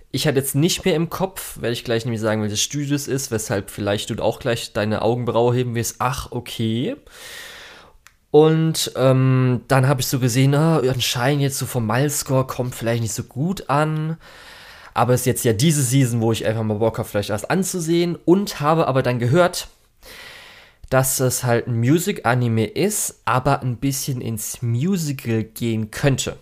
[0.10, 3.08] Ich hatte jetzt nicht mehr im Kopf, werde ich gleich nämlich sagen, welches Studio es
[3.08, 5.97] ist, weshalb vielleicht du auch gleich deine Augenbraue heben wirst.
[5.99, 6.95] Ach, okay.
[8.32, 13.04] Und ähm, dann habe ich so gesehen, oh, anscheinend jetzt so vom Milescore kommt vielleicht
[13.04, 14.18] nicht so gut an.
[14.95, 17.52] Aber es ist jetzt ja diese Season, wo ich einfach mal Bock habe, vielleicht erst
[17.52, 18.18] anzusehen.
[18.26, 19.68] Und habe aber dann gehört,
[20.92, 26.36] dass es halt ein Music-Anime ist, aber ein bisschen ins Musical gehen könnte.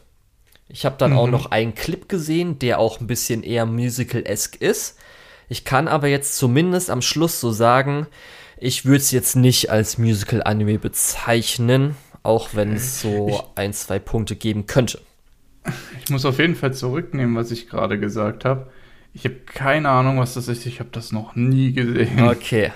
[0.67, 1.17] Ich habe dann mhm.
[1.19, 4.97] auch noch einen Clip gesehen, der auch ein bisschen eher musical-esque ist.
[5.49, 8.07] Ich kann aber jetzt zumindest am Schluss so sagen,
[8.57, 13.99] ich würde es jetzt nicht als Musical-Anime bezeichnen, auch wenn es so ich, ein, zwei
[13.99, 14.99] Punkte geben könnte.
[16.03, 18.71] Ich muss auf jeden Fall zurücknehmen, was ich gerade gesagt habe.
[19.13, 20.65] Ich habe keine Ahnung, was das ist.
[20.65, 22.23] Ich habe das noch nie gesehen.
[22.23, 22.71] Okay.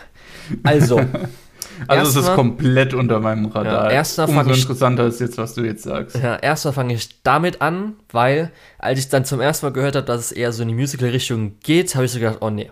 [0.61, 1.01] Also,
[1.87, 3.85] Also erstmal, es ist komplett unter meinem Radar.
[3.85, 6.17] Ja, erstmal Umso ich, interessanter ist jetzt, was du jetzt sagst.
[6.17, 10.05] Ja, erstmal fange ich damit an, weil als ich dann zum ersten Mal gehört habe,
[10.05, 12.69] dass es eher so in die Musical-Richtung geht, habe ich so gedacht, oh nee.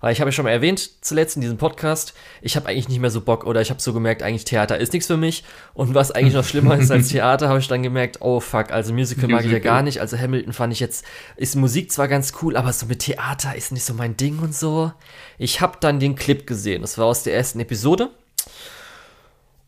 [0.00, 3.00] Weil ich habe ja schon mal erwähnt, zuletzt in diesem Podcast, ich habe eigentlich nicht
[3.00, 5.44] mehr so Bock oder ich habe so gemerkt, eigentlich Theater ist nichts für mich.
[5.74, 8.94] Und was eigentlich noch schlimmer ist als Theater, habe ich dann gemerkt, oh fuck, also
[8.94, 10.00] Musical, Musical mag ich ja gar nicht.
[10.00, 11.04] Also Hamilton fand ich jetzt,
[11.36, 14.54] ist Musik zwar ganz cool, aber so mit Theater ist nicht so mein Ding und
[14.54, 14.90] so.
[15.36, 18.08] Ich habe dann den Clip gesehen, das war aus der ersten Episode.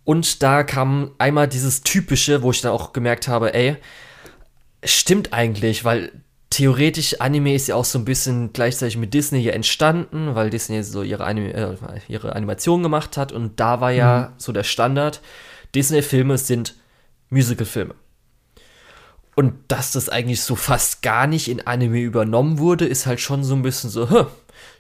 [0.05, 3.77] Und da kam einmal dieses typische, wo ich dann auch gemerkt habe, ey,
[4.85, 6.13] stimmt eigentlich, weil
[6.51, 10.83] theoretisch, Anime ist ja auch so ein bisschen gleichzeitig mit Disney hier entstanden, weil Disney
[10.83, 11.77] so ihre, Anim äh,
[12.09, 14.35] ihre Animation gemacht hat und da war ja mhm.
[14.39, 15.21] so der Standard,
[15.75, 16.75] Disney-Filme sind
[17.31, 17.95] Musical-Filme.
[19.35, 23.45] Und dass das eigentlich so fast gar nicht in Anime übernommen wurde, ist halt schon
[23.45, 24.27] so ein bisschen so, huh,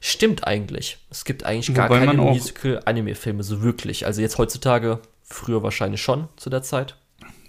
[0.00, 0.98] stimmt eigentlich.
[1.10, 4.04] Es gibt eigentlich gar Wobei keine Musical-Anime-Filme so wirklich.
[4.04, 6.96] Also jetzt heutzutage, früher wahrscheinlich schon zu der Zeit.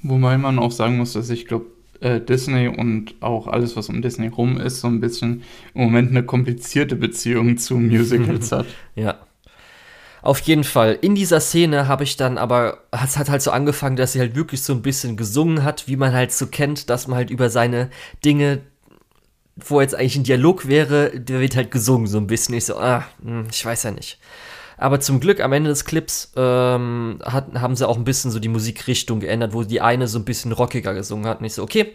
[0.01, 1.65] Wobei man auch sagen muss, dass ich glaube,
[2.03, 5.43] äh, Disney und auch alles, was um Disney rum ist, so ein bisschen
[5.74, 8.65] im Moment eine komplizierte Beziehung zu Musicals hat.
[8.95, 9.19] Ja.
[10.21, 10.97] Auf jeden Fall.
[11.01, 14.36] In dieser Szene habe ich dann aber, es hat halt so angefangen, dass sie halt
[14.36, 17.49] wirklich so ein bisschen gesungen hat, wie man halt so kennt, dass man halt über
[17.49, 17.89] seine
[18.24, 18.61] Dinge,
[19.57, 22.55] wo jetzt eigentlich ein Dialog wäre, der wird halt gesungen, so ein bisschen.
[22.55, 24.17] Ich so, ah, hm, ich weiß ja nicht.
[24.84, 28.39] Aber zum Glück am Ende des Clips ähm, hat, haben sie auch ein bisschen so
[28.39, 31.39] die Musikrichtung geändert, wo die eine so ein bisschen rockiger gesungen hat.
[31.39, 31.93] Und ich so, okay,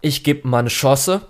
[0.00, 1.20] ich gebe mal eine Chance.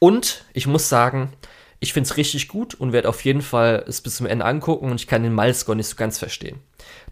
[0.00, 1.32] Und ich muss sagen,
[1.78, 4.90] ich finde es richtig gut und werde auf jeden Fall es bis zum Ende angucken
[4.90, 6.58] und ich kann den Milescore nicht so ganz verstehen.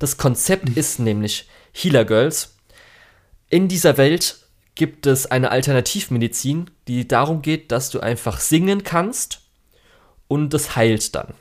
[0.01, 0.75] Das Konzept mhm.
[0.75, 2.57] ist nämlich Healer Girls.
[3.49, 4.39] In dieser Welt
[4.75, 9.43] gibt es eine Alternativmedizin, die darum geht, dass du einfach singen kannst
[10.27, 11.33] und das heilt dann.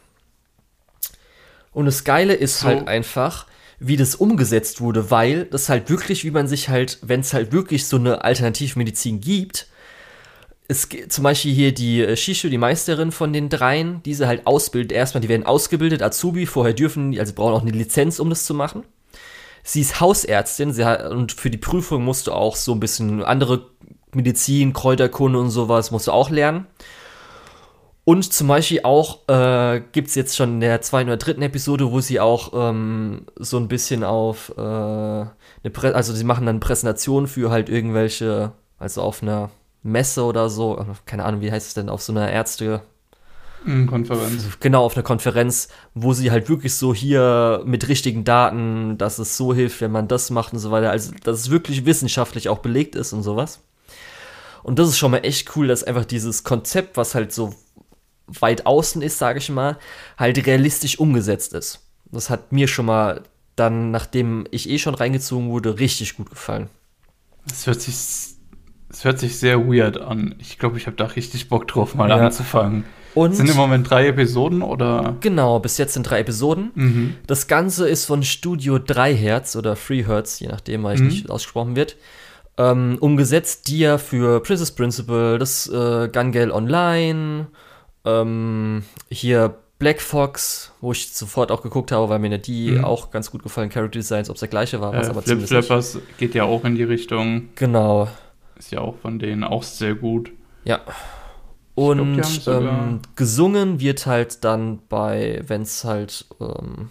[1.75, 2.67] Und das Geile ist so.
[2.67, 3.47] halt einfach,
[3.79, 7.51] wie das umgesetzt wurde, weil das halt wirklich, wie man sich halt, wenn es halt
[7.51, 9.67] wirklich so eine Alternativmedizin gibt,
[10.69, 14.93] es zum Beispiel hier die äh, Shishu, die Meisterin von den dreien, diese halt ausbildet.
[14.93, 18.45] Erstmal, die werden ausgebildet, Azubi, vorher dürfen die, also brauchen auch eine Lizenz, um das
[18.45, 18.83] zu machen.
[19.61, 23.21] Sie ist Hausärztin sie hat, und für die Prüfung musst du auch so ein bisschen
[23.21, 23.67] andere
[24.13, 26.67] Medizin, Kräuterkunde und sowas musst du auch lernen.
[28.05, 31.91] Und zum Beispiel auch äh, gibt es jetzt schon in der zweiten oder dritten Episode,
[31.91, 36.59] wo sie auch ähm, so ein bisschen auf äh, eine Prä also sie machen dann
[36.59, 39.49] Präsentationen für halt irgendwelche, also auf einer
[39.81, 42.81] Messe oder so, keine Ahnung, wie heißt es denn, auf so einer Ärzte.
[43.63, 44.45] Mhm, Konferenz.
[44.59, 49.35] Genau, auf einer Konferenz, wo sie halt wirklich so hier mit richtigen Daten, dass es
[49.35, 50.91] so hilft, wenn man das macht und so weiter.
[50.91, 53.61] Also, dass es wirklich wissenschaftlich auch belegt ist und sowas.
[54.61, 57.55] Und das ist schon mal echt cool, dass einfach dieses Konzept, was halt so
[58.27, 59.77] weit außen ist, sage ich mal,
[60.17, 61.81] halt realistisch umgesetzt ist.
[62.11, 63.23] Das hat mir schon mal
[63.55, 66.69] dann, nachdem ich eh schon reingezogen wurde, richtig gut gefallen.
[67.49, 70.35] Es hört sich, es hört sich sehr weird an.
[70.39, 72.17] Ich glaube, ich habe da richtig Bock drauf, mal ja.
[72.17, 72.85] anzufangen.
[73.13, 75.15] Und sind im Moment drei Episoden oder?
[75.21, 76.71] Genau, bis jetzt sind drei Episoden.
[76.75, 77.15] Mhm.
[77.27, 81.07] Das Ganze ist von Studio 3 Hertz oder Free Hertz, je nachdem, weil ich mhm.
[81.07, 81.95] nicht ausgesprochen wird.
[82.57, 87.47] Ähm, umgesetzt, die ja für Princess Principal, das äh, Gun Gale Online,
[88.05, 92.85] ähm, hier Black Fox, wo ich sofort auch geguckt habe, weil mir die mhm.
[92.85, 95.41] auch ganz gut gefallen, Character Designs, ob es der gleiche war, was äh, aber Flip
[95.41, 97.49] Flappers geht ja auch in die Richtung.
[97.55, 98.07] Genau.
[98.57, 100.31] Ist ja auch von denen auch sehr gut.
[100.63, 100.81] Ja.
[101.75, 106.89] Und glaub, ähm, gesungen wird halt dann bei, wenn es halt ähm,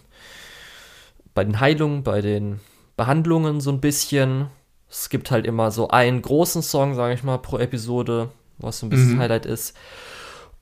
[1.34, 2.60] bei den Heilungen, bei den
[2.96, 4.48] Behandlungen so ein bisschen.
[4.90, 8.86] Es gibt halt immer so einen großen Song, sage ich mal, pro Episode, was so
[8.86, 9.20] ein bisschen mhm.
[9.20, 9.74] Highlight ist.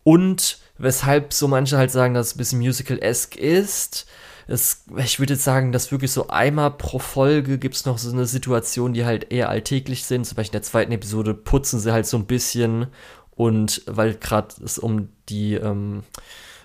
[0.05, 4.07] Und weshalb so manche halt sagen, dass es ein bisschen Musical-esque ist.
[4.49, 8.11] Es, ich würde jetzt sagen, dass wirklich so einmal pro Folge gibt es noch so
[8.11, 10.27] eine Situation, die halt eher alltäglich sind.
[10.27, 12.89] Zum Beispiel in der zweiten Episode putzen sie halt so ein bisschen
[13.37, 16.03] und weil gerade es um die ähm,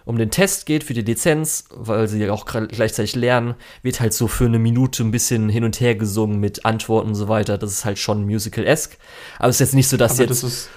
[0.07, 4.13] um den Test geht für die Lizenz, weil sie ja auch gleichzeitig lernen, wird halt
[4.13, 7.57] so für eine Minute ein bisschen hin und her gesungen mit Antworten und so weiter.
[7.57, 8.97] Das ist halt schon musical-esque.
[9.37, 10.69] Aber es ist jetzt nicht so, dass Aber jetzt das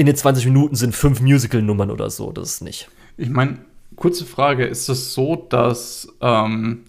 [0.00, 2.32] in den 20 Minuten sind fünf Musical-Nummern oder so.
[2.32, 2.88] Das ist nicht.
[3.18, 3.58] Ich meine,
[3.96, 6.84] kurze Frage: Ist es so, dass ähm,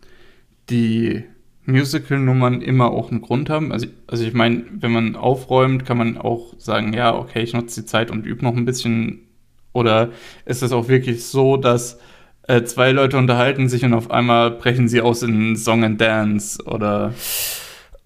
[0.70, 1.26] die
[1.66, 3.74] Musical-Nummern immer auch einen Grund haben?
[3.74, 7.82] Also, also ich meine, wenn man aufräumt, kann man auch sagen, ja, okay, ich nutze
[7.82, 9.28] die Zeit und übe noch ein bisschen.
[9.74, 10.12] Oder
[10.45, 11.99] ist es auch wirklich so, dass
[12.47, 16.64] äh, zwei Leute unterhalten sich und auf einmal brechen sie aus in Song and Dance
[16.64, 17.14] oder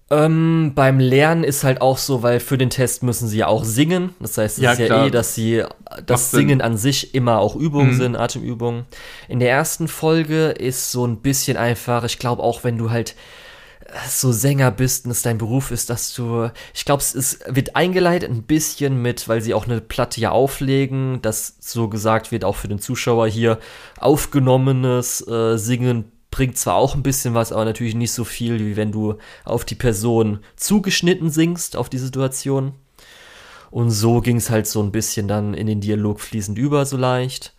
[0.08, 3.64] ähm, beim Lernen ist halt auch so, weil für den Test müssen sie ja auch
[3.64, 4.14] singen.
[4.20, 5.06] Das heißt, es ja, ist ja klar.
[5.06, 5.64] eh, dass sie
[6.06, 6.60] das Macht Singen Sinn.
[6.60, 7.96] an sich immer auch Übungen mhm.
[7.96, 8.84] sind, Atemübungen.
[9.28, 13.16] In der ersten Folge ist so ein bisschen einfach, ich glaube auch, wenn du halt
[14.08, 17.76] so Sänger bist und es dein Beruf ist, dass du, ich glaube, es ist, wird
[17.76, 22.44] eingeleitet ein bisschen mit, weil sie auch eine Platte ja auflegen, dass so gesagt wird,
[22.44, 23.58] auch für den Zuschauer hier,
[23.98, 28.76] aufgenommenes äh, Singen bringt zwar auch ein bisschen was, aber natürlich nicht so viel, wie
[28.76, 29.14] wenn du
[29.46, 32.74] auf die Person zugeschnitten singst, auf die Situation.
[33.70, 36.98] Und so ging es halt so ein bisschen dann in den Dialog fließend über, so
[36.98, 37.54] leicht.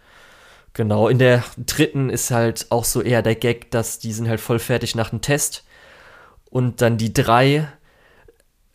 [0.74, 4.40] Genau, in der dritten ist halt auch so eher der Gag, dass die sind halt
[4.40, 5.64] voll fertig nach dem Test
[6.52, 7.68] und dann die drei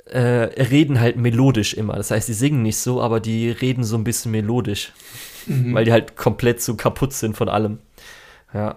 [0.07, 1.95] äh, reden halt melodisch immer.
[1.95, 4.93] Das heißt, die singen nicht so, aber die reden so ein bisschen melodisch,
[5.47, 5.73] mhm.
[5.75, 7.79] weil die halt komplett so kaputt sind von allem.
[8.53, 8.75] Ja,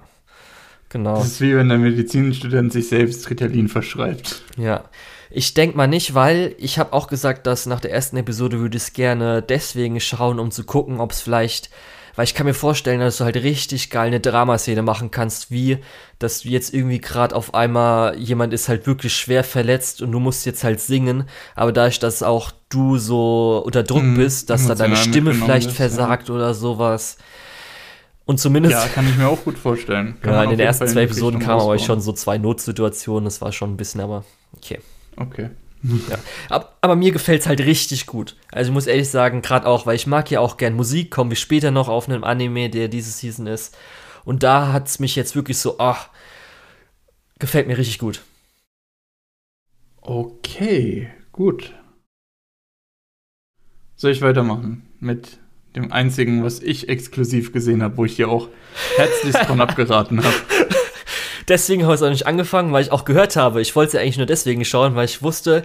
[0.90, 1.16] genau.
[1.16, 4.44] Das ist wie wenn der Medizinstudent sich selbst Ritalin verschreibt.
[4.58, 4.86] Ja.
[5.32, 8.78] Ich denke mal nicht, weil ich habe auch gesagt, dass nach der ersten Episode würde
[8.78, 11.70] ich es gerne deswegen schauen, um zu gucken, ob es vielleicht
[12.16, 15.80] weil ich kann mir vorstellen, dass du halt richtig geil eine Dramaszene machen kannst, wie,
[16.18, 20.20] dass du jetzt irgendwie gerade auf einmal jemand ist halt wirklich schwer verletzt und du
[20.20, 21.26] musst jetzt halt singen,
[21.56, 25.70] aber dadurch, dass auch du so unter Druck mhm, bist, dass da deine Stimme vielleicht
[25.70, 26.36] ist, versagt ja.
[26.36, 27.18] oder sowas.
[28.26, 28.74] Und zumindest.
[28.74, 30.18] Ja, kann ich mir auch gut vorstellen.
[30.22, 33.52] Kann ja, in den ersten zwei Episoden kamen aber schon so zwei Notsituationen, das war
[33.52, 34.24] schon ein bisschen, aber
[34.56, 34.80] okay.
[35.16, 35.50] Okay.
[36.10, 36.18] Ja.
[36.50, 38.36] Aber, aber mir gefällt es halt richtig gut.
[38.52, 41.30] Also ich muss ehrlich sagen, gerade auch, weil ich mag ja auch gern Musik, kommen
[41.30, 43.78] wir später noch auf einen Anime, der diese Season ist.
[44.24, 46.10] Und da hat es mich jetzt wirklich so, ach,
[47.38, 48.24] gefällt mir richtig gut.
[50.02, 51.74] Okay, gut.
[53.96, 55.40] Soll ich weitermachen mit
[55.76, 58.50] dem einzigen, was ich exklusiv gesehen habe, wo ich dir auch
[58.98, 60.36] herzlichst von abgeraten habe?
[61.48, 63.94] Deswegen habe ich es auch nicht angefangen, weil ich auch gehört habe, ich wollte es
[63.94, 65.64] ja eigentlich nur deswegen schauen, weil ich wusste,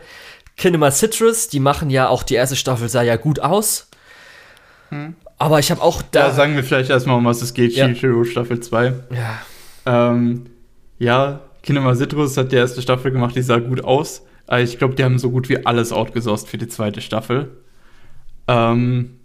[0.58, 3.88] Kinema Citrus, die machen ja auch die erste Staffel sah ja gut aus.
[4.90, 5.14] Hm.
[5.38, 6.28] Aber ich habe auch da.
[6.28, 7.94] Ja, sagen wir vielleicht erstmal, um was es geht, ja.
[7.94, 8.92] Shiro Staffel 2.
[9.10, 10.10] Ja.
[10.10, 10.46] Ähm,
[10.98, 14.22] ja, Kinema Citrus hat die erste Staffel gemacht, die sah gut aus.
[14.58, 17.56] Ich glaube, die haben so gut wie alles outgesourced für die zweite Staffel.
[18.48, 19.19] Ähm,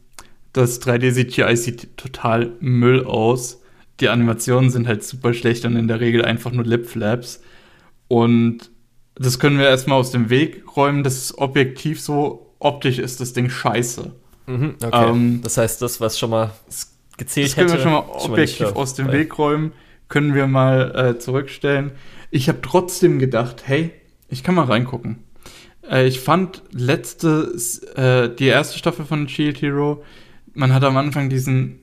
[0.55, 3.61] das 3D-CGI sieht total Müll aus
[3.99, 7.41] die Animationen sind halt super schlecht und in der Regel einfach nur Lip-Flaps.
[8.07, 8.69] Und
[9.15, 11.03] das können wir erstmal aus dem Weg räumen.
[11.03, 12.53] Das ist objektiv so.
[12.59, 14.11] Optisch ist das Ding scheiße.
[14.47, 15.09] Mhm, okay.
[15.09, 16.51] Ähm, das heißt, das, was schon mal
[17.17, 19.71] gezählt das können hätte, wir schon mal objektiv schon mal aus dem Weg räumen.
[20.07, 21.91] Können wir mal äh, zurückstellen.
[22.31, 23.91] Ich habe trotzdem gedacht, hey,
[24.29, 25.23] ich kann mal reingucken.
[25.89, 27.55] Äh, ich fand letzte,
[27.95, 30.03] äh, die erste Staffel von Shield Hero,
[30.55, 31.79] man hat am Anfang diesen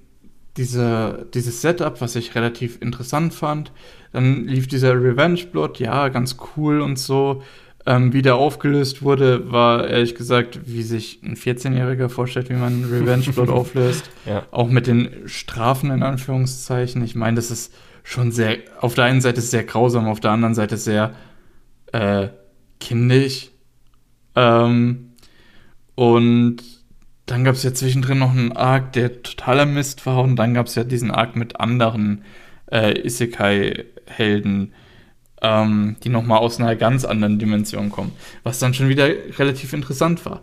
[0.56, 3.72] diese, dieses Setup, was ich relativ interessant fand.
[4.12, 7.42] Dann lief dieser Revenge Blood, ja, ganz cool und so.
[7.84, 12.84] Ähm, wie der aufgelöst wurde, war ehrlich gesagt, wie sich ein 14-Jähriger vorstellt, wie man
[12.84, 14.08] Revenge Blood auflöst.
[14.24, 14.46] Ja.
[14.50, 17.02] Auch mit den Strafen in Anführungszeichen.
[17.02, 20.54] Ich meine, das ist schon sehr, auf der einen Seite sehr grausam, auf der anderen
[20.54, 21.14] Seite sehr
[21.92, 22.28] äh,
[22.78, 23.50] kindisch.
[24.36, 25.14] Ähm,
[25.96, 26.62] und
[27.32, 30.22] dann gab es ja zwischendrin noch einen Arc, der totaler Mist war.
[30.22, 32.24] Und dann gab es ja diesen Arc mit anderen
[32.70, 34.74] äh, Isekai-Helden,
[35.40, 38.12] ähm, die nochmal aus einer ganz anderen Dimension kommen.
[38.42, 39.08] Was dann schon wieder
[39.38, 40.42] relativ interessant war.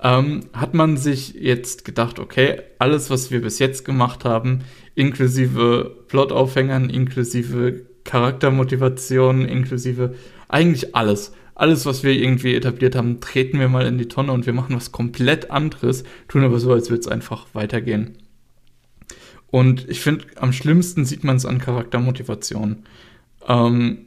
[0.00, 4.60] Ähm, hat man sich jetzt gedacht, okay, alles, was wir bis jetzt gemacht haben,
[4.94, 10.14] inklusive Plotaufhängern, inklusive Charaktermotivationen, inklusive
[10.46, 14.46] eigentlich alles, alles, was wir irgendwie etabliert haben, treten wir mal in die Tonne und
[14.46, 18.16] wir machen was komplett anderes, tun aber so, als würde es einfach weitergehen.
[19.50, 22.84] Und ich finde, am schlimmsten sieht man es an Charaktermotivation.
[23.46, 23.98] Ähm,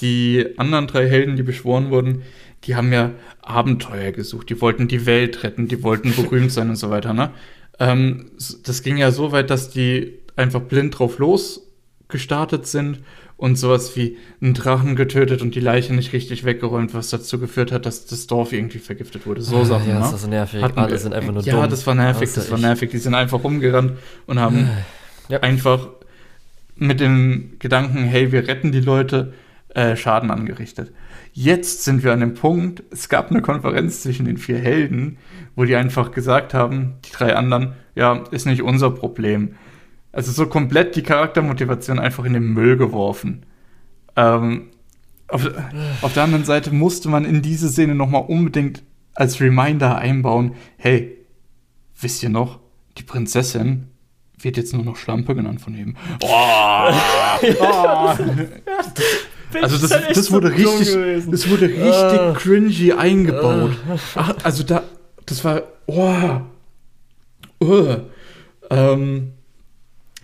[0.00, 2.22] die anderen drei Helden, die beschworen wurden,
[2.64, 4.50] die haben ja Abenteuer gesucht.
[4.50, 7.14] Die wollten die Welt retten, die wollten berühmt sein und so weiter.
[7.14, 7.30] Ne?
[7.78, 8.32] Ähm,
[8.64, 11.64] das ging ja so weit, dass die einfach blind drauf los
[12.08, 13.00] gestartet sind
[13.38, 17.70] und sowas wie einen Drachen getötet und die Leiche nicht richtig weggeräumt, was dazu geführt
[17.70, 19.40] hat, dass das Dorf irgendwie vergiftet wurde.
[19.42, 19.88] So ah, Sachen.
[19.88, 20.16] Ja, das ne?
[20.16, 20.62] ist so nervig.
[20.62, 21.62] Hatten Alle sind einfach nur ja, dumm.
[21.62, 22.90] Ja, das war nervig, das, war nervig.
[22.90, 23.92] Die sind einfach rumgerannt
[24.26, 24.68] und haben
[25.28, 25.38] ja.
[25.40, 25.88] einfach
[26.74, 29.32] mit dem Gedanken, hey, wir retten die Leute,
[29.68, 30.92] äh, Schaden angerichtet.
[31.32, 35.18] Jetzt sind wir an dem Punkt, es gab eine Konferenz zwischen den vier Helden,
[35.54, 39.54] wo die einfach gesagt haben, die drei anderen, ja, ist nicht unser Problem.
[40.18, 43.46] Also so komplett die Charaktermotivation einfach in den Müll geworfen.
[44.16, 44.70] Ähm,
[45.28, 45.48] auf,
[46.02, 48.82] auf, der anderen Seite musste man in diese Szene nochmal unbedingt
[49.14, 51.24] als Reminder einbauen, hey,
[52.00, 52.58] wisst ihr noch,
[52.96, 53.92] die Prinzessin
[54.40, 55.94] wird jetzt nur noch Schlampe genannt von ihm.
[56.20, 56.26] Oh,
[57.60, 58.16] oh.
[59.62, 63.76] also das, das wurde richtig, das wurde richtig uh, cringy eingebaut.
[64.16, 64.82] Ach, also da,
[65.26, 66.40] das war, oh,
[67.60, 67.96] oh.
[68.68, 69.34] Ähm,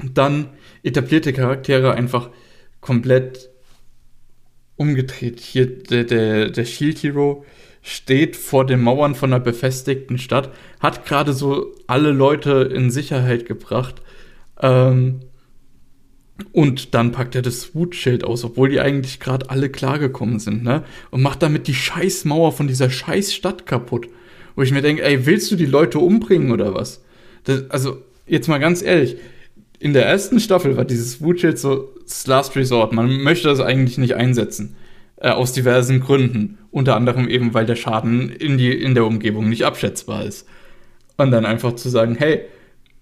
[0.02, 0.48] dann
[0.82, 2.30] etablierte Charaktere einfach
[2.80, 3.50] komplett
[4.76, 5.40] umgedreht.
[5.40, 7.44] Hier, der, der, der Shield Hero
[7.82, 13.46] steht vor den Mauern von einer befestigten Stadt, hat gerade so alle Leute in Sicherheit
[13.46, 14.02] gebracht.
[14.60, 15.20] Ähm,
[16.52, 20.82] und dann packt er das Wutschild aus, obwohl die eigentlich gerade alle klargekommen sind, ne?
[21.10, 24.08] Und macht damit die Scheißmauer von dieser Scheißstadt kaputt.
[24.56, 27.04] Wo ich mir denke, ey, willst du die Leute umbringen oder was?
[27.44, 29.16] Das, also, jetzt mal ganz ehrlich,
[29.84, 32.94] in der ersten Staffel war dieses Wutschild so das Last Resort.
[32.94, 34.76] Man möchte das eigentlich nicht einsetzen.
[35.16, 36.56] Äh, aus diversen Gründen.
[36.70, 40.48] Unter anderem eben, weil der Schaden in, die, in der Umgebung nicht abschätzbar ist.
[41.18, 42.46] Und dann einfach zu sagen, hey,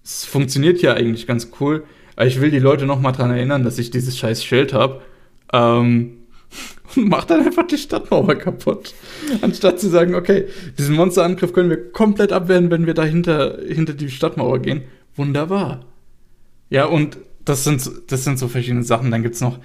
[0.03, 1.85] es funktioniert ja eigentlich ganz cool,
[2.17, 4.99] aber ich will die Leute noch mal dran erinnern, dass ich dieses scheiß Schild habe.
[5.53, 6.17] Ähm,
[6.97, 8.93] und macht dann einfach die Stadtmauer kaputt.
[9.41, 14.09] Anstatt zu sagen, okay, diesen Monsterangriff können wir komplett abwehren, wenn wir dahinter hinter die
[14.09, 14.81] Stadtmauer gehen.
[15.15, 15.85] Wunderbar.
[16.73, 19.11] Ja, und das sind, das sind so verschiedene Sachen.
[19.11, 19.59] Dann gibt es noch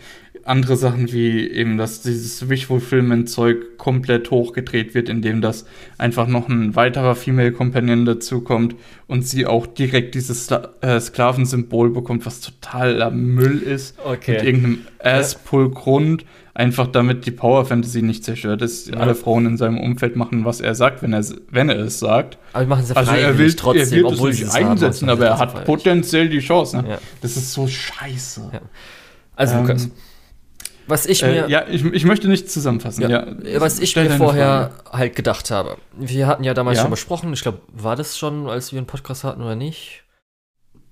[0.44, 5.64] andere Sachen wie eben, dass dieses Wish-Fulfillment-Zeug komplett hochgedreht wird, indem das
[5.96, 8.74] einfach noch ein weiterer Female Companion dazukommt
[9.06, 13.98] und sie auch direkt dieses äh, Sklavensymbol bekommt, was totaler Müll ist.
[14.04, 14.32] Okay.
[14.32, 16.26] Mit irgendeinem Ass-Pull-Grund.
[16.58, 18.88] Einfach damit die Power Fantasy nicht zerstört ist.
[18.88, 18.96] Ja.
[18.96, 22.36] Alle Frauen in seinem Umfeld machen, was er sagt, wenn er, wenn er es sagt.
[22.52, 25.26] Aber die machen es ja also er will, trotzdem, er obwohl es nicht einsetzen, aber
[25.26, 26.78] er hat potenziell die Chance.
[26.78, 26.88] Ne?
[26.90, 26.98] Ja.
[27.20, 28.50] Das ist so scheiße.
[28.52, 28.60] Ja.
[29.36, 29.88] Also, ähm, Lukas,
[30.88, 31.46] was ich äh, mir.
[31.46, 33.02] Äh, ja, ich, ich möchte nicht zusammenfassen.
[33.02, 33.60] Ja, ja.
[33.60, 34.98] Was ich mir vorher Frage.
[34.98, 35.76] halt gedacht habe.
[35.96, 36.82] Wir hatten ja damals ja.
[36.82, 40.02] schon besprochen, ich glaube, war das schon, als wir einen Podcast hatten oder nicht?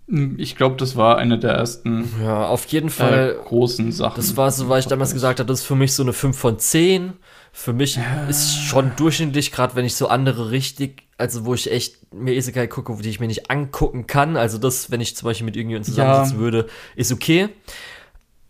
[0.08, 2.08] Ich glaube, das war eine der ersten.
[2.22, 3.36] Ja, auf jeden Fall.
[3.40, 4.16] Äh, großen Sachen.
[4.16, 6.38] Das war so, weil ich damals gesagt habe, das ist für mich so eine 5
[6.38, 7.14] von 10.
[7.52, 8.26] Für mich ja.
[8.28, 12.68] ist schon durchschnittlich, gerade wenn ich so andere richtig, also wo ich echt mir Isekai
[12.68, 14.36] gucke, die ich mir nicht angucken kann.
[14.36, 17.48] Also das, wenn ich zum Beispiel mit irgendjemandem zusammensitzen würde, ist okay.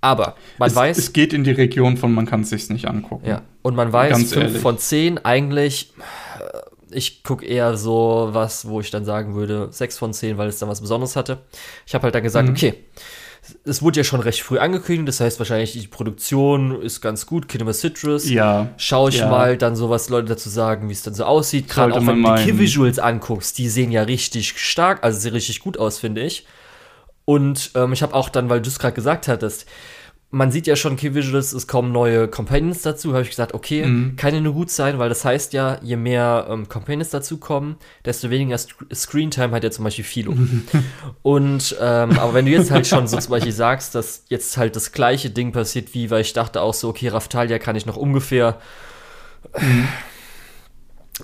[0.02, 0.98] Aber man es, weiß.
[0.98, 3.26] Es geht in die Region von, man kann es sich nicht angucken.
[3.26, 3.42] Ja.
[3.62, 6.02] Und man weiß, 5 von 10 eigentlich, äh,
[6.96, 10.58] ich gucke eher so was, wo ich dann sagen würde, 6 von 10, weil es
[10.58, 11.38] dann was Besonderes hatte.
[11.86, 12.54] Ich habe halt dann gesagt, mhm.
[12.54, 12.74] okay,
[13.64, 17.48] es wurde ja schon recht früh angekündigt, das heißt wahrscheinlich die Produktion ist ganz gut,
[17.48, 18.28] Kinema Citrus.
[18.28, 18.70] Ja.
[18.76, 19.28] Schaue ich ja.
[19.28, 21.68] mal dann so, was Leute dazu sagen, wie es dann so aussieht.
[21.68, 25.60] Gerade auch wenn du die Key-Visuals anguckst, die sehen ja richtig stark, also sehen richtig
[25.60, 26.46] gut aus, finde ich.
[27.24, 29.66] Und ähm, ich habe auch dann, weil du es gerade gesagt hattest,
[30.36, 33.14] man sieht ja schon Key Visuals, es kommen neue Companions dazu.
[33.14, 34.16] Habe ich gesagt, okay, mhm.
[34.16, 37.76] kann ja nur gut sein, weil das heißt ja, je mehr ähm, Companions dazu kommen,
[38.04, 40.34] desto weniger Screentime hat ja zum Beispiel Philo.
[41.22, 44.76] Und ähm, aber wenn du jetzt halt schon so zum Beispiel sagst, dass jetzt halt
[44.76, 47.96] das gleiche Ding passiert wie, weil ich dachte auch so, okay, Raftalia kann ich noch
[47.96, 48.58] ungefähr.
[49.58, 49.88] Mhm.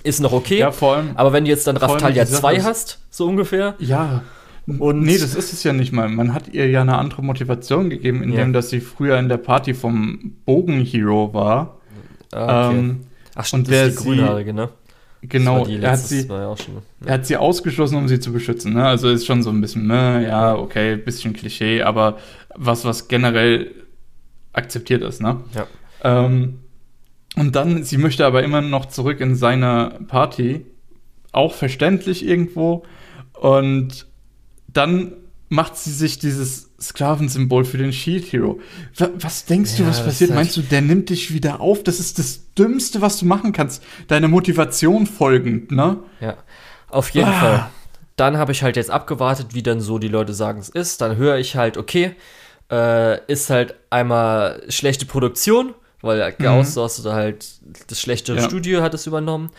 [0.01, 0.57] Ist noch okay.
[0.57, 1.11] Ja, vor allem.
[1.15, 3.75] Aber wenn du jetzt dann Raftalia 2 hast, so ungefähr.
[3.77, 4.23] Ja
[4.65, 6.07] und nee, das ist es ja nicht mal.
[6.07, 8.53] Man hat ihr ja eine andere Motivation gegeben, indem ja.
[8.53, 11.79] dass sie früher in der Party vom Bogenhero war.
[12.31, 12.79] Ah, okay.
[12.79, 12.99] ähm,
[13.35, 14.69] Ach stimmt, und das ist die grünhaarige, ne?
[15.21, 17.07] Genau, er, hat sie, ja schon, ja.
[17.07, 18.73] er hat sie ausgeschlossen, um sie zu beschützen.
[18.73, 18.85] Ne?
[18.85, 22.17] Also ist schon so ein bisschen, ne, ja, okay, bisschen Klischee, aber
[22.55, 23.71] was, was generell
[24.51, 25.21] akzeptiert ist.
[25.21, 25.39] Ne?
[25.55, 25.67] Ja.
[26.03, 26.59] Ähm,
[27.37, 30.65] und dann, sie möchte aber immer noch zurück in seine Party.
[31.31, 32.83] Auch verständlich irgendwo.
[33.33, 34.05] Und
[34.73, 35.13] dann
[35.49, 38.59] macht sie sich dieses Sklavensymbol für den Shield Hero.
[38.97, 40.31] Was denkst ja, du, was passiert?
[40.31, 41.83] Halt Meinst du, der nimmt dich wieder auf?
[41.83, 43.83] Das ist das Dümmste, was du machen kannst.
[44.07, 45.99] Deine Motivation folgend, ne?
[46.19, 46.37] Ja,
[46.89, 47.39] auf jeden ah.
[47.39, 47.69] Fall.
[48.15, 51.01] Dann habe ich halt jetzt abgewartet, wie dann so die Leute sagen, es ist.
[51.01, 52.15] Dann höre ich halt, okay,
[52.71, 56.43] äh, ist halt einmal schlechte Produktion, weil halt mhm.
[56.43, 57.45] geoutsourced oder halt
[57.87, 58.43] das schlechtere ja.
[58.43, 59.49] Studio hat es übernommen.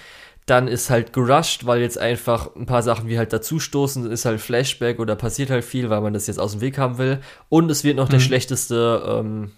[0.46, 4.40] Dann ist halt gerusht, weil jetzt einfach ein paar Sachen wie halt dazustoßen, ist halt
[4.40, 7.20] Flashback oder passiert halt viel, weil man das jetzt aus dem Weg haben will.
[7.48, 8.12] Und es wird noch mhm.
[8.12, 9.52] der schlechteste, ähm,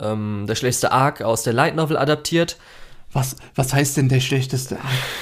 [0.00, 2.58] ähm, der schlechteste Arc aus der Light Novel adaptiert.
[3.12, 4.76] Was, was heißt denn der schlechteste?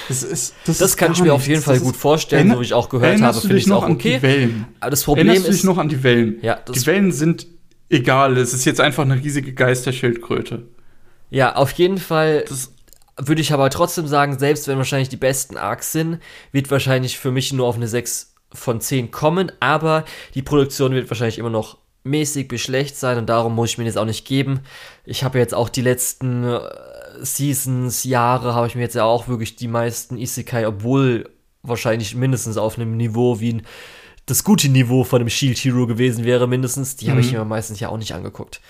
[0.08, 1.36] Das, ist, das, das ist kann ich mir nichts.
[1.36, 4.50] auf jeden Fall gut vorstellen, so wie ich auch gehört habe, finde ich auch okay.
[4.80, 5.52] Aber das Problem Erinnerst ist.
[5.52, 6.38] du dich noch an die Wellen?
[6.42, 7.46] Ja, die Wellen sind
[7.88, 8.36] egal.
[8.36, 10.64] Es ist jetzt einfach eine riesige Geisterschildkröte.
[11.30, 12.44] Ja, auf jeden Fall.
[12.48, 12.73] Das
[13.16, 16.18] würde ich aber trotzdem sagen, selbst wenn wahrscheinlich die besten Arcs sind,
[16.52, 20.04] wird wahrscheinlich für mich nur auf eine 6 von 10 kommen, aber
[20.34, 23.84] die Produktion wird wahrscheinlich immer noch mäßig bis schlecht sein und darum muss ich mir
[23.84, 24.60] das auch nicht geben.
[25.04, 26.60] Ich habe jetzt auch die letzten äh,
[27.20, 31.30] Seasons, Jahre, habe ich mir jetzt ja auch wirklich die meisten Isekai, obwohl
[31.62, 33.62] wahrscheinlich mindestens auf einem Niveau wie ein,
[34.26, 37.10] das gute Niveau von dem Shield Hero gewesen wäre, mindestens, die mhm.
[37.10, 38.60] habe ich mir meistens ja auch nicht angeguckt.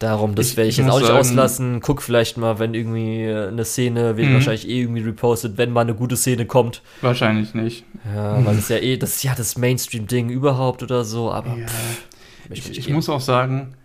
[0.00, 1.80] Darum, das werde ich, ich, jetzt auch nicht sagen, auslassen.
[1.80, 4.34] Guck vielleicht mal, wenn irgendwie eine Szene, wird mhm.
[4.34, 6.82] wahrscheinlich eh irgendwie repostet, wenn mal eine gute Szene kommt.
[7.02, 7.84] Wahrscheinlich nicht.
[8.12, 11.56] Ja, weil es ja eh, das ist ja das Mainstream-Ding überhaupt oder so, aber.
[11.56, 11.66] Ja.
[11.66, 12.06] Pff,
[12.50, 13.76] ich, ich muss auch sagen,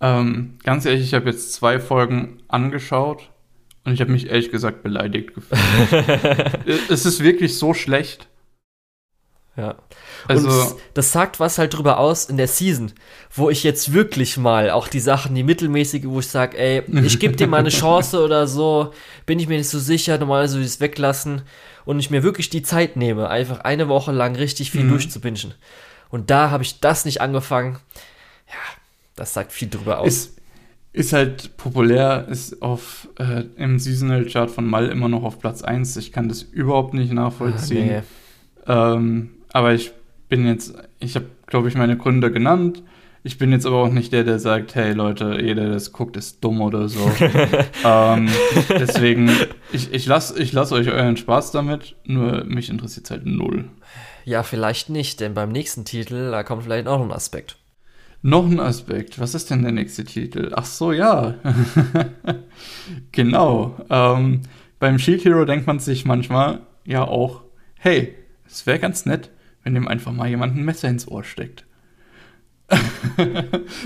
[0.00, 3.30] Ähm, ganz ehrlich, ich habe jetzt zwei Folgen angeschaut
[3.84, 5.60] und ich habe mich ehrlich gesagt beleidigt gefühlt.
[6.90, 8.28] es ist wirklich so schlecht.
[9.56, 9.76] Ja.
[10.26, 12.92] Also, und das sagt was halt drüber aus in der Season,
[13.32, 17.20] wo ich jetzt wirklich mal auch die Sachen, die mittelmäßige, wo ich sage, ey, ich
[17.20, 18.92] gebe dir mal eine Chance oder so,
[19.26, 21.42] bin ich mir nicht so sicher, normalerweise würde ich es weglassen
[21.84, 24.90] und ich mir wirklich die Zeit nehme, einfach eine Woche lang richtig viel mhm.
[24.90, 25.54] durchzubingen.
[26.10, 27.78] Und da habe ich das nicht angefangen.
[28.48, 28.80] Ja,
[29.16, 30.08] das sagt viel drüber aus.
[30.08, 30.40] Ist,
[30.92, 35.62] ist halt populär, ist auf äh, im Seasonal Chart von Mal immer noch auf Platz
[35.62, 35.96] 1.
[35.96, 38.02] Ich kann das überhaupt nicht nachvollziehen.
[38.64, 38.94] Ah, nee.
[38.96, 39.92] ähm, aber ich
[40.28, 42.82] bin jetzt, ich habe, glaube ich, meine Gründe genannt.
[43.22, 46.16] Ich bin jetzt aber auch nicht der, der sagt, hey Leute, jeder, der das guckt,
[46.16, 47.10] ist dumm oder so.
[47.84, 48.28] ähm,
[48.68, 49.30] deswegen,
[49.72, 53.70] ich, ich lasse ich lass euch euren Spaß damit, nur mich interessiert es halt null.
[54.24, 57.56] Ja, vielleicht nicht, denn beim nächsten Titel, da kommt vielleicht auch noch ein Aspekt.
[58.22, 59.20] Noch ein Aspekt.
[59.20, 60.50] Was ist denn der nächste Titel?
[60.54, 61.34] Ach so, ja.
[63.12, 63.76] genau.
[63.88, 64.42] Ähm,
[64.80, 67.42] beim Shield Hero denkt man sich manchmal ja auch,
[67.78, 68.14] hey,
[68.46, 69.30] es wäre ganz nett,
[69.64, 71.64] wenn dem einfach mal jemand ein Messer ins Ohr steckt.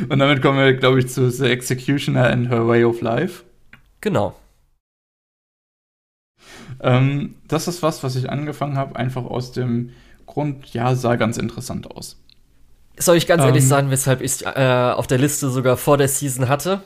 [0.09, 3.45] Und damit kommen wir, glaube ich, zu The Executioner and Her Way of Life.
[4.01, 4.37] Genau.
[6.81, 9.91] Ähm, das ist was, was ich angefangen habe, einfach aus dem
[10.27, 12.21] Grund, ja, sah ganz interessant aus.
[12.99, 16.09] Soll ich ganz ähm, ehrlich sagen, weshalb ich äh, auf der Liste sogar vor der
[16.09, 16.83] Season hatte?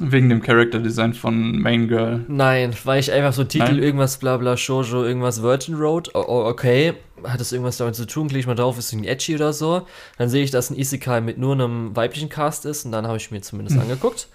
[0.00, 2.24] Wegen dem Character Design von Main Girl.
[2.26, 3.82] Nein, weil ich einfach so Titel, Nein.
[3.82, 6.10] irgendwas bla bla Shoujo, irgendwas Virgin Road.
[6.14, 8.26] Oh, okay, hat das irgendwas damit zu tun?
[8.26, 9.86] Klicke ich mal drauf, ist ein edgy oder so.
[10.18, 13.18] Dann sehe ich, dass ein Isekai mit nur einem weiblichen Cast ist und dann habe
[13.18, 13.82] ich mir zumindest hm.
[13.82, 14.28] angeguckt.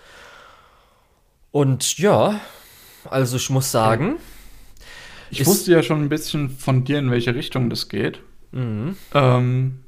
[1.52, 2.40] Und ja,
[3.10, 4.18] also ich muss sagen.
[5.32, 8.22] Ich wusste ja schon ein bisschen von dir, in welche Richtung das geht.
[8.52, 8.96] Mhm.
[9.14, 9.80] Ähm,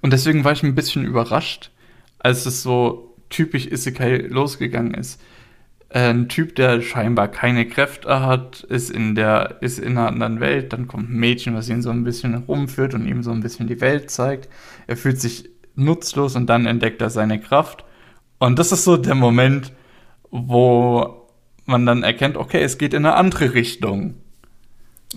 [0.00, 1.70] und deswegen war ich ein bisschen überrascht,
[2.18, 5.20] als es so typisch Isekai losgegangen ist.
[5.88, 10.72] Ein Typ, der scheinbar keine Kräfte hat, ist in der, ist in einer anderen Welt,
[10.72, 13.68] dann kommt ein Mädchen, was ihn so ein bisschen rumführt und ihm so ein bisschen
[13.68, 14.48] die Welt zeigt.
[14.88, 17.84] Er fühlt sich nutzlos und dann entdeckt er seine Kraft.
[18.38, 19.72] Und das ist so der Moment,
[20.30, 21.28] wo
[21.66, 24.14] man dann erkennt, okay, es geht in eine andere Richtung.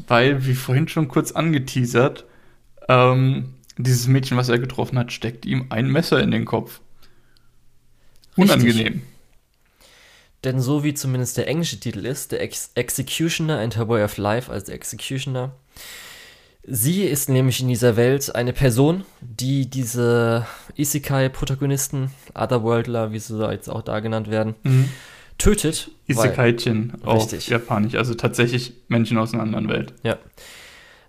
[0.07, 2.25] Weil, wie vorhin schon kurz angeteasert,
[2.87, 6.81] ähm, dieses Mädchen, was er getroffen hat, steckt ihm ein Messer in den Kopf.
[8.39, 8.77] Unangenehm.
[8.77, 9.01] Richtig.
[10.43, 14.17] Denn so wie zumindest der englische Titel ist, der Ex Executioner and Her Way of
[14.17, 15.51] Life als Executioner,
[16.63, 23.69] sie ist nämlich in dieser Welt eine Person, die diese Isekai-Protagonisten, Otherworldler, wie sie jetzt
[23.69, 24.89] auch da genannt werden, mhm.
[25.37, 25.91] tötet.
[26.07, 27.49] Isekaitchen auf richtig.
[27.49, 29.93] Japanisch, also tatsächlich Menschen aus einer anderen Welt.
[30.03, 30.17] Ja.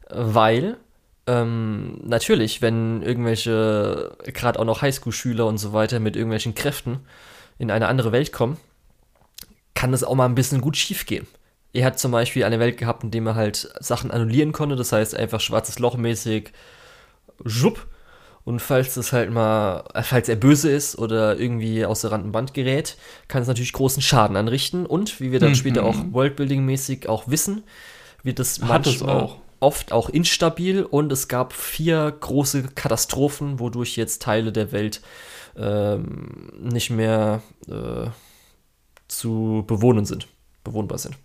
[0.08, 0.76] Weil
[1.30, 7.00] ähm, natürlich, wenn irgendwelche, gerade auch noch Highschool-Schüler und so weiter mit irgendwelchen Kräften
[7.58, 8.56] in eine andere Welt kommen,
[9.74, 11.28] kann das auch mal ein bisschen gut schief gehen.
[11.72, 14.90] Er hat zum Beispiel eine Welt gehabt, in der er halt Sachen annullieren konnte, das
[14.90, 16.52] heißt einfach schwarzes Loch mäßig,
[17.46, 17.86] schupp.
[18.42, 22.32] Und falls das halt mal, äh, falls er böse ist oder irgendwie aus der Rand
[22.32, 22.96] Band gerät,
[23.28, 24.84] kann es natürlich großen Schaden anrichten.
[24.86, 25.56] Und wie wir dann mhm.
[25.56, 27.62] später auch Worldbuilding-mäßig auch wissen,
[28.22, 33.96] wird das Hat manchmal auch oft auch instabil und es gab vier große Katastrophen, wodurch
[33.96, 35.02] jetzt Teile der Welt
[35.56, 38.08] ähm, nicht mehr äh,
[39.08, 40.28] zu bewohnen sind,
[40.64, 41.16] bewohnbar sind.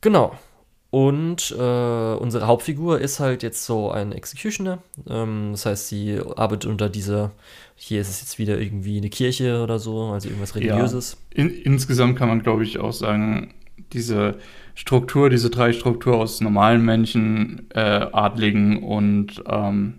[0.00, 0.36] Genau.
[0.90, 4.78] Und äh, unsere Hauptfigur ist halt jetzt so ein Executioner.
[5.06, 7.32] Ähm, das heißt, sie arbeitet unter dieser,
[7.74, 11.18] hier ist es jetzt wieder irgendwie eine Kirche oder so, also irgendwas Religiöses.
[11.34, 11.42] Ja.
[11.42, 13.52] In, insgesamt kann man, glaube ich, auch sagen,
[13.92, 14.36] diese
[14.74, 19.94] Struktur, diese drei Struktur aus normalen Menschen, äh, Adligen und ähm,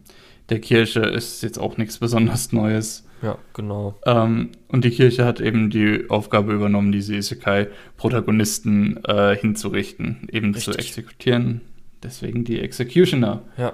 [0.50, 3.06] der Kirche ist jetzt auch nichts besonders Neues.
[3.22, 4.00] Ja, genau.
[4.06, 10.74] Ähm, und die Kirche hat eben die Aufgabe übernommen, diese Isekai-Protagonisten äh, hinzurichten, eben Richtig.
[10.74, 11.62] zu exekutieren.
[12.02, 13.42] Deswegen die Executioner.
[13.58, 13.74] Ja.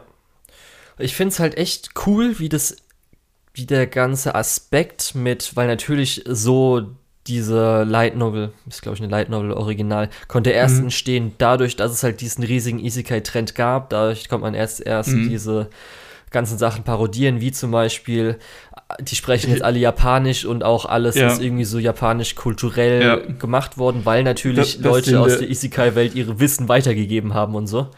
[0.97, 2.77] Ich finde es halt echt cool, wie das,
[3.53, 6.95] wie der ganze Aspekt mit, weil natürlich so
[7.27, 10.83] diese Light Novel, ist glaube ich eine Light Novel Original, konnte erst mhm.
[10.83, 13.89] entstehen dadurch, dass es halt diesen riesigen Isekai-Trend gab.
[13.89, 15.29] Dadurch kommt man erst erst mhm.
[15.29, 15.69] diese
[16.31, 18.37] ganzen Sachen parodieren, wie zum Beispiel,
[18.99, 21.27] die sprechen jetzt alle Japanisch und auch alles ja.
[21.27, 23.15] ist irgendwie so japanisch kulturell ja.
[23.15, 27.67] gemacht worden, weil natürlich das, das Leute aus der Isekai-Welt ihre Wissen weitergegeben haben und
[27.67, 27.89] so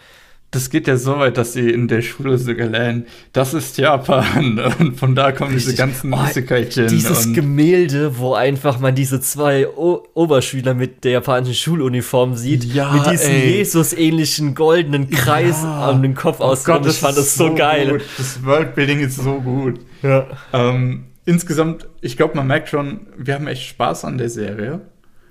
[0.51, 4.59] das geht ja so weit, dass sie in der Schule sogar lernen, das ist Japan.
[4.79, 5.75] Und von da kommen Richtig.
[5.75, 6.87] diese ganzen oh, Isekai-Jin.
[6.87, 12.93] Dieses Gemälde, wo einfach man diese zwei o Oberschüler mit der japanischen Schuluniform sieht, ja,
[12.93, 15.89] mit diesem Jesus-ähnlichen goldenen Kreis ja.
[15.89, 16.89] an den Kopf oh ausgenommen.
[16.89, 17.89] ich fand das so, so geil.
[17.91, 18.01] Gut.
[18.17, 19.81] Das Worldbuilding ist so gut.
[20.01, 20.27] Ja.
[20.53, 24.79] Ähm, insgesamt, ich glaube, man merkt schon, wir haben echt Spaß an der Serie.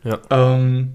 [0.04, 0.18] Ja.
[0.30, 0.92] Ähm,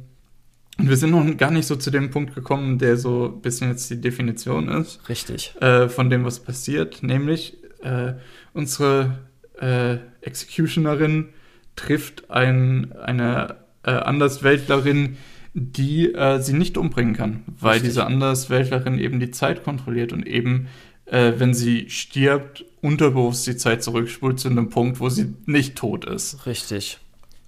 [0.81, 3.69] und wir sind noch gar nicht so zu dem Punkt gekommen, der so ein bisschen
[3.69, 5.07] jetzt die Definition ist.
[5.07, 5.53] Richtig.
[5.61, 7.03] Äh, von dem, was passiert.
[7.03, 8.13] Nämlich, äh,
[8.53, 9.19] unsere
[9.59, 11.29] äh, Executionerin
[11.75, 15.17] trifft ein, eine äh, Andersweltlerin,
[15.53, 17.89] die äh, sie nicht umbringen kann, weil Richtig.
[17.89, 20.67] diese Andersweltlerin eben die Zeit kontrolliert und eben,
[21.05, 26.05] äh, wenn sie stirbt, unterbewusst die Zeit zurückspult zu einem Punkt, wo sie nicht tot
[26.05, 26.47] ist.
[26.47, 26.97] Richtig.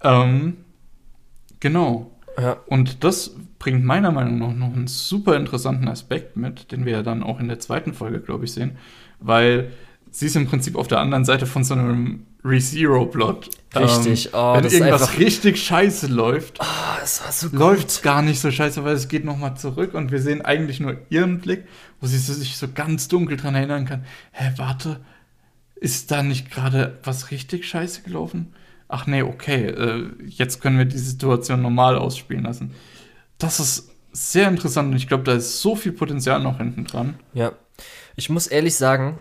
[0.02, 0.58] Ähm,
[1.58, 2.13] genau.
[2.40, 2.56] Ja.
[2.66, 7.02] Und das bringt meiner Meinung nach noch einen super interessanten Aspekt mit, den wir ja
[7.02, 8.76] dann auch in der zweiten Folge, glaube ich, sehen,
[9.20, 9.72] weil
[10.10, 13.50] sie ist im Prinzip auf der anderen Seite von so einem ReZero-Plot.
[13.74, 14.26] Richtig.
[14.26, 18.84] Ähm, oh, wenn irgendwas richtig scheiße läuft, oh, so läuft es gar nicht so scheiße,
[18.84, 21.64] weil es geht nochmal zurück und wir sehen eigentlich nur ihren Blick,
[22.00, 24.04] wo sie sich so ganz dunkel dran erinnern kann.
[24.32, 25.00] Hä, warte,
[25.76, 28.52] ist da nicht gerade was richtig scheiße gelaufen?
[28.94, 32.72] Ach nee, okay, äh, jetzt können wir die Situation normal ausspielen lassen.
[33.38, 37.18] Das ist sehr interessant und ich glaube, da ist so viel Potenzial noch hinten dran.
[37.32, 37.54] Ja,
[38.14, 39.18] ich muss ehrlich sagen,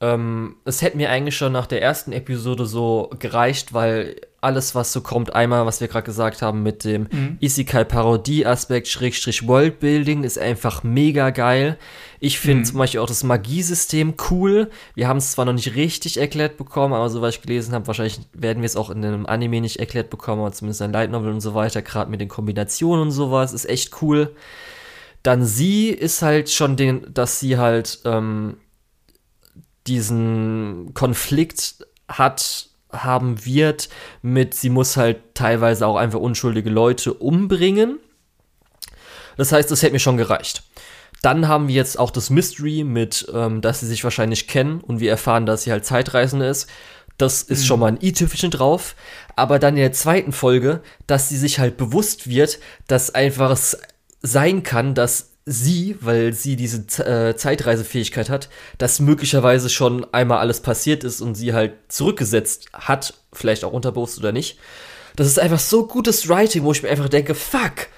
[0.00, 4.92] ähm, es hätte mir eigentlich schon nach der ersten Episode so gereicht, weil alles, was
[4.92, 7.38] so kommt, einmal, was wir gerade gesagt haben, mit dem mhm.
[7.40, 11.76] Isekai-Parodie-Aspekt, Schrägstrich Worldbuilding, ist einfach mega geil.
[12.20, 12.64] Ich finde mhm.
[12.64, 14.70] zum Beispiel auch das Magiesystem cool.
[14.94, 17.88] Wir haben es zwar noch nicht richtig erklärt bekommen, aber so was ich gelesen habe,
[17.88, 21.10] wahrscheinlich werden wir es auch in einem Anime nicht erklärt bekommen, aber zumindest ein Light
[21.10, 24.36] Novel und so weiter, gerade mit den Kombinationen und sowas, ist echt cool.
[25.24, 28.58] Dann sie ist halt schon den, dass sie halt ähm,
[29.88, 33.88] diesen Konflikt hat, haben wird
[34.22, 37.98] mit, sie muss halt teilweise auch einfach unschuldige Leute umbringen.
[39.36, 40.62] Das heißt, das hätte mir schon gereicht.
[41.22, 45.00] Dann haben wir jetzt auch das Mystery mit, ähm, dass sie sich wahrscheinlich kennen und
[45.00, 46.68] wir erfahren, dass sie halt Zeitreisende ist.
[47.16, 47.66] Das ist mhm.
[47.66, 48.94] schon mal ein i-Tüpfelchen drauf.
[49.34, 53.78] Aber dann in der zweiten Folge, dass sie sich halt bewusst wird, dass einfach es
[54.22, 60.60] sein kann, dass sie, weil sie diese äh, Zeitreisefähigkeit hat, dass möglicherweise schon einmal alles
[60.60, 64.58] passiert ist und sie halt zurückgesetzt hat, vielleicht auch unterbewusst oder nicht.
[65.16, 67.88] Das ist einfach so gutes Writing, wo ich mir einfach denke, fuck.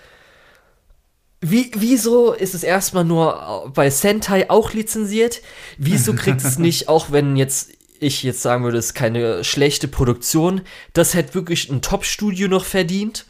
[1.42, 5.40] Wie, wieso ist es erstmal nur bei Sentai auch lizenziert?
[5.76, 9.88] Wieso kriegt es nicht, auch wenn jetzt ich jetzt sagen würde, es ist keine schlechte
[9.88, 10.62] Produktion,
[10.94, 13.26] das hätte wirklich ein Top-Studio noch verdient?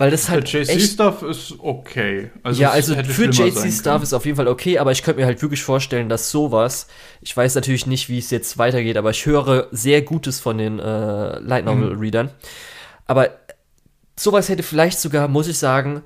[0.00, 0.50] Weil das halt.
[0.50, 2.30] Der JC-Stuff ist okay.
[2.42, 5.42] Also ja, also für JC-Stuff ist auf jeden Fall okay, aber ich könnte mir halt
[5.42, 6.86] wirklich vorstellen, dass sowas,
[7.20, 10.78] ich weiß natürlich nicht, wie es jetzt weitergeht, aber ich höre sehr Gutes von den
[10.78, 12.28] äh, Light Novel-Readern.
[12.28, 12.32] Mhm.
[13.08, 13.28] Aber
[14.18, 16.00] sowas hätte vielleicht sogar, muss ich sagen,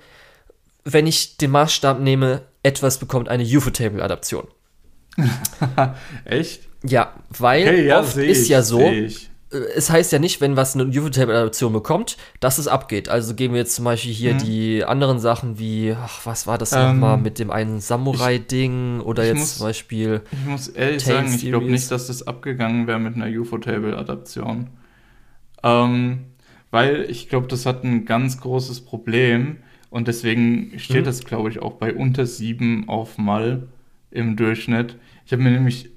[0.83, 4.49] wenn ich den Maßstab nehme, etwas bekommt eine UFO-Table-Adaption.
[6.25, 6.63] Echt?
[6.83, 8.81] Ja, weil okay, ja, oft ist ich, ja so,
[9.55, 13.09] es heißt ja nicht, wenn was eine UFO-Tape-Adaption bekommt, dass es abgeht.
[13.09, 14.39] Also gehen wir jetzt zum Beispiel hier mhm.
[14.39, 19.25] die anderen Sachen wie, ach, was war das ähm, nochmal mit dem einen Samurai-Ding oder
[19.25, 20.23] jetzt muss, zum Beispiel.
[20.33, 24.69] Ich muss ehrlich Tale sagen, ich glaube nicht, dass das abgegangen wäre mit einer UFO-Table-Adaption.
[25.63, 26.19] Ähm,
[26.71, 29.59] weil ich glaube, das hat ein ganz großes Problem
[29.91, 31.05] und deswegen steht mhm.
[31.05, 33.69] das, glaube ich, auch bei unter sieben auf Mal
[34.11, 34.97] im Durchschnitt.
[35.25, 35.94] Ich habe mir nämlich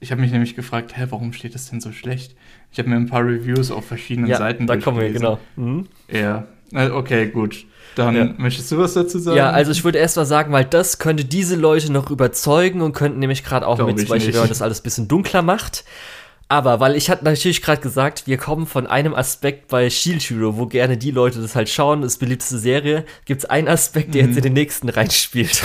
[0.00, 2.34] ich habe mich nämlich gefragt, hä, warum steht das denn so schlecht?
[2.72, 5.38] Ich habe mir ein paar Reviews auf verschiedenen ja, Seiten da kommen wir, genau.
[5.56, 5.86] Mhm.
[6.10, 7.66] Ja, okay, gut.
[7.94, 8.34] Dann ja.
[8.36, 9.36] möchtest du was dazu sagen?
[9.36, 12.92] Ja, also ich würde erst mal sagen, weil das könnte diese Leute noch überzeugen und
[12.92, 14.34] könnten nämlich gerade auch Glaub mit, zum Beispiel, nicht.
[14.34, 15.84] wenn man das alles ein bisschen dunkler macht.
[16.48, 20.56] Aber weil ich hatte natürlich gerade gesagt, wir kommen von einem Aspekt bei Shield Hero,
[20.56, 24.24] wo gerne die Leute das halt schauen, das beliebteste Serie, gibt es einen Aspekt, der
[24.24, 24.28] mhm.
[24.28, 25.62] jetzt in den nächsten reinspielt.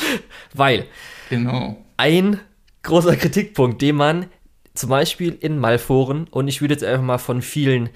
[0.54, 0.86] weil
[1.30, 1.76] genau.
[1.96, 2.40] ein
[2.86, 4.26] großer Kritikpunkt, den man
[4.74, 7.90] zum Beispiel in Malforen und ich würde jetzt einfach mal von vielen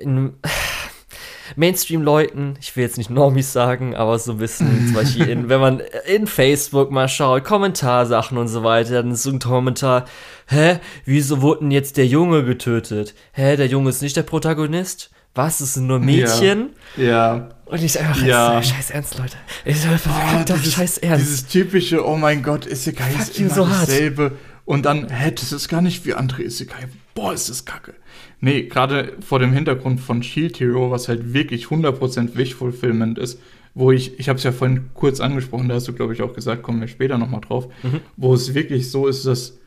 [0.00, 0.06] äh,
[1.56, 5.60] Mainstream-Leuten, ich will jetzt nicht Normis sagen, aber so ein bisschen, zum Beispiel, in, wenn
[5.60, 10.06] man in Facebook mal schaut, Kommentarsachen und so weiter, dann ist so ein Kommentar,
[10.46, 13.14] hä, wieso wurde denn jetzt der Junge getötet?
[13.32, 15.10] Hä, der Junge ist nicht der Protagonist?
[15.34, 16.70] Was, es sind nur Mädchen?
[16.96, 17.04] Ja.
[17.04, 17.48] ja.
[17.64, 18.62] Und ich einfach, ja.
[18.62, 19.36] scheiß ernst, Leute.
[19.64, 21.24] Ich so, oh, doch, dieses, scheiß ernst.
[21.24, 24.24] Dieses typische, oh mein Gott, Isekai ist immer so dasselbe.
[24.24, 24.32] Hart.
[24.66, 26.88] Und dann, hä, das ist gar nicht wie andere Isekai.
[27.14, 27.94] Boah, ist das kacke.
[28.40, 33.40] Nee, gerade vor dem Hintergrund von Shield Hero, was halt wirklich 100% Wish-Fulfillment ist,
[33.74, 36.34] wo ich, ich habe es ja vorhin kurz angesprochen, da hast du, glaube ich, auch
[36.34, 38.00] gesagt, kommen wir später nochmal drauf, mhm.
[38.16, 39.58] wo es wirklich so ist, dass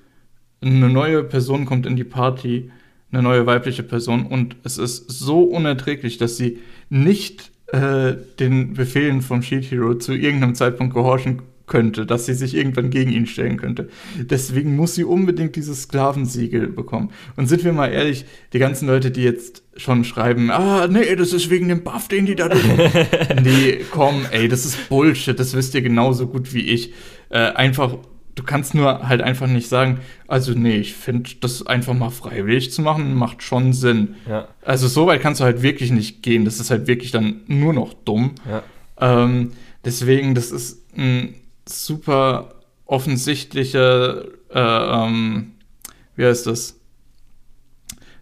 [0.61, 2.71] eine neue Person kommt in die Party,
[3.15, 6.59] eine neue weibliche Person und es ist so unerträglich, dass sie
[6.89, 12.55] nicht äh, den Befehlen vom Shield Hero zu irgendeinem Zeitpunkt gehorchen könnte, dass sie sich
[12.55, 13.89] irgendwann gegen ihn stellen könnte.
[14.19, 17.09] Deswegen muss sie unbedingt dieses Sklavensiegel bekommen.
[17.37, 21.33] Und sind wir mal ehrlich, die ganzen Leute, die jetzt schon schreiben, ah, nee, das
[21.33, 22.49] ist wegen dem Buff, den die da
[23.43, 26.93] Nee, komm, ey, das ist Bullshit, das wisst ihr genauso gut wie ich.
[27.29, 27.97] Äh, einfach,
[28.35, 32.71] du kannst nur halt einfach nicht sagen, also nee, ich finde, das einfach mal freiwillig
[32.71, 34.15] zu machen, macht schon Sinn.
[34.29, 34.49] Ja.
[34.61, 36.45] Also so weit kannst du halt wirklich nicht gehen.
[36.45, 38.35] Das ist halt wirklich dann nur noch dumm.
[38.47, 38.63] Ja.
[38.99, 39.53] Ähm,
[39.85, 41.35] deswegen, das ist ein
[41.67, 42.55] super
[42.85, 45.53] offensichtlicher, äh, ähm,
[46.15, 46.79] wie heißt das?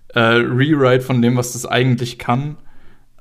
[0.10, 2.58] Äh, Rewrite von dem, was das eigentlich kann.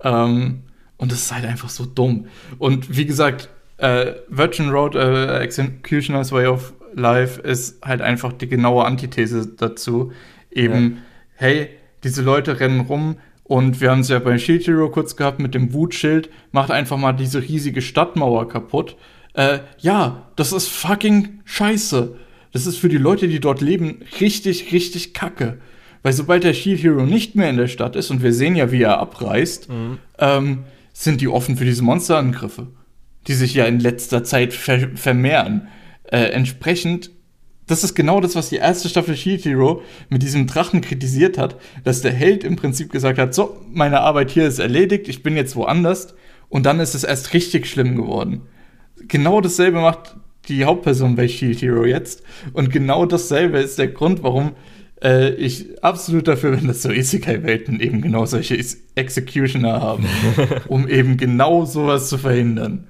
[0.03, 0.65] Ähm,
[0.99, 2.27] und das ist halt einfach so dumm.
[2.59, 8.49] Und wie gesagt, äh, Virgin Road äh, Executioner's Way of Life ist halt einfach die
[8.49, 10.13] genaue Antithese dazu.
[10.51, 11.03] Eben, ja.
[11.35, 11.69] hey,
[12.05, 15.55] diese Leute rennen rum und wir haben es ja bei Shield Hero kurz gehabt mit
[15.55, 18.97] dem Wutschild, macht einfach mal diese riesige Stadtmauer kaputt.
[19.35, 22.17] Äh, ja, das ist fucking scheiße.
[22.53, 25.59] Das ist für die Leute, die dort leben, richtig, richtig kacke.
[26.03, 28.73] Weil sobald der Shield Hero nicht mehr in der Stadt ist und wir sehen ja,
[28.73, 29.99] wie er abreißt, mhm.
[30.19, 32.69] ähm, sind die offen für diese Monsterangriffe,
[33.27, 35.69] die sich ja in letzter Zeit ver vermehren.
[36.05, 37.11] Äh, entsprechend,
[37.67, 41.57] das ist genau das, was die erste Staffel Shield Hero mit diesem Drachen kritisiert hat,
[41.85, 45.37] dass der Held im Prinzip gesagt hat, so, meine Arbeit hier ist erledigt, ich bin
[45.37, 46.15] jetzt woanders
[46.49, 48.43] und dann ist es erst richtig schlimm geworden
[49.09, 50.17] genau dasselbe macht
[50.49, 52.23] die Hauptperson bei Shield Hero jetzt.
[52.53, 54.53] Und genau dasselbe ist der Grund, warum
[55.03, 58.59] äh, ich absolut dafür bin, dass so Isekai-Welten eben genau solche
[58.95, 60.05] Executioner haben,
[60.69, 62.89] um eben genau sowas zu verhindern.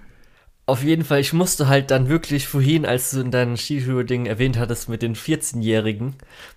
[0.64, 4.56] Auf jeden Fall, ich musste halt dann wirklich vorhin, als du in deinem Skihero-Ding erwähnt
[4.56, 6.14] hattest mit den 14-Jährigen,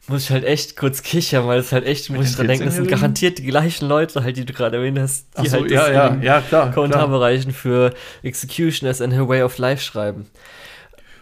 [0.08, 2.76] muss ich halt echt kurz kichern, weil es halt echt, muss ich dran denken, das
[2.76, 5.92] sind garantiert die gleichen Leute halt, die du gerade erwähnt hast, die so, halt ja,
[5.92, 10.28] ja, ja, klar, Kommentarbereichen für Executioners and Her Way of Life schreiben.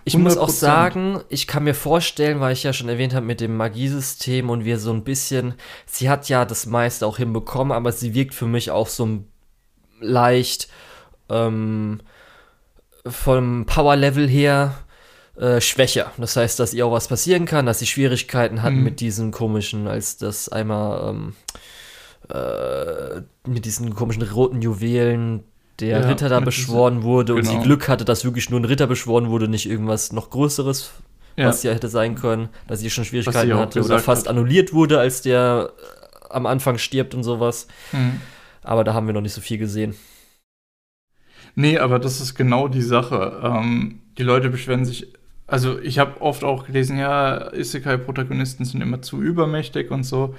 [0.04, 0.18] Ich 100%.
[0.20, 3.56] muss auch sagen, ich kann mir vorstellen, weil ich ja schon erwähnt habe mit dem
[3.56, 5.54] Magiesystem und wir so ein bisschen,
[5.86, 9.24] sie hat ja das meiste auch hinbekommen, aber sie wirkt für mich auch so
[10.02, 10.68] leicht,
[11.30, 12.02] ähm,
[13.06, 14.76] vom Power-Level her
[15.36, 16.12] äh, schwächer.
[16.18, 18.84] Das heißt, dass ihr auch was passieren kann, dass sie Schwierigkeiten hatten mhm.
[18.84, 21.34] mit diesen komischen, als das einmal ähm,
[22.30, 25.44] äh, mit diesen komischen roten Juwelen
[25.80, 27.50] der ja, Ritter da beschworen diese, wurde genau.
[27.50, 30.92] und sie Glück hatte, dass wirklich nur ein Ritter beschworen wurde, nicht irgendwas noch Größeres,
[31.36, 31.48] ja.
[31.48, 34.30] was ja hätte sein können, dass sie schon Schwierigkeiten sie hatte oder fast hat.
[34.30, 37.68] annulliert wurde, als der äh, am Anfang stirbt und sowas.
[37.92, 38.22] Mhm.
[38.62, 39.96] Aber da haben wir noch nicht so viel gesehen.
[41.56, 43.42] Nee, aber das ist genau die Sache.
[43.44, 45.08] Ähm, die Leute beschweren sich.
[45.46, 50.36] Also, ich habe oft auch gelesen, ja, Isekai-Protagonisten sind immer zu übermächtig und so.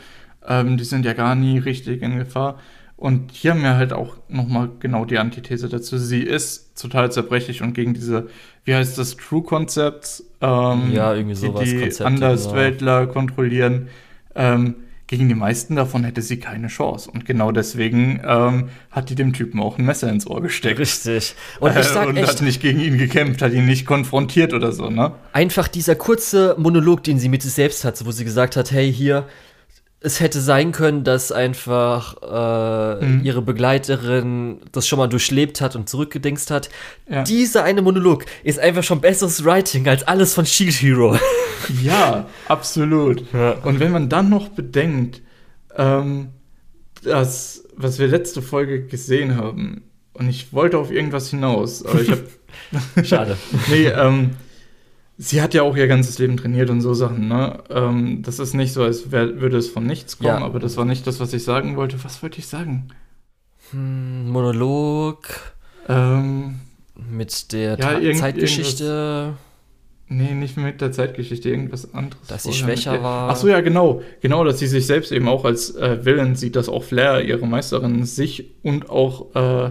[0.46, 2.58] Ähm, die sind ja gar nie richtig in Gefahr.
[2.96, 5.98] Und hier haben wir halt auch nochmal genau die Antithese dazu.
[5.98, 8.28] Sie ist total zerbrechlich und gegen diese,
[8.64, 13.06] wie heißt das, True-Concepts, ähm, ja, irgendwie sowas, die, die Andersweltler ja.
[13.06, 13.88] kontrollieren.
[14.34, 14.76] Ähm,
[15.06, 17.10] gegen die meisten davon hätte sie keine Chance.
[17.10, 20.78] Und genau deswegen ähm, hat die dem Typen auch ein Messer ins Ohr gesteckt.
[20.78, 21.34] Richtig.
[21.60, 24.54] Und, ich sag äh, und echt, hat nicht gegen ihn gekämpft, hat ihn nicht konfrontiert
[24.54, 25.12] oder so, ne?
[25.32, 28.92] Einfach dieser kurze Monolog, den sie mit sich selbst hat, wo sie gesagt hat, hey,
[28.92, 29.26] hier,
[30.04, 33.24] es hätte sein können, dass einfach äh, mhm.
[33.24, 36.68] ihre Begleiterin das schon mal durchlebt hat und zurückgedingst hat.
[37.08, 37.22] Ja.
[37.22, 41.18] Dieser eine Monolog ist einfach schon besseres Writing als alles von Shield Hero.
[41.82, 43.24] Ja, absolut.
[43.32, 43.52] Ja.
[43.62, 45.22] Und wenn man dann noch bedenkt,
[45.74, 46.28] ähm,
[47.02, 49.82] das, was wir letzte Folge gesehen haben,
[50.12, 52.24] und ich wollte auf irgendwas hinaus, aber ich habe.
[53.04, 53.38] Schade.
[53.70, 54.32] nee, ähm,
[55.16, 57.62] Sie hat ja auch ihr ganzes Leben trainiert und so Sachen, ne?
[57.70, 60.44] Ähm, das ist nicht so, als wär, würde es von nichts kommen, ja.
[60.44, 62.02] aber das war nicht das, was ich sagen wollte.
[62.02, 62.88] Was wollte ich sagen?
[63.70, 65.28] Hm, Monolog.
[65.88, 66.60] Ähm,
[67.10, 69.34] mit der ja, Zeitgeschichte.
[70.08, 72.26] Nee, nicht mit der Zeitgeschichte, irgendwas anderes.
[72.26, 73.30] Dass sie schwächer war.
[73.30, 74.02] Ach so, ja, genau.
[74.20, 77.46] Genau, dass sie sich selbst eben auch als äh, Villain sieht, dass auch Flair, ihre
[77.46, 79.70] Meisterin, sich und auch äh,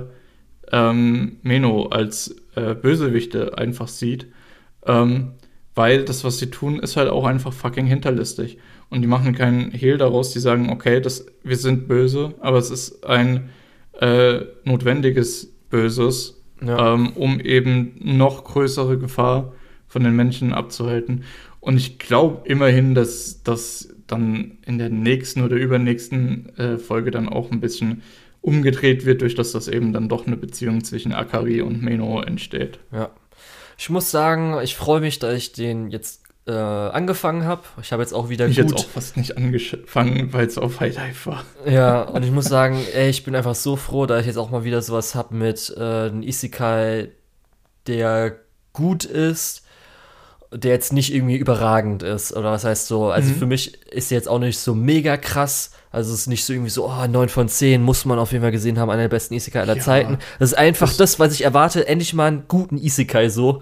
[0.72, 4.33] ähm, Meno als äh, Bösewichte einfach sieht.
[4.86, 5.34] Ähm,
[5.76, 8.58] weil das, was sie tun, ist halt auch einfach fucking hinterlistig.
[8.90, 12.70] Und die machen keinen Hehl daraus, die sagen, okay, das, wir sind böse, aber es
[12.70, 13.50] ist ein
[14.00, 16.94] äh, notwendiges Böses, ja.
[16.94, 19.54] ähm, um eben noch größere Gefahr
[19.88, 21.24] von den Menschen abzuhalten.
[21.60, 27.30] Und ich glaube immerhin, dass das dann in der nächsten oder übernächsten äh, Folge dann
[27.30, 28.04] auch ein bisschen
[28.42, 32.80] umgedreht wird, durch dass das eben dann doch eine Beziehung zwischen Akari und Meno entsteht.
[32.92, 33.10] Ja,
[33.78, 37.64] ich muss sagen, ich freue mich, dass ich den jetzt äh, angefangen habe.
[37.82, 38.66] Ich habe jetzt auch wieder ich gut.
[38.66, 41.46] Ich jetzt auch fast nicht angefangen, weil es auf High Dive war.
[41.66, 44.50] Ja, und ich muss sagen, ey, ich bin einfach so froh, dass ich jetzt auch
[44.50, 47.10] mal wieder sowas habe mit äh, einem Isekai,
[47.88, 48.38] der
[48.74, 49.63] gut ist,
[50.54, 52.36] der jetzt nicht irgendwie überragend ist.
[52.36, 53.36] Oder was heißt so, also mhm.
[53.36, 55.72] für mich ist der jetzt auch nicht so mega krass.
[55.92, 58.42] Also es ist nicht so irgendwie so, oh, 9 von 10 muss man auf jeden
[58.42, 60.18] Fall gesehen haben, einer der besten Isekai aller ja, Zeiten.
[60.40, 63.62] Das ist einfach das, das, was ich erwarte, endlich mal einen guten Isekai so,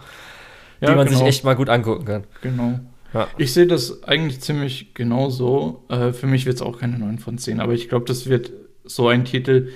[0.80, 1.20] ja, den man genau.
[1.20, 2.24] sich echt mal gut angucken kann.
[2.42, 2.80] Genau.
[3.14, 3.28] Ja.
[3.38, 5.84] Ich sehe das eigentlich ziemlich genauso.
[5.90, 8.52] Äh, für mich wird es auch keine 9 von 10, aber ich glaube, das wird
[8.86, 9.70] so ein Titel,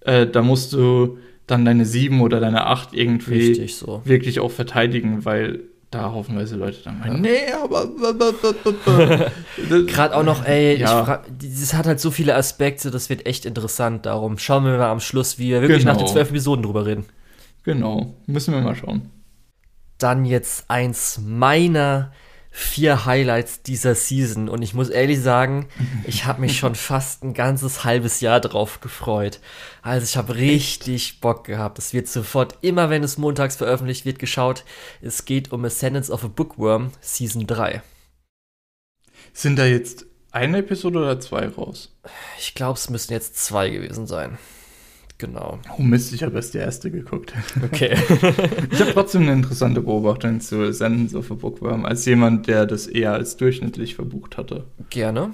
[0.00, 4.02] äh, da musst du dann deine 7 oder deine 8 irgendwie so.
[4.04, 5.60] wirklich auch verteidigen, weil
[5.90, 7.30] da haufenweise Leute dann meinen, ja.
[7.30, 7.86] nee, aber.
[9.86, 11.04] Gerade auch noch, ey, ja.
[11.04, 14.06] frag, das hat halt so viele Aspekte, das wird echt interessant.
[14.06, 15.92] Darum schauen wir mal am Schluss, wie wir wirklich genau.
[15.92, 17.06] nach den zwölf Episoden drüber reden.
[17.62, 19.10] Genau, müssen wir mal schauen.
[19.98, 22.12] Dann jetzt eins meiner
[22.58, 25.68] vier Highlights dieser Season und ich muss ehrlich sagen,
[26.06, 29.40] ich habe mich schon fast ein ganzes halbes Jahr drauf gefreut.
[29.82, 31.78] Also ich habe richtig Bock gehabt.
[31.78, 34.64] Es wird sofort, immer wenn es montags veröffentlicht wird, geschaut.
[35.02, 37.82] Es geht um Ascendance of a Bookworm Season 3.
[39.34, 41.94] Sind da jetzt eine Episode oder zwei raus?
[42.38, 44.38] Ich glaube, es müssen jetzt zwei gewesen sein.
[45.18, 45.58] Genau.
[45.78, 47.32] Oh Mist, ich habe erst die erste geguckt.
[47.64, 47.94] Okay.
[48.70, 52.86] ich habe trotzdem eine interessante Beobachtung zu Sentence of a Bookworm, als jemand, der das
[52.86, 54.64] eher als durchschnittlich verbucht hatte.
[54.90, 55.30] Gerne.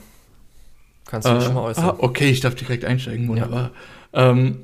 [1.06, 1.84] Kannst du äh, schon mal äußern.
[1.84, 3.72] Ah, okay, ich darf direkt einsteigen, wunderbar.
[4.14, 4.30] Ja.
[4.30, 4.60] Ähm,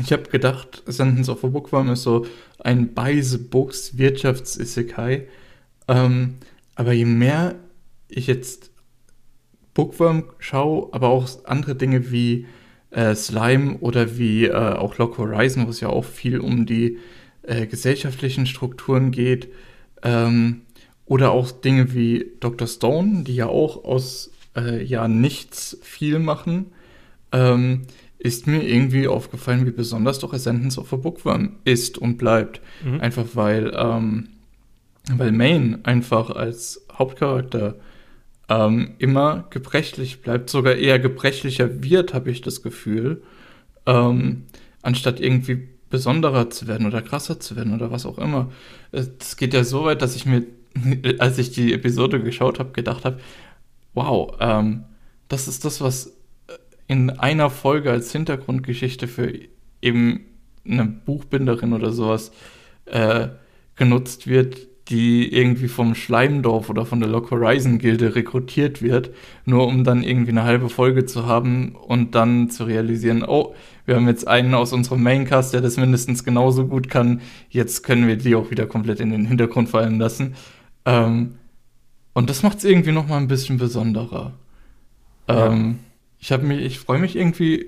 [0.00, 2.26] ich habe gedacht, Sentence of a Bookworm ist so
[2.58, 5.28] ein by the Books Wirtschafts-Isekai.
[5.86, 6.34] Ähm,
[6.74, 7.54] aber je mehr
[8.08, 8.70] ich jetzt
[9.74, 12.46] Bookworm schaue, aber auch andere Dinge wie
[12.92, 16.98] äh, Slime oder wie äh, auch Lock Horizon, wo es ja auch viel um die
[17.42, 19.48] äh, gesellschaftlichen Strukturen geht.
[20.02, 20.62] Ähm,
[21.06, 22.66] oder auch Dinge wie Dr.
[22.66, 26.66] Stone, die ja auch aus äh, ja nichts viel machen,
[27.32, 27.82] ähm,
[28.18, 32.60] ist mir irgendwie aufgefallen, wie besonders doch Ascendance of a Bookworm ist und bleibt.
[32.84, 33.00] Mhm.
[33.00, 34.28] Einfach weil, ähm,
[35.12, 37.76] weil Maine einfach als Hauptcharakter
[38.52, 43.22] ähm, immer gebrechlich bleibt, sogar eher gebrechlicher wird, habe ich das Gefühl,
[43.86, 44.44] ähm,
[44.82, 48.50] anstatt irgendwie besonderer zu werden oder krasser zu werden oder was auch immer.
[48.90, 50.44] Es geht ja so weit, dass ich mir,
[51.18, 53.20] als ich die Episode geschaut habe, gedacht habe,
[53.94, 54.84] wow, ähm,
[55.28, 56.12] das ist das, was
[56.86, 59.32] in einer Folge als Hintergrundgeschichte für
[59.80, 60.26] eben
[60.66, 62.32] eine Buchbinderin oder sowas
[62.84, 63.28] äh,
[63.76, 69.10] genutzt wird, die irgendwie vom Schleimdorf oder von der Lock Horizon Gilde rekrutiert wird,
[69.46, 73.54] nur um dann irgendwie eine halbe Folge zu haben und dann zu realisieren, oh,
[73.86, 78.06] wir haben jetzt einen aus unserem Maincast, der das mindestens genauso gut kann, jetzt können
[78.06, 80.34] wir die auch wieder komplett in den Hintergrund fallen lassen.
[80.84, 81.36] Ähm,
[82.12, 84.34] und das macht es irgendwie noch mal ein bisschen besonderer.
[85.26, 85.46] Ja.
[85.46, 85.78] Ähm,
[86.18, 87.64] ich habe mich, ich freue mich irgendwie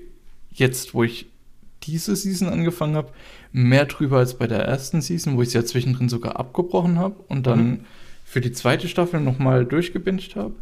[0.51, 1.25] jetzt, wo ich
[1.81, 3.09] diese Season angefangen habe,
[3.55, 7.15] mehr drüber als bei der ersten Season, wo ich es ja zwischendrin sogar abgebrochen habe
[7.29, 7.79] und dann mhm.
[8.25, 10.55] für die zweite Staffel nochmal durchgebinged habe.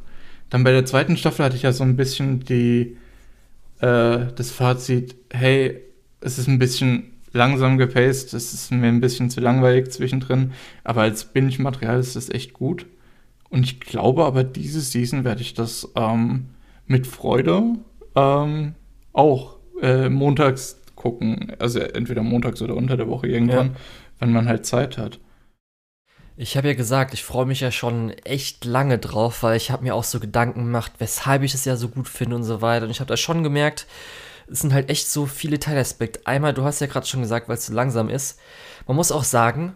[0.51, 2.97] Dann bei der zweiten Staffel hatte ich ja so ein bisschen die,
[3.79, 5.79] äh, das Fazit, hey,
[6.21, 10.51] es ist ein bisschen langsam gepaced, es ist mir ein bisschen zu langweilig zwischendrin,
[10.83, 12.85] aber als Binge-Material ist das echt gut.
[13.49, 16.45] Und ich glaube aber, diese Season werde ich das ähm,
[16.85, 17.63] mit Freude
[18.15, 18.75] ähm,
[19.13, 21.53] auch äh, montags gucken.
[21.59, 23.75] Also entweder montags oder unter der Woche irgendwann, ja.
[24.19, 25.19] wenn man halt Zeit hat.
[26.37, 29.83] Ich habe ja gesagt, ich freue mich ja schon echt lange drauf, weil ich habe
[29.83, 32.85] mir auch so Gedanken gemacht, weshalb ich es ja so gut finde und so weiter.
[32.85, 33.85] Und ich habe da schon gemerkt,
[34.47, 36.21] es sind halt echt so viele Teilaspekte.
[36.25, 38.39] Einmal, du hast ja gerade schon gesagt, weil es zu langsam ist.
[38.87, 39.75] Man muss auch sagen,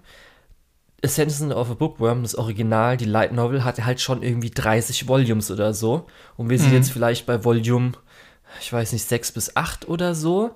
[1.04, 5.52] Ascension of a Bookworm, das Original, die Light Novel, hatte halt schon irgendwie 30 Volumes
[5.52, 6.08] oder so.
[6.38, 6.78] Und wir sind mhm.
[6.78, 7.91] jetzt vielleicht bei Volume,
[8.62, 10.56] ich weiß nicht, 6 bis 8 oder so.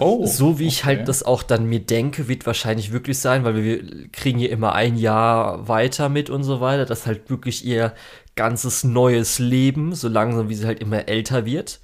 [0.00, 3.62] Oh, so wie ich halt das auch dann mir denke, wird wahrscheinlich wirklich sein, weil
[3.62, 6.86] wir kriegen hier immer ein Jahr weiter mit und so weiter.
[6.86, 7.92] Das halt wirklich ihr
[8.34, 11.80] ganzes neues Leben, so langsam wie sie halt immer älter wird,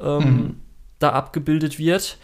[0.00, 0.60] ähm, mhm.
[0.98, 2.18] da abgebildet wird.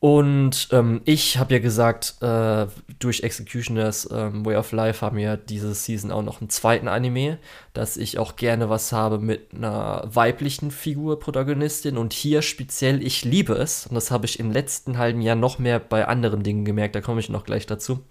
[0.00, 2.66] Und ähm, ich habe ja gesagt, äh,
[3.00, 7.38] durch Executioners ähm, Way of Life haben wir diese Season auch noch einen zweiten Anime,
[7.74, 11.98] dass ich auch gerne was habe mit einer weiblichen Figur, Protagonistin.
[11.98, 13.88] Und hier speziell, ich liebe es.
[13.88, 17.00] Und das habe ich im letzten halben Jahr noch mehr bei anderen Dingen gemerkt, da
[17.00, 18.04] komme ich noch gleich dazu.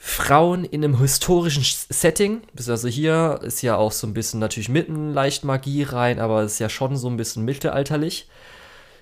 [0.00, 5.12] Frauen in einem historischen Setting, also hier ist ja auch so ein bisschen natürlich mitten
[5.12, 8.28] leicht Magie rein, aber es ist ja schon so ein bisschen mittelalterlich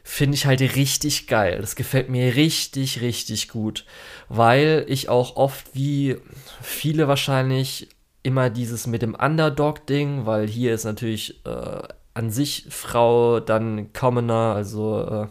[0.07, 1.59] finde ich halt richtig geil.
[1.61, 3.85] Das gefällt mir richtig, richtig gut,
[4.29, 6.17] weil ich auch oft wie
[6.63, 7.89] viele wahrscheinlich
[8.23, 11.83] immer dieses mit dem Underdog-Ding, weil hier ist natürlich äh,
[12.15, 15.27] an sich Frau dann Commoner, also äh,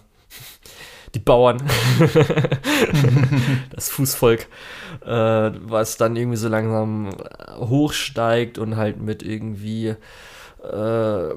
[1.15, 1.63] die Bauern,
[3.71, 4.47] das Fußvolk,
[5.05, 7.11] äh, was dann irgendwie so langsam
[7.57, 9.95] hochsteigt und halt mit irgendwie
[10.69, 11.29] äh,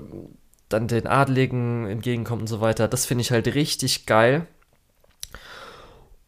[0.69, 2.89] dann den Adligen entgegenkommt und so weiter.
[2.89, 4.47] Das finde ich halt richtig geil.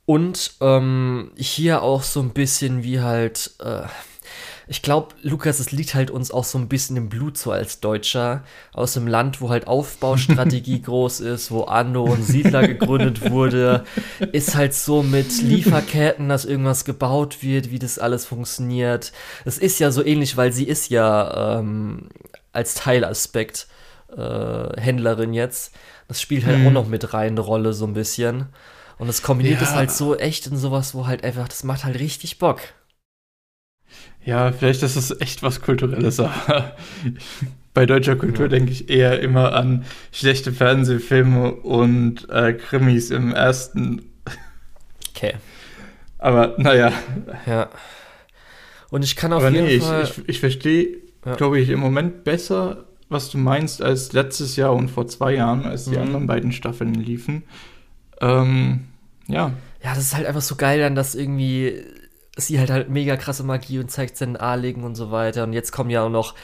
[0.06, 3.82] Und ähm, hier auch so ein bisschen wie halt, äh,
[4.66, 7.78] ich glaube, Lukas, es liegt halt uns auch so ein bisschen im Blut so als
[7.78, 8.42] Deutscher
[8.72, 13.84] aus dem Land, wo halt Aufbaustrategie groß ist, wo Ando und Siedler gegründet wurde,
[14.32, 19.12] ist halt so mit Lieferketten, dass irgendwas gebaut wird, wie das alles funktioniert.
[19.44, 22.08] Es ist ja so ähnlich, weil sie ist ja ähm,
[22.52, 23.68] als Teilaspekt
[24.16, 25.74] äh, Händlerin jetzt.
[26.08, 26.66] Das spielt halt hm.
[26.66, 28.46] auch noch mit rein eine Rolle so ein bisschen.
[28.98, 31.98] Und es kombiniert es halt so echt in sowas, wo halt einfach, das macht halt
[31.98, 32.60] richtig Bock.
[34.24, 36.76] Ja, vielleicht ist es echt was Kulturelles, aber
[37.74, 38.48] bei deutscher Kultur ja.
[38.48, 44.02] denke ich eher immer an schlechte Fernsehfilme und äh, Krimis im ersten.
[45.14, 45.34] Okay.
[46.18, 46.92] Aber naja.
[47.46, 47.70] Ja.
[48.90, 50.04] Und ich kann auf aber jeden nee, Fall.
[50.04, 51.36] Ich, ich, ich verstehe, ja.
[51.36, 55.66] glaube ich, im Moment besser, was du meinst, als letztes Jahr und vor zwei Jahren,
[55.66, 56.02] als die mhm.
[56.02, 57.42] anderen beiden Staffeln liefen.
[58.20, 58.88] Ähm,
[59.26, 59.52] ja.
[59.82, 61.82] Ja, das ist halt einfach so geil dann, dass irgendwie
[62.36, 65.44] sie halt halt mega krasse Magie und zeigt seinen A-Legen und so weiter.
[65.44, 66.34] Und jetzt kommen ja auch noch,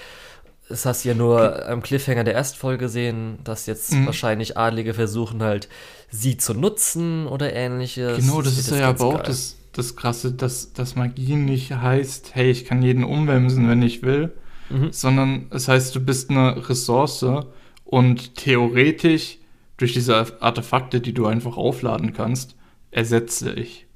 [0.68, 4.06] das hast du ja nur am Cliffhanger der ersten Folge gesehen, dass jetzt mhm.
[4.06, 5.68] wahrscheinlich Adlige versuchen halt,
[6.10, 8.18] sie zu nutzen oder ähnliches.
[8.18, 12.34] Genau, das, das ist ja aber auch das, das Krasse, dass, dass Magie nicht heißt,
[12.34, 14.32] hey, ich kann jeden umwemsen, wenn ich will,
[14.70, 14.92] mhm.
[14.92, 17.24] sondern es heißt, du bist eine Ressource
[17.84, 19.38] und theoretisch
[19.76, 22.56] durch diese Artefakte, die du einfach aufladen kannst,
[22.90, 23.86] ersetze ich.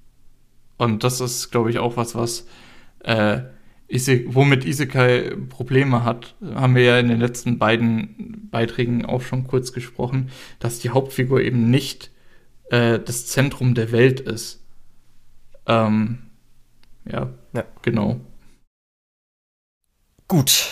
[0.76, 2.47] Und das ist, glaube ich, auch was, was
[3.01, 3.40] äh,
[3.88, 9.47] Ise womit Isekai Probleme hat, haben wir ja in den letzten beiden Beiträgen auch schon
[9.47, 12.10] kurz gesprochen, dass die Hauptfigur eben nicht
[12.70, 14.62] äh, das Zentrum der Welt ist.
[15.66, 16.18] Ähm,
[17.05, 18.20] ja, ja, genau.
[20.31, 20.69] Gut.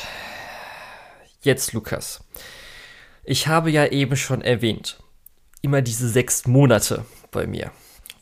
[1.43, 2.21] Jetzt, Lukas.
[3.25, 5.01] Ich habe ja eben schon erwähnt,
[5.63, 7.73] immer diese sechs Monate bei mir.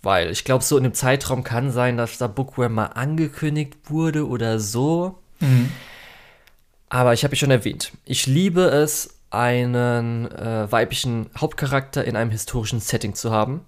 [0.00, 4.26] Weil ich glaube, so in dem Zeitraum kann sein, dass da Bookworm mal angekündigt wurde
[4.26, 5.18] oder so.
[5.40, 5.70] Mhm.
[6.88, 7.92] Aber ich habe es schon erwähnt.
[8.06, 13.66] Ich liebe es, einen äh, weiblichen Hauptcharakter in einem historischen Setting zu haben.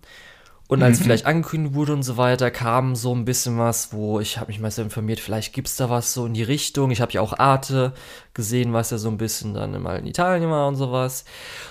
[0.69, 1.05] Und als mhm.
[1.05, 4.61] vielleicht angekündigt wurde und so weiter, kam so ein bisschen was, wo ich habe mich
[4.61, 6.91] mal so informiert, vielleicht gibt es da was so in die Richtung.
[6.91, 7.95] Ich habe ja auch Arte
[8.35, 11.25] gesehen, was ja so ein bisschen dann mal in Italien war und sowas.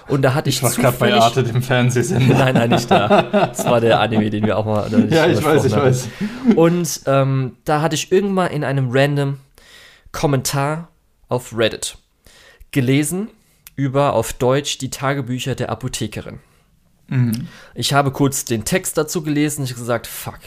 [0.08, 0.58] Und da hatte ich.
[0.58, 2.38] Ich war gerade bei Arte, dem Fernsehsender.
[2.40, 3.22] nein, nein, nicht da.
[3.22, 4.90] Das war der Anime, den wir auch mal.
[5.12, 6.10] ja, ich weiß, ich weiß.
[6.56, 9.38] Und ähm, da hatte ich irgendwann in einem random
[10.12, 10.90] Kommentar
[11.30, 12.00] auf Reddit
[12.72, 13.30] gelesen
[13.76, 16.40] über auf Deutsch die Tagebücher der Apothekerin.
[17.08, 17.48] Mhm.
[17.74, 20.40] Ich habe kurz den Text dazu gelesen ich gesagt, fuck,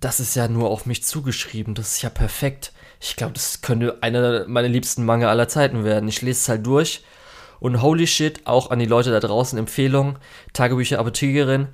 [0.00, 2.72] das ist ja nur auf mich zugeschrieben, das ist ja perfekt.
[3.00, 6.08] Ich glaube, das könnte einer meiner liebsten Manga aller Zeiten werden.
[6.08, 7.02] Ich lese es halt durch
[7.60, 10.18] und holy shit, auch an die Leute da draußen Empfehlung,
[10.52, 11.68] Tagebücher Apothekerin.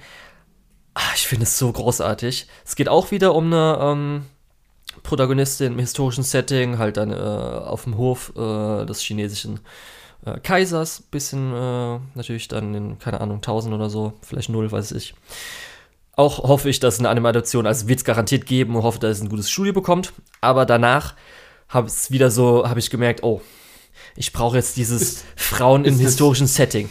[0.95, 2.47] Ach, ich finde es so großartig.
[2.65, 4.23] Es geht auch wieder um eine ähm,
[5.03, 9.61] Protagonistin im historischen Setting, halt dann äh, auf dem Hof äh, des chinesischen
[10.25, 14.93] äh, Kaisers, bisschen äh, natürlich dann in, keine Ahnung, 1000 oder so, vielleicht 0, weiß
[14.93, 15.15] ich.
[16.13, 19.23] Auch hoffe ich, dass eine Animation, also wird es garantiert geben und hoffe, dass es
[19.23, 20.13] ein gutes Studio bekommt.
[20.41, 21.15] Aber danach
[21.69, 23.41] habe es wieder so, habe ich gemerkt, oh,
[24.17, 26.91] ich brauche jetzt dieses ist, Frauen im historischen Setting.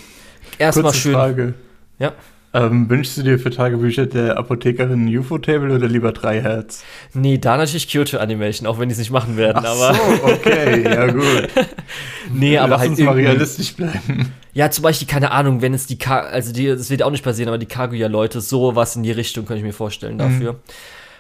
[0.58, 1.14] Erstmal schön.
[1.14, 1.54] Frage.
[2.00, 2.14] Ja.
[2.58, 6.84] Ähm, wünschst du dir für Tagebücher der Apothekerin UFO-Table oder lieber drei Herz?
[7.14, 9.64] Nee, da natürlich Kyoto-Animation, auch wenn die es nicht machen werden.
[9.64, 11.50] Ach aber so, okay, ja gut.
[12.34, 14.34] nee, aber Lass halt uns mal realistisch bleiben.
[14.54, 17.24] Ja, zum Beispiel, keine Ahnung, wenn es die, Ka also die, das wird auch nicht
[17.24, 20.54] passieren, aber die Kaguya-Leute, sowas in die Richtung könnte ich mir vorstellen dafür.
[20.54, 20.60] Mhm.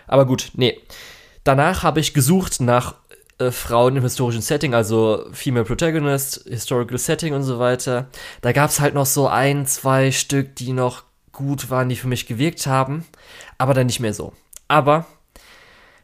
[0.07, 0.79] Aber gut, nee.
[1.43, 2.95] Danach habe ich gesucht nach
[3.37, 8.07] äh, Frauen im historischen Setting, also Female Protagonist, Historical Setting und so weiter.
[8.41, 11.03] Da gab es halt noch so ein, zwei Stück, die noch
[11.37, 13.05] gut waren, die für mich gewirkt haben,
[13.57, 14.33] aber dann nicht mehr so.
[14.67, 15.05] Aber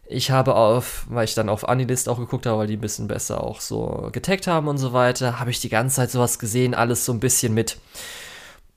[0.05, 3.07] ich habe auf, weil ich dann auf Anilist auch geguckt habe, weil die ein bisschen
[3.07, 6.75] besser auch so getaggt haben und so weiter, habe ich die ganze Zeit sowas gesehen,
[6.75, 7.77] alles so ein bisschen mit,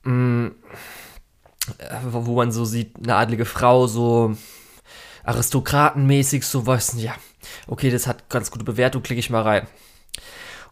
[0.02, 0.54] mh, mm,
[2.10, 4.36] wo man so sieht, eine adlige Frau, so
[5.24, 7.14] aristokratenmäßig, sowas, ja,
[7.66, 9.66] okay, das hat ganz gute Bewertung, klicke ich mal rein.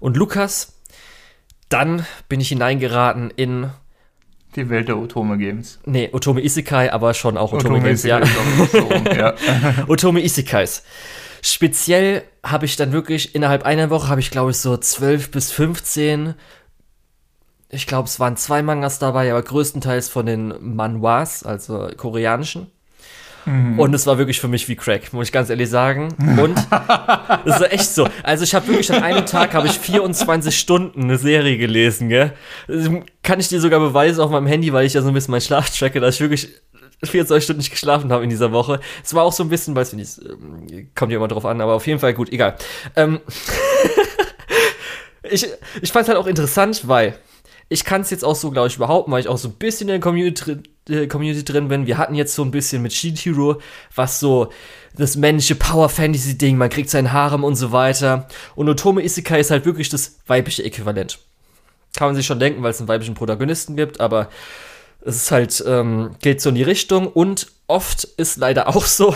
[0.01, 0.81] Und Lukas,
[1.69, 3.70] dann bin ich hineingeraten in
[4.56, 5.81] die Welt der Otome Games.
[5.85, 8.66] Nee, Otome Isekai, aber schon auch Otome, Otome Games, Isekai ja.
[8.66, 9.35] So rum, ja.
[9.89, 10.82] Otome Isekais.
[11.43, 15.52] Speziell habe ich dann wirklich innerhalb einer Woche habe ich glaube ich so 12 bis
[15.52, 16.35] 15
[17.74, 22.70] ich glaube, es waren zwei Mangas dabei, aber größtenteils von den Manhwas, also koreanischen.
[23.47, 23.79] Mhm.
[23.79, 26.15] Und es war wirklich für mich wie Crack, muss ich ganz ehrlich sagen.
[26.41, 26.59] Und
[27.45, 28.09] es ist echt so.
[28.23, 32.33] Also ich habe wirklich an einem Tag habe ich 24 Stunden eine Serie gelesen, gell?
[33.23, 35.41] Kann ich dir sogar beweisen auf meinem Handy, weil ich ja so ein bisschen meinen
[35.41, 36.49] Schlaf tracke, dass ich wirklich
[37.03, 38.81] 24 Stunden nicht geschlafen habe in dieser Woche.
[39.03, 41.61] Es war auch so ein bisschen, weiß ich nicht, ähm, kommt ja immer drauf an,
[41.61, 42.57] aber auf jeden Fall gut, egal.
[42.97, 43.21] Ähm
[45.23, 45.47] ich
[45.83, 47.19] ich fand es halt auch interessant, weil
[47.69, 49.89] ich kann es jetzt auch so, glaube ich, behaupten, weil ich auch so ein bisschen
[49.89, 50.59] in der Community,
[51.09, 51.86] Community drin bin.
[51.86, 53.61] Wir hatten jetzt so ein bisschen mit Shield Hero,
[53.94, 54.51] was so
[54.97, 58.28] das männliche Power-Fantasy-Ding, man kriegt seinen Harem und so weiter.
[58.55, 61.19] Und Otome Isekai ist halt wirklich das weibliche Äquivalent.
[61.97, 64.28] Kann man sich schon denken, weil es einen weiblichen Protagonisten gibt, aber
[65.05, 69.15] es ist halt, ähm, geht so in die Richtung und oft ist leider auch so,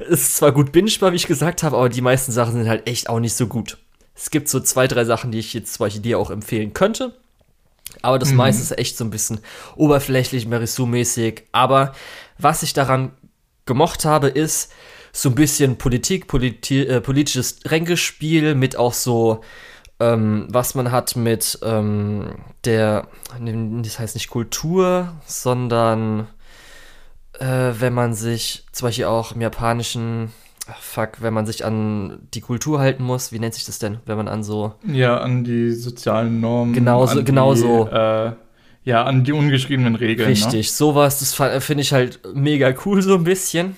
[0.00, 2.86] es ist zwar gut bingebar, wie ich gesagt habe, aber die meisten Sachen sind halt
[2.86, 3.78] echt auch nicht so gut.
[4.14, 7.14] Es gibt so zwei, drei Sachen, die ich jetzt zum Beispiel dir auch empfehlen könnte.
[8.00, 8.36] Aber das mhm.
[8.36, 9.40] meiste ist echt so ein bisschen
[9.76, 11.44] oberflächlich, Merisu-mäßig.
[11.52, 11.94] Aber
[12.38, 13.12] was ich daran
[13.66, 14.72] gemocht habe, ist
[15.12, 19.42] so ein bisschen Politik, politi äh, politisches Ränkespiel mit auch so,
[20.00, 23.08] ähm, was man hat mit ähm, der,
[23.38, 26.28] das heißt nicht Kultur, sondern
[27.38, 30.32] äh, wenn man sich zum Beispiel auch im japanischen
[30.80, 34.16] fuck, wenn man sich an die Kultur halten muss, wie nennt sich das denn, wenn
[34.16, 34.74] man an so.
[34.86, 36.74] Ja, an die sozialen Normen.
[36.74, 37.88] Genauso, genauso.
[37.88, 38.32] Äh,
[38.84, 40.28] ja, an die ungeschriebenen Regeln.
[40.28, 40.32] Ne?
[40.32, 40.72] Richtig, ne?
[40.72, 41.34] sowas, das
[41.64, 43.76] finde ich halt mega cool, so ein bisschen.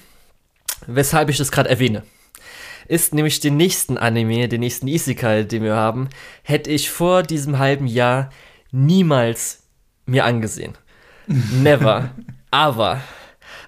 [0.86, 2.02] Weshalb ich das gerade erwähne.
[2.86, 6.08] Ist nämlich den nächsten Anime, den nächsten Isekai, den wir haben,
[6.42, 8.30] hätte ich vor diesem halben Jahr
[8.72, 9.62] niemals
[10.04, 10.74] mir angesehen.
[11.26, 12.10] Never.
[12.50, 13.00] Aber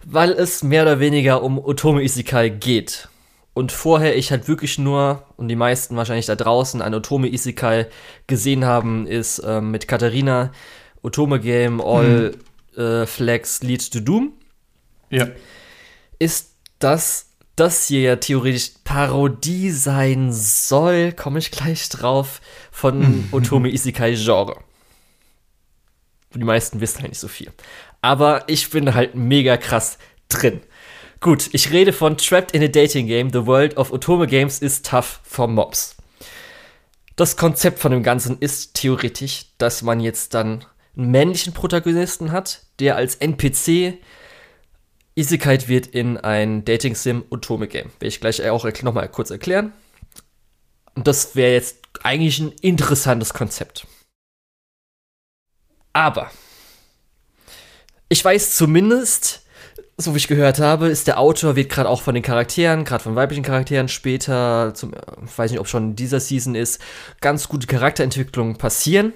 [0.07, 3.09] weil es mehr oder weniger um Otome Isekai geht.
[3.57, 7.87] Und vorher ich halt wirklich nur, und die meisten wahrscheinlich da draußen, ein Otome Isekai
[8.27, 10.53] gesehen haben, ist äh, mit Katharina,
[11.03, 12.35] Otome Game, All
[12.75, 12.83] hm.
[12.85, 14.35] äh, Flags Lead to Doom.
[15.09, 15.29] Ja.
[16.19, 16.51] Ist
[16.81, 24.17] das, das hier ja theoretisch Parodie sein soll, komme ich gleich drauf, von Otome Isekai
[24.17, 24.59] Genre.
[26.35, 27.51] Die meisten wissen halt nicht so viel
[28.07, 30.61] aber ich bin halt mega krass drin.
[31.21, 34.83] Gut, ich rede von Trapped in a Dating Game, The World of Otome Games is
[34.83, 35.97] Tough for Mobs.
[37.17, 42.63] Das Konzept von dem Ganzen ist theoretisch, dass man jetzt dann einen männlichen Protagonisten hat,
[42.79, 43.99] der als NPC
[45.15, 47.91] Isekai wird in ein Dating Sim Otome Game.
[47.99, 49.73] Werde ich gleich auch nochmal kurz erklären.
[50.95, 53.87] Und das wäre jetzt eigentlich ein interessantes Konzept.
[55.95, 56.31] Aber
[58.11, 59.46] ich weiß zumindest,
[59.99, 63.03] so wie ich gehört habe, ist der Autor, wird gerade auch von den Charakteren, gerade
[63.03, 64.93] von weiblichen Charakteren später, zum,
[65.25, 66.81] ich weiß nicht, ob schon in dieser Season ist,
[67.21, 69.15] ganz gute Charakterentwicklungen passieren.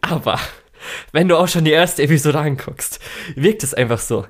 [0.00, 0.40] Aber
[1.12, 3.00] wenn du auch schon die erste Episode anguckst,
[3.34, 4.24] wirkt es einfach so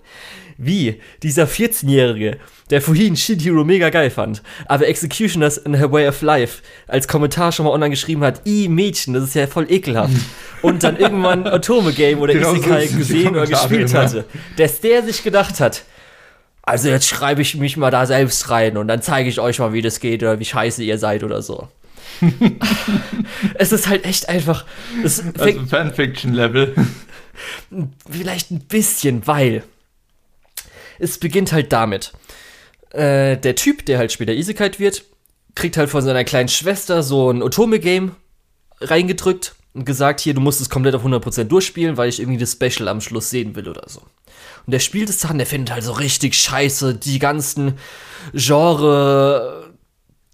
[0.58, 2.36] wie dieser 14-Jährige,
[2.70, 7.08] der vorhin Shit Hero mega geil fand, aber Executioners in Her Way of Life als
[7.08, 10.12] Kommentar schon mal online geschrieben hat, i Mädchen, das ist ja voll ekelhaft.
[10.62, 14.02] Und dann irgendwann Atome Game oder genau Isekai so gesehen oder gespielt immer.
[14.02, 14.24] hatte,
[14.56, 15.84] dass der sich gedacht hat,
[16.62, 19.72] also jetzt schreibe ich mich mal da selbst rein und dann zeige ich euch mal,
[19.72, 21.68] wie das geht oder wie scheiße ihr seid oder so.
[23.54, 24.64] es ist halt echt einfach.
[25.02, 25.22] also
[25.68, 26.74] Fanfiction-Level.
[28.10, 29.62] Vielleicht ein bisschen, weil
[30.98, 32.12] es beginnt halt damit.
[32.90, 35.04] Äh, der Typ, der halt später Isekai wird,
[35.54, 38.14] kriegt halt von seiner kleinen Schwester so ein Otome-Game
[38.80, 42.52] reingedrückt und gesagt, hier, du musst es komplett auf 100% durchspielen, weil ich irgendwie das
[42.52, 44.00] Special am Schluss sehen will oder so.
[44.00, 47.78] Und der spielt es dann, der findet halt so richtig scheiße die ganzen
[48.32, 49.67] Genre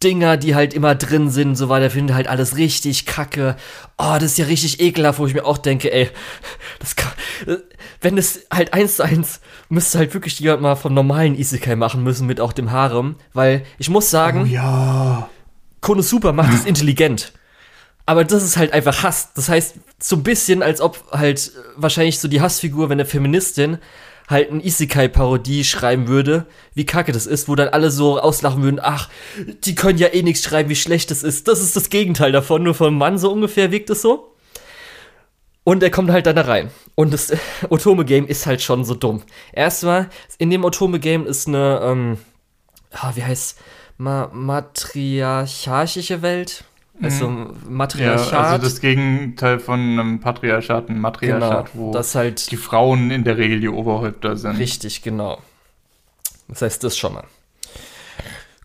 [0.05, 3.57] Dinger, die halt immer drin sind, so weiter, finde halt alles richtig kacke.
[3.97, 6.11] Oh, das ist ja richtig ekelhaft, wo ich mir auch denke, ey,
[6.79, 7.13] das kann,
[8.03, 9.41] wenn es halt eins zu eins
[9.71, 13.65] müsste halt wirklich jemand mal vom normalen Isekai machen müssen mit auch dem Harem, weil
[13.79, 15.29] ich muss sagen, oh, ja.
[15.81, 17.33] Konosuba macht es intelligent.
[18.07, 19.33] Aber das ist halt einfach Hass.
[19.35, 23.79] Das heißt, so ein bisschen, als ob halt wahrscheinlich so die Hassfigur, wenn eine Feministin
[24.29, 28.81] halt ein Isekai-Parodie schreiben würde, wie kacke das ist, wo dann alle so auslachen würden,
[28.83, 29.09] ach,
[29.65, 31.49] die können ja eh nichts schreiben, wie schlecht das ist.
[31.49, 34.35] Das ist das Gegenteil davon, nur vom Mann so ungefähr wirkt es so.
[35.63, 36.71] Und er kommt halt dann da rein.
[36.95, 37.33] Und das
[37.71, 39.23] Otome-Game ist halt schon so dumm.
[39.53, 42.19] Erstmal, in dem Otome-Game ist eine, ähm,
[42.93, 43.59] ah, wie heißt,
[43.97, 46.65] Ma matriarchische Welt.
[47.03, 47.57] Also mhm.
[47.69, 48.33] Matriarchat.
[48.33, 53.11] Ja, also das Gegenteil von einem Patriarchat, ein Matriarchat, genau, wo das halt die Frauen
[53.11, 54.59] in der Regel die Oberhäupter sind.
[54.59, 55.41] Richtig, genau.
[56.49, 57.25] Das heißt das schon mal.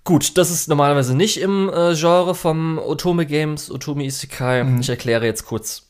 [0.04, 4.64] Gut, das ist normalerweise nicht im äh, Genre vom Otome Games, Otome Isekai.
[4.64, 4.82] Mhm.
[4.82, 5.88] Ich erkläre jetzt kurz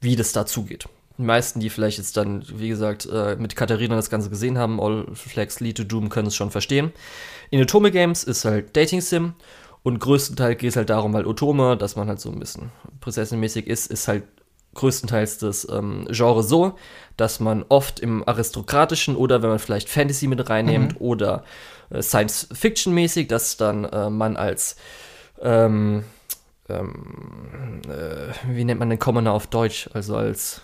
[0.00, 0.86] wie das dazu geht.
[1.18, 4.80] Die meisten, die vielleicht jetzt dann, wie gesagt, äh, mit Katharina das Ganze gesehen haben,
[4.80, 6.92] All Flags Lead to Doom, können es schon verstehen.
[7.50, 9.34] In Otome Games ist halt Dating Sim
[9.88, 12.70] und größtenteils geht es halt darum, weil Otome, dass man halt so ein bisschen
[13.00, 14.24] prinzessinmäßig ist, ist halt
[14.74, 16.74] größtenteils das ähm, Genre so,
[17.16, 21.06] dass man oft im aristokratischen oder wenn man vielleicht Fantasy mit reinnimmt mhm.
[21.06, 21.42] oder
[21.88, 24.76] äh, Science-Fiction-mäßig, dass dann äh, man als
[25.40, 26.04] ähm,
[26.68, 29.88] ähm, äh, wie nennt man den Commoner auf Deutsch?
[29.94, 30.60] Also als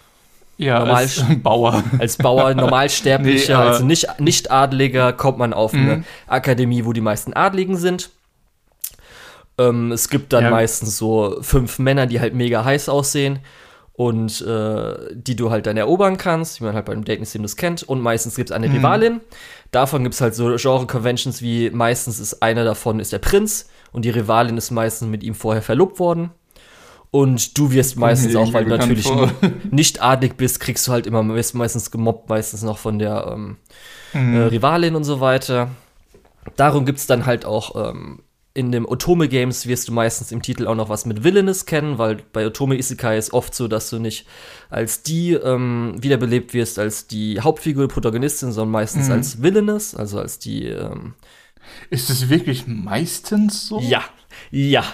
[0.58, 1.82] ja, Normal als Bauer.
[1.98, 6.04] Als Bauer, Normalsterblicher, nee, also nicht, nicht Adliger, kommt man auf eine mhm.
[6.26, 8.10] Akademie, wo die meisten Adligen sind.
[9.58, 10.50] Ähm, es gibt dann ja.
[10.50, 13.40] meistens so fünf Männer, die halt mega heiß aussehen
[13.92, 17.56] und äh, die du halt dann erobern kannst, wie man halt beim Dating Sim das
[17.56, 17.84] kennt.
[17.84, 18.76] Und meistens gibt es eine mhm.
[18.76, 19.20] Rivalin.
[19.70, 24.04] Davon gibt es halt so Genre-Conventions wie meistens ist einer davon ist der Prinz und
[24.04, 26.30] die Rivalin ist meistens mit ihm vorher verlobt worden.
[27.12, 29.08] Und du wirst meistens auch, weil du natürlich
[29.70, 33.56] nicht adlig bist, kriegst du halt immer, wirst meistens gemobbt, meistens noch von der ähm,
[34.12, 34.34] mhm.
[34.34, 35.70] äh, Rivalin und so weiter.
[36.56, 38.24] Darum gibt es dann halt auch ähm,
[38.56, 41.98] in dem Otome Games wirst du meistens im Titel auch noch was mit Villainous kennen,
[41.98, 44.26] weil bei Otome Isekai ist oft so, dass du nicht
[44.70, 49.14] als die ähm, wiederbelebt wirst, als die Hauptfigur, Protagonistin, sondern meistens mhm.
[49.14, 50.68] als Villainous, also als die.
[50.68, 51.14] Ähm,
[51.90, 53.80] ist es wirklich meistens so?
[53.80, 54.04] Ja,
[54.50, 54.84] ja,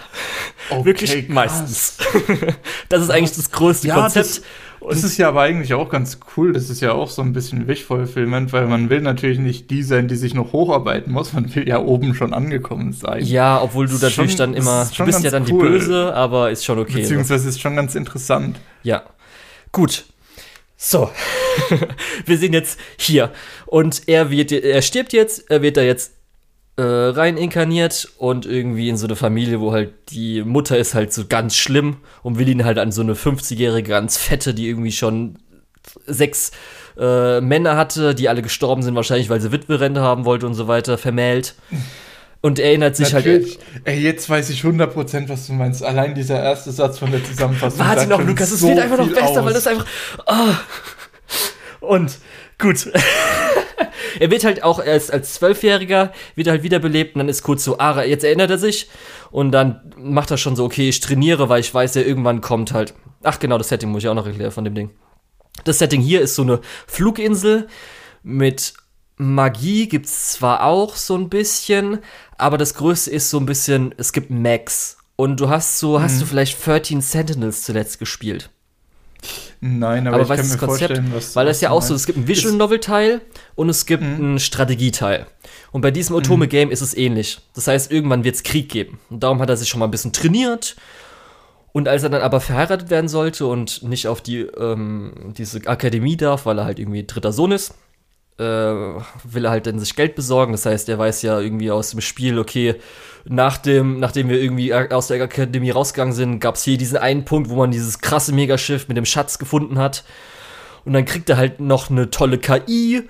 [0.71, 1.29] okay, wirklich krass.
[1.29, 1.99] meistens.
[2.89, 4.27] das ist eigentlich das größte ja, Konzept.
[4.27, 4.43] Das,
[4.89, 6.53] das, ist ja aber eigentlich auch ganz cool.
[6.53, 10.09] Das ist ja auch so ein bisschen Wichvollfilmend, weil man will natürlich nicht die sein,
[10.09, 11.33] die sich noch hocharbeiten muss.
[11.33, 13.25] Man will ja oben schon angekommen sein.
[13.25, 15.49] Ja, obwohl du natürlich schon, dann immer, du bist ja dann cool.
[15.49, 17.01] die Böse, aber ist schon okay.
[17.01, 18.59] Beziehungsweise ist schon ganz interessant.
[18.83, 19.03] Ja,
[19.73, 20.05] gut.
[20.83, 21.11] So,
[22.25, 23.33] wir sind jetzt hier
[23.67, 26.13] und er wird, er stirbt jetzt, er wird da jetzt
[26.81, 31.13] äh, rein inkarniert und irgendwie in so eine Familie, wo halt die Mutter ist halt
[31.13, 34.93] so ganz schlimm und will ihn halt an so eine 50-jährige ganz fette, die irgendwie
[34.93, 35.37] schon
[36.07, 36.53] sechs
[36.99, 40.69] äh, Männer hatte, die alle gestorben sind, wahrscheinlich weil sie Witwerente haben wollte und so
[40.69, 41.55] weiter, vermählt.
[42.41, 43.59] Und erinnert sich halt Natürlich.
[43.75, 43.83] halt.
[43.85, 45.83] Ey, jetzt weiß ich 100%, was du meinst.
[45.83, 47.79] Allein dieser erste Satz von der Zusammenfassung.
[47.81, 49.45] Warte noch, Lukas, es so wird einfach noch besser, aus.
[49.45, 49.85] weil das einfach.
[50.25, 51.87] Oh.
[51.87, 52.17] Und
[52.59, 52.91] gut.
[54.19, 57.79] Er wird halt auch als, als Zwölfjähriger, wird halt wiederbelebt und dann ist kurz so,
[57.79, 58.89] ah, jetzt erinnert er sich
[59.31, 62.73] und dann macht er schon so, okay, ich trainiere, weil ich weiß, ja, irgendwann kommt
[62.73, 62.95] halt.
[63.23, 64.91] Ach genau, das Setting muss ich auch noch erklären von dem Ding.
[65.65, 67.69] Das Setting hier ist so eine Fluginsel
[68.23, 68.75] mit
[69.17, 71.99] Magie gibt es zwar auch so ein bisschen,
[72.39, 74.97] aber das Größte ist so ein bisschen, es gibt Max.
[75.17, 76.03] Und du hast so, mhm.
[76.03, 78.51] hast du vielleicht 13 Sentinels zuletzt gespielt?
[79.61, 82.07] Nein, aber, aber ich kann mir Konzept, vorstellen, was Weil das ja auch so, es
[82.07, 83.21] gibt einen Visual Novel Teil
[83.55, 84.15] und es gibt mhm.
[84.15, 85.27] einen Strategieteil.
[85.73, 86.73] Und bei diesem Otome Game mhm.
[86.73, 87.41] ist es ähnlich.
[87.55, 88.99] Das heißt, irgendwann wird es Krieg geben.
[89.11, 90.77] Und darum hat er sich schon mal ein bisschen trainiert.
[91.73, 96.17] Und als er dann aber verheiratet werden sollte und nicht auf die ähm, diese Akademie
[96.17, 97.75] darf, weil er halt irgendwie dritter Sohn ist,
[98.39, 100.53] äh, will er halt dann sich Geld besorgen.
[100.53, 102.77] Das heißt, er weiß ja irgendwie aus dem Spiel, okay,
[103.25, 107.25] nach dem, nachdem wir irgendwie aus der Akademie rausgegangen sind, gab es hier diesen einen
[107.25, 110.05] Punkt, wo man dieses krasse Megaschiff mit dem Schatz gefunden hat.
[110.85, 113.03] Und dann kriegt er halt noch eine tolle KI,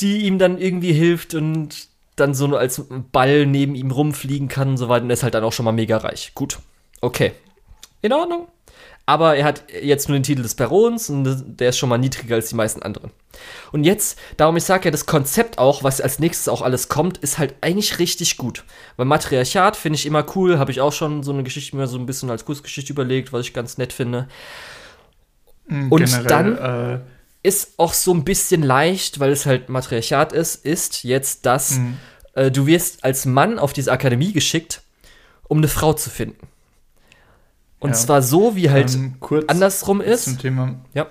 [0.00, 4.76] die ihm dann irgendwie hilft und dann so als Ball neben ihm rumfliegen kann und
[4.76, 5.04] so weiter.
[5.04, 6.32] Und er ist halt dann auch schon mal mega reich.
[6.34, 6.58] Gut.
[7.00, 7.32] Okay.
[8.02, 8.48] In Ordnung.
[9.08, 12.34] Aber er hat jetzt nur den Titel des Barons und der ist schon mal niedriger
[12.34, 13.10] als die meisten anderen.
[13.72, 17.16] Und jetzt, darum ich sage ja, das Konzept auch, was als nächstes auch alles kommt,
[17.16, 18.64] ist halt eigentlich richtig gut.
[18.98, 21.96] Weil Matriarchat finde ich immer cool, habe ich auch schon so eine Geschichte mir so
[21.96, 24.28] ein bisschen als Kurzgeschichte überlegt, was ich ganz nett finde.
[25.68, 26.98] Mhm, und Generell, dann äh
[27.42, 31.96] ist auch so ein bisschen leicht, weil es halt Matriarchat ist, ist jetzt, dass mhm.
[32.34, 34.82] äh, du wirst als Mann auf diese Akademie geschickt,
[35.44, 36.48] um eine Frau zu finden.
[37.80, 37.96] Und ja.
[37.96, 40.24] zwar so, wie halt ähm, andersrum ist.
[40.24, 41.06] Zum Thema, ja.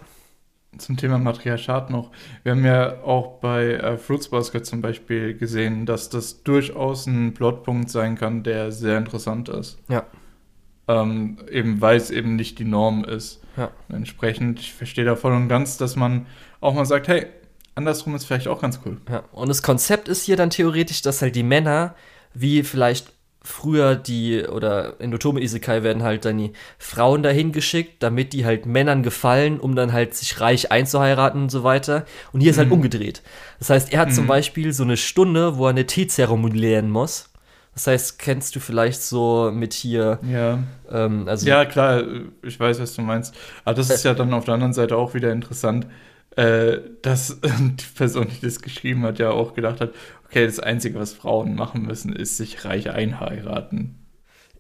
[0.78, 2.12] zum Thema Matriarchat noch.
[2.44, 7.34] Wir haben ja auch bei äh, Fruits Basket zum Beispiel gesehen, dass das durchaus ein
[7.34, 9.80] Plotpunkt sein kann, der sehr interessant ist.
[9.88, 10.06] Ja.
[10.90, 13.42] Ähm, eben weil es eben nicht die Norm ist.
[13.56, 13.72] Ja.
[13.90, 16.28] Entsprechend, ich verstehe da voll und ganz, dass man
[16.62, 17.28] auch mal sagt, hey,
[17.76, 18.98] andersrum ist vielleicht auch ganz cool.
[19.10, 19.24] Ja.
[19.32, 21.96] Und das Konzept ist hier dann theoretisch, dass halt die Männer,
[22.34, 23.17] wie vielleicht
[23.48, 28.46] früher die, oder in Otome Isekai werden halt dann die Frauen dahin geschickt, damit die
[28.46, 32.06] halt Männern gefallen, um dann halt sich reich einzuheiraten und so weiter.
[32.34, 32.76] Und hier ist halt mhm.
[32.76, 33.24] umgedreht.
[33.60, 34.14] Das heißt, er hat mhm.
[34.14, 37.30] zum Beispiel so eine Stunde, wo er eine Teezeremonie lernen muss.
[37.74, 40.20] Das heißt, kennst du vielleicht so mit hier.
[40.30, 40.60] Ja.
[40.92, 42.04] Ähm, also ja, klar,
[42.42, 43.36] ich weiß, was du meinst.
[43.66, 45.88] Aber das äh, ist ja dann auf der anderen Seite auch wieder interessant,
[46.38, 49.92] äh, dass die Person, die das geschrieben hat, ja auch gedacht hat,
[50.26, 53.96] okay, das Einzige, was Frauen machen müssen, ist sich reich einheiraten.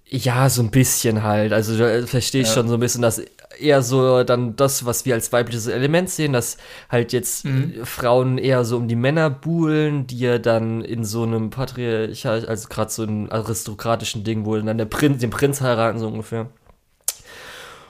[0.10, 1.52] Ja, so ein bisschen halt.
[1.52, 2.54] Also da verstehe ich ja.
[2.54, 3.22] schon so ein bisschen, dass
[3.60, 6.58] eher so dann das, was wir als weibliches Element sehen, dass
[6.90, 7.84] halt jetzt mhm.
[7.84, 12.70] Frauen eher so um die Männer buhlen, die ja dann in so einem Patriarchal, also
[12.70, 16.49] gerade so einem aristokratischen Ding, wo dann der Prinz, den Prinz heiraten, so ungefähr.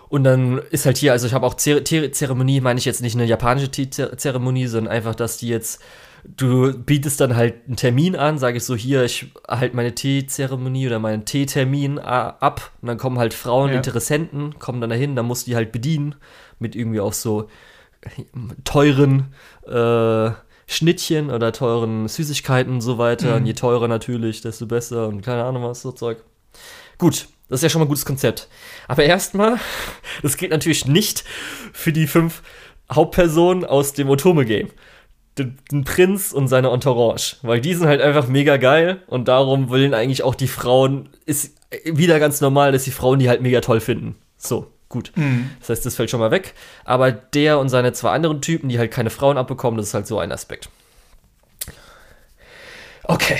[0.09, 3.25] Und dann ist halt hier, also ich habe auch Zeremonie, meine ich jetzt nicht eine
[3.25, 5.81] japanische Zeremonie, sondern einfach, dass die jetzt
[6.23, 10.87] du bietest dann halt einen Termin an, sage ich so, hier, ich halte meine Teezeremonie
[10.87, 12.71] oder meinen Teetermin ab.
[12.81, 13.77] Und dann kommen halt Frauen, ja.
[13.77, 16.15] Interessenten, kommen dann dahin, dann musst du die halt bedienen
[16.59, 17.49] mit irgendwie auch so
[18.63, 19.33] teuren
[19.65, 20.31] äh,
[20.67, 23.31] Schnittchen oder teuren Süßigkeiten und so weiter.
[23.31, 23.35] Mhm.
[23.37, 26.23] Und je teurer natürlich, desto besser und keine Ahnung was, so Zeug.
[26.97, 28.47] Gut, das ist ja schon mal ein gutes Konzept.
[28.87, 29.59] Aber erstmal,
[30.21, 31.23] das geht natürlich nicht
[31.73, 32.41] für die fünf
[32.91, 34.69] Hauptpersonen aus dem Otome-Game
[35.37, 37.37] den, den, Prinz und seine Entourage.
[37.41, 41.55] Weil die sind halt einfach mega geil und darum wollen eigentlich auch die Frauen, ist
[41.85, 44.15] wieder ganz normal, dass die Frauen die halt mega toll finden.
[44.37, 45.11] So, gut.
[45.15, 45.51] Mhm.
[45.59, 46.53] Das heißt, das fällt schon mal weg.
[46.85, 50.07] Aber der und seine zwei anderen Typen, die halt keine Frauen abbekommen, das ist halt
[50.07, 50.69] so ein Aspekt.
[53.03, 53.39] Okay.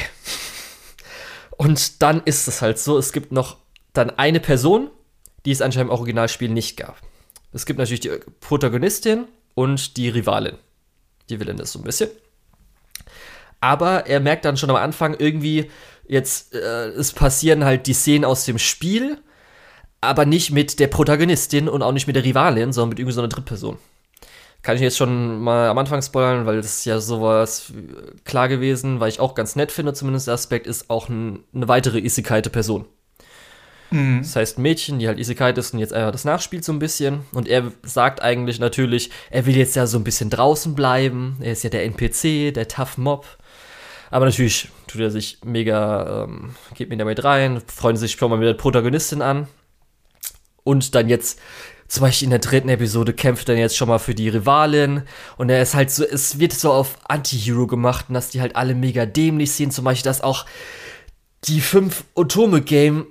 [1.58, 3.58] Und dann ist es halt so, es gibt noch
[3.98, 4.90] dann eine Person,
[5.46, 6.98] die es anscheinend im Originalspiel nicht gab.
[7.54, 9.26] Es gibt natürlich die Protagonistin
[9.56, 10.58] und die Rivalin
[11.30, 12.10] die Villain ist so ein bisschen.
[13.60, 15.72] Aber er merkt dann schon am Anfang irgendwie,
[16.08, 19.18] jetzt äh, es passieren halt die Szenen aus dem Spiel,
[20.00, 23.22] aber nicht mit der Protagonistin und auch nicht mit der Rivalin, sondern mit irgendwie so
[23.22, 23.78] einer Drittperson.
[24.62, 27.72] Kann ich jetzt schon mal am Anfang spoilern, weil das ist ja sowas
[28.26, 31.68] klar gewesen, weil ich auch ganz nett finde, zumindest der Aspekt ist auch ein, eine
[31.68, 32.86] weitere Isekai-Person.
[33.92, 34.20] Mhm.
[34.22, 37.22] Das heißt, Mädchen, die halt Isekai ist und jetzt einfach das nachspielt so ein bisschen.
[37.32, 41.38] Und er sagt eigentlich natürlich, er will jetzt ja so ein bisschen draußen bleiben.
[41.40, 43.26] Er ist ja der NPC, der Tough Mob.
[44.10, 48.38] Aber natürlich tut er sich mega, ähm, geht mir damit rein, freuen sich schon mal
[48.38, 49.48] mit der Protagonistin an.
[50.64, 51.40] Und dann jetzt,
[51.88, 55.04] zum Beispiel in der dritten Episode, kämpft er jetzt schon mal für die Rivalin.
[55.38, 58.56] Und er ist halt so, es wird so auf Anti-Hero gemacht und dass die halt
[58.56, 59.74] alle mega dämlich sind.
[59.74, 60.46] Zum Beispiel, dass auch
[61.46, 63.08] die fünf Otome-Game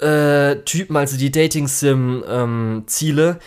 [0.00, 3.38] äh, Typen, also die Dating-Sim-Ziele, ähm,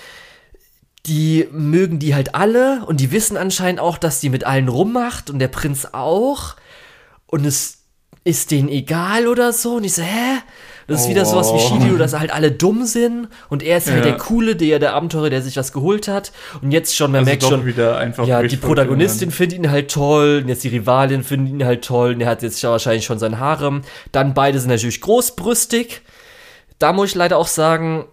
[1.06, 5.30] die mögen die halt alle und die wissen anscheinend auch, dass die mit allen rummacht
[5.30, 6.56] und der Prinz auch.
[7.26, 7.80] Und es
[8.24, 9.76] ist denen egal oder so.
[9.76, 10.40] Und ich so, hä?
[10.88, 11.10] Das ist oh.
[11.12, 14.12] wieder sowas wie Shihiro, dass halt alle dumm sind und er ist halt ja.
[14.12, 16.32] der Coole, der, der Abenteurer, der sich was geholt hat.
[16.62, 17.44] Und jetzt schon, man also merkt
[18.18, 21.86] schon, ja, die Protagonistin findet ihn halt toll, und jetzt die Rivalin findet ihn halt
[21.86, 23.84] toll, und er hat jetzt wahrscheinlich schon sein Harem.
[24.12, 26.02] Dann beide sind natürlich großbrüstig
[26.80, 28.06] da muss ich leider auch sagen,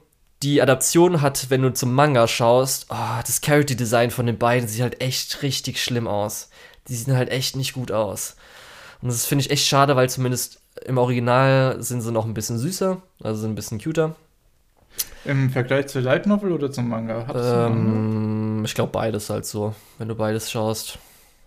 [0.42, 4.68] die Adaption hat, wenn du zum Manga schaust, oh, das Character Design von den beiden
[4.68, 6.50] sieht halt echt richtig schlimm aus.
[6.88, 8.36] Die sehen halt echt nicht gut aus.
[9.00, 12.58] Und das finde ich echt schade, weil zumindest im Original sind sie noch ein bisschen
[12.58, 14.14] süßer, also sind ein bisschen cuter.
[15.24, 17.26] Im Vergleich zur Light Novel oder zum Manga?
[17.66, 20.98] Ähm, ich glaube beides halt so, wenn du beides schaust.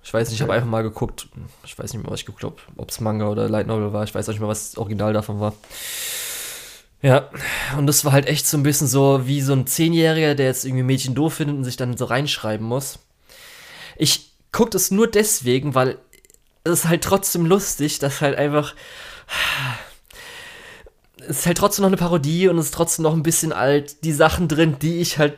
[0.03, 1.27] Ich weiß nicht, ich habe einfach mal geguckt.
[1.63, 4.03] Ich weiß nicht mehr, was ich geguckt habe, ob es Manga oder Light Novel war.
[4.03, 5.53] Ich weiß auch nicht mehr, was das Original davon war.
[7.01, 7.29] Ja,
[7.77, 10.65] und das war halt echt so ein bisschen so wie so ein Zehnjähriger, der jetzt
[10.65, 12.99] irgendwie Mädchen doof findet und sich dann so reinschreiben muss.
[13.97, 15.97] Ich gucke das nur deswegen, weil
[16.63, 18.75] es ist halt trotzdem lustig, dass halt einfach.
[21.17, 24.03] Es ist halt trotzdem noch eine Parodie und es ist trotzdem noch ein bisschen alt.
[24.03, 25.37] Die Sachen drin, die ich halt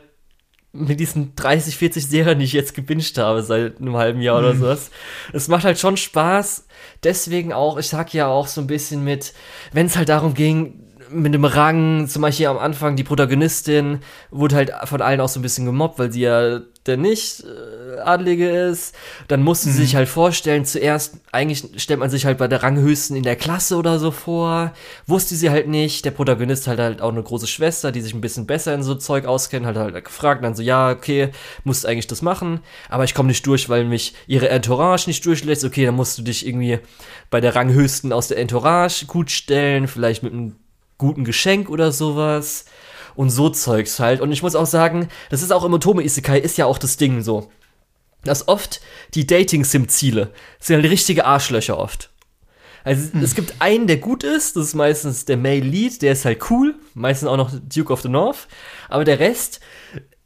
[0.72, 4.46] mit diesen 30, 40 Serien, die ich jetzt gewünscht habe seit einem halben Jahr mhm.
[4.46, 4.90] oder sowas.
[5.32, 6.66] Es macht halt schon Spaß.
[7.04, 9.34] Deswegen auch, ich sag ja auch so ein bisschen mit,
[9.72, 10.82] wenn es halt darum ging,
[11.12, 15.38] mit dem Rang, zum Beispiel am Anfang die Protagonistin wurde halt von allen auch so
[15.38, 18.94] ein bisschen gemobbt, weil sie ja der nicht äh, Adlige ist.
[19.28, 19.72] Dann musste mhm.
[19.72, 23.36] sie sich halt vorstellen, zuerst, eigentlich stellt man sich halt bei der Ranghöchsten in der
[23.36, 24.72] Klasse oder so vor.
[25.06, 26.04] Wusste sie halt nicht.
[26.04, 28.94] Der Protagonist hat halt auch eine große Schwester, die sich ein bisschen besser in so
[28.94, 31.30] Zeug auskennt, hat halt gefragt, dann so, ja, okay,
[31.64, 35.64] musst eigentlich das machen, aber ich komme nicht durch, weil mich ihre Entourage nicht durchlässt.
[35.64, 36.80] Okay, dann musst du dich irgendwie
[37.30, 40.56] bei der Ranghöchsten aus der Entourage gut stellen, vielleicht mit einem
[40.98, 42.64] guten Geschenk oder sowas.
[43.14, 44.22] Und so Zeugs halt.
[44.22, 46.96] Und ich muss auch sagen, das ist auch im Otome Isekai, ist ja auch das
[46.96, 47.50] Ding so.
[48.24, 48.80] Dass oft
[49.12, 52.08] die Dating-Sim-Ziele sind halt richtige Arschlöcher oft.
[52.84, 53.22] Also hm.
[53.22, 56.50] es gibt einen, der gut ist, das ist meistens der Male Lead, der ist halt
[56.50, 58.48] cool, meistens auch noch Duke of the North,
[58.88, 59.60] aber der Rest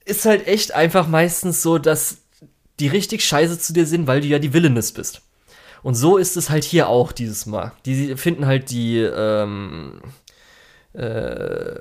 [0.04, 2.18] ist halt echt einfach meistens so, dass
[2.80, 5.22] die richtig scheiße zu dir sind, weil du ja die Villainess bist.
[5.82, 7.72] Und so ist es halt hier auch dieses Mal.
[7.84, 10.00] Die finden halt die, ähm,
[10.96, 11.76] äh,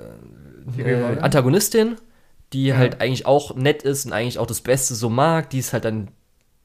[0.77, 1.95] äh, Antagonistin,
[2.53, 2.77] die ja.
[2.77, 5.85] halt eigentlich auch nett ist und eigentlich auch das Beste so mag, die ist halt
[5.85, 6.09] dann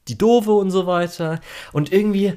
[0.07, 1.39] die Dove und so weiter.
[1.71, 2.33] Und irgendwie,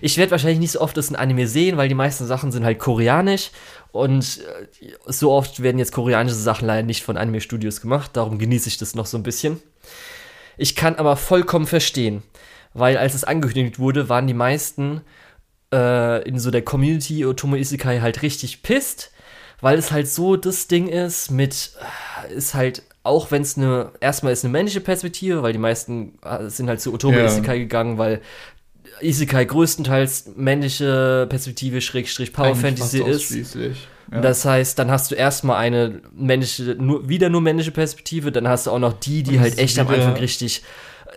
[0.00, 2.64] ich werde wahrscheinlich nicht so oft das in Anime sehen, weil die meisten Sachen sind
[2.64, 3.50] halt koreanisch.
[3.90, 4.40] Und
[4.80, 8.12] äh, so oft werden jetzt koreanische Sachen leider nicht von Anime-Studios gemacht.
[8.14, 9.60] Darum genieße ich das noch so ein bisschen.
[10.56, 12.22] Ich kann aber vollkommen verstehen,
[12.74, 15.02] weil als es angekündigt wurde, waren die meisten
[15.72, 19.12] äh, in so der Community Otomo Isekai halt richtig pisst,
[19.60, 21.72] weil es halt so das Ding ist mit,
[22.34, 26.48] ist halt auch wenn es eine, erstmal ist eine männliche Perspektive, weil die meisten äh,
[26.48, 27.24] sind halt zu Otomo ja.
[27.24, 28.20] Isekai gegangen, weil
[29.00, 33.54] Isekai größtenteils männliche Perspektive Schrägstrich Power Eigentlich Fantasy ist.
[34.10, 34.20] Ja.
[34.20, 38.66] Das heißt, dann hast du erstmal eine männliche, nur, wieder nur männliche Perspektive, dann hast
[38.66, 40.62] du auch noch die, die halt echt am Anfang richtig,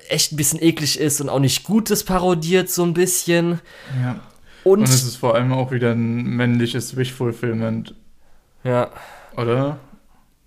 [0.09, 3.59] echt ein bisschen eklig ist und auch nicht Gutes parodiert, so ein bisschen.
[4.01, 4.19] Ja.
[4.63, 7.95] Und, und es ist vor allem auch wieder ein männliches Wish-Fulfillment.
[8.63, 8.89] Ja.
[9.35, 9.77] Oder?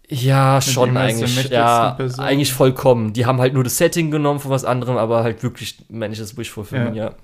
[0.09, 1.49] Ja, schon eigentlich.
[1.49, 3.13] Ja, eigentlich vollkommen.
[3.13, 6.95] Die haben halt nur das Setting genommen von was anderem, aber halt wirklich männliches Wish-Fulfillment,
[6.95, 7.07] ja.
[7.07, 7.15] ja.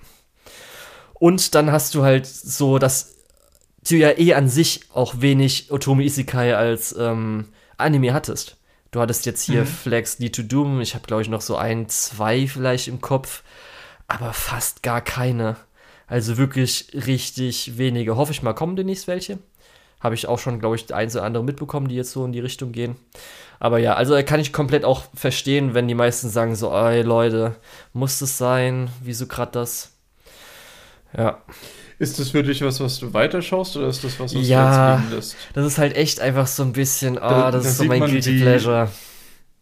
[1.15, 3.17] Und dann hast du halt so, dass
[3.89, 8.57] du ja eh an sich auch wenig Otome Isekai als ähm, Anime hattest.
[8.91, 9.67] Du hattest jetzt hier mhm.
[9.67, 13.43] Flex Need to Doom, ich habe glaube ich noch so ein, zwei vielleicht im Kopf,
[14.09, 15.57] aber fast gar keine.
[16.07, 18.17] Also wirklich richtig wenige.
[18.17, 19.39] Hoffe ich mal, kommen demnächst welche.
[20.01, 22.41] Habe ich auch schon, glaube ich, eins oder andere mitbekommen, die jetzt so in die
[22.41, 22.97] Richtung gehen.
[23.59, 27.57] Aber ja, also kann ich komplett auch verstehen, wenn die meisten sagen so, ey Leute,
[27.93, 28.89] muss das sein?
[29.03, 29.93] Wieso gerade das?
[31.17, 31.43] Ja.
[31.99, 35.03] Ist das für dich was, was du weiterschaust oder ist das was, was ja, du
[35.03, 35.37] jetzt lässt?
[35.53, 38.01] Das ist halt echt einfach so ein bisschen, ah, da, das da ist so mein
[38.01, 38.91] Guilty Pleasure.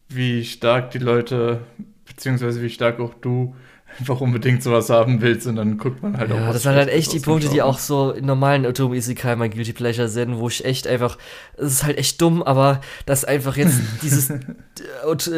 [0.08, 1.62] Wie stark die Leute,
[2.06, 3.56] beziehungsweise wie stark auch du
[3.98, 6.52] einfach unbedingt sowas haben willst und dann guckt man halt ja, auch.
[6.52, 9.72] Das sind halt echt die Punkte, die auch so in normalen Otomo Isekai mein Guilty
[9.72, 11.18] Pleasure sind, wo ich echt einfach,
[11.56, 14.32] es ist halt echt dumm, aber das einfach jetzt dieses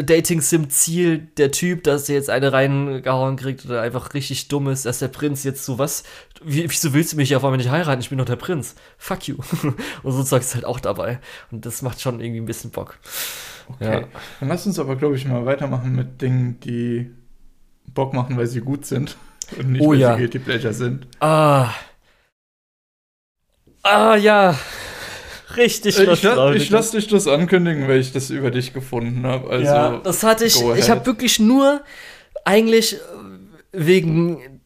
[0.05, 4.99] Dating-Sim-Ziel, der Typ, dass er jetzt eine reingehauen kriegt oder einfach richtig dumm ist, dass
[4.99, 6.03] der Prinz jetzt so was,
[6.43, 8.01] wie, wieso willst du mich auf einmal nicht heiraten?
[8.01, 8.75] Ich bin doch der Prinz.
[8.99, 9.37] Fuck you.
[10.03, 11.21] und so Zeug ist halt auch dabei.
[11.51, 12.99] Und das macht schon irgendwie ein bisschen Bock.
[13.69, 14.01] Okay.
[14.01, 14.09] Ja.
[14.41, 17.11] Dann lass uns aber, glaube ich, mal weitermachen mit Dingen, die
[17.95, 19.17] Bock machen, weil sie gut sind
[19.59, 20.13] und nicht, oh, weil ja.
[20.13, 21.07] sie Guilty Pleasure sind.
[21.21, 21.71] Ah.
[23.83, 24.59] Ah, ja.
[25.57, 25.99] Richtig.
[25.99, 29.51] Äh, ich, la ich lass dich das ankündigen, weil ich das über dich gefunden habe.
[29.51, 30.63] Also, ja, das hatte ich.
[30.77, 31.81] Ich habe wirklich nur
[32.45, 32.99] eigentlich
[33.73, 34.61] wegen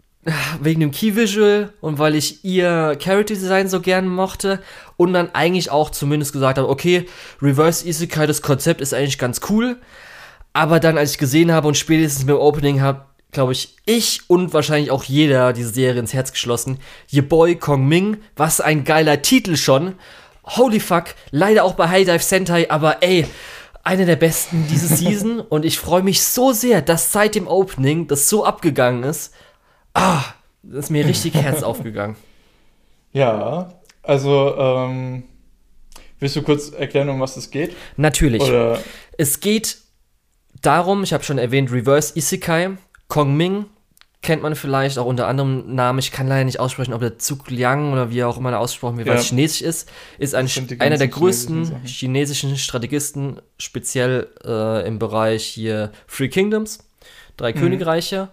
[0.61, 4.61] wegen dem Key Visual und weil ich ihr Character Design so gern mochte
[4.97, 7.07] und dann eigentlich auch zumindest gesagt habe, okay,
[7.43, 9.77] Reverse Isekai, das Konzept ist eigentlich ganz cool.
[10.53, 13.05] Aber dann, als ich gesehen habe und spätestens mit dem Opening habe,
[13.35, 16.79] glaube ich, ich und wahrscheinlich auch jeder diese Serie ins Herz geschlossen.
[17.13, 19.95] Your Boy Kong Ming, was ein geiler Titel schon.
[20.45, 23.27] Holy fuck, leider auch bei High Dive Sentai, aber ey,
[23.83, 28.07] eine der besten diese Season und ich freue mich so sehr, dass seit dem Opening
[28.07, 29.35] das so abgegangen ist.
[29.93, 30.23] Ah,
[30.63, 32.17] das ist mir richtig Herz aufgegangen.
[33.13, 35.25] Ja, also, ähm,
[36.19, 37.75] willst du kurz erklären, um was es geht?
[37.97, 38.43] Natürlich.
[38.43, 38.79] Oder?
[39.17, 39.79] Es geht
[40.61, 42.77] darum, ich habe schon erwähnt, Reverse Isekai.
[43.15, 43.67] Kong Ming
[44.23, 46.01] kennt man vielleicht auch unter anderem Namen.
[46.01, 49.07] Ich kann leider nicht aussprechen, ob der Zug Liang oder wie auch immer ausgesprochen wird,
[49.07, 49.89] weil es chinesisch ist.
[50.19, 50.51] Ist ein,
[50.81, 56.81] einer der größten chinesischen Strategisten, speziell äh, im Bereich hier Three Kingdoms,
[57.37, 57.59] drei mhm.
[57.59, 58.31] Königreiche.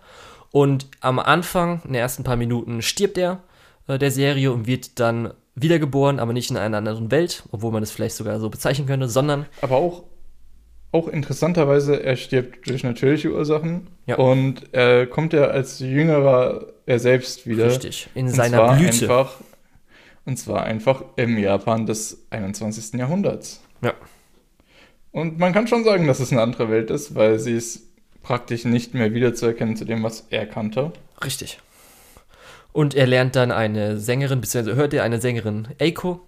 [0.49, 3.43] Und am Anfang, in den ersten paar Minuten, stirbt er
[3.85, 7.83] äh, der Serie und wird dann wiedergeboren, aber nicht in einer anderen Welt, obwohl man
[7.83, 9.45] es vielleicht sogar so bezeichnen könnte, sondern.
[9.61, 10.05] Aber auch
[10.91, 14.17] auch interessanterweise, er stirbt durch natürliche Ursachen ja.
[14.17, 17.67] und er kommt ja als jüngerer er selbst wieder.
[17.67, 19.03] Richtig, in und seiner Blüte.
[19.03, 19.35] Einfach,
[20.25, 22.99] und zwar einfach im Japan des 21.
[22.99, 23.61] Jahrhunderts.
[23.81, 23.93] Ja.
[25.11, 27.87] Und man kann schon sagen, dass es eine andere Welt ist, weil sie ist
[28.21, 30.91] praktisch nicht mehr wiederzuerkennen zu dem, was er kannte.
[31.23, 31.59] Richtig.
[32.73, 36.27] Und er lernt dann eine Sängerin, beziehungsweise hört er eine Sängerin Eiko.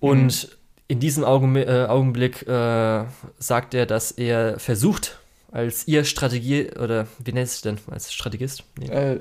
[0.00, 0.59] Und mhm
[0.90, 3.04] in diesem Augen, äh, Augenblick äh,
[3.38, 5.20] sagt er, dass er versucht,
[5.52, 8.64] als ihr Strategie, oder wie nennt es denn, als Strategist?
[8.76, 8.86] Nee.
[8.86, 9.20] Äh,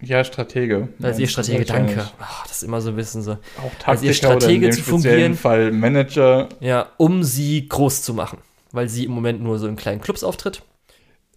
[0.00, 0.88] ja, Stratege.
[1.02, 2.08] Als ihr Stratege, danke.
[2.18, 3.32] Ach, das ist immer so ein bisschen so.
[3.32, 3.38] Auch
[3.78, 5.34] Taktiker als ihr Stratege zu fungieren.
[5.34, 6.48] Fall Manager.
[6.60, 8.38] Ja, um sie groß zu machen.
[8.72, 10.62] Weil sie im Moment nur so in kleinen Clubs auftritt.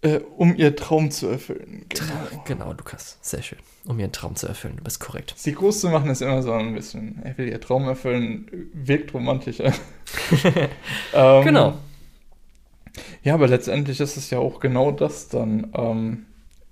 [0.04, 1.86] Äh, um ihr Traum zu erfüllen.
[1.88, 2.44] Genau.
[2.44, 3.18] genau, Lukas.
[3.20, 4.76] Sehr schön um ihren Traum zu erfüllen.
[4.76, 5.34] Du bist korrekt.
[5.36, 9.12] Sie groß zu machen ist immer so ein bisschen, er will ihr Traum erfüllen, wirkt
[9.12, 9.72] romantischer.
[11.14, 11.74] ähm, genau.
[13.22, 15.70] Ja, aber letztendlich ist es ja auch genau das dann.
[15.74, 16.26] Ähm,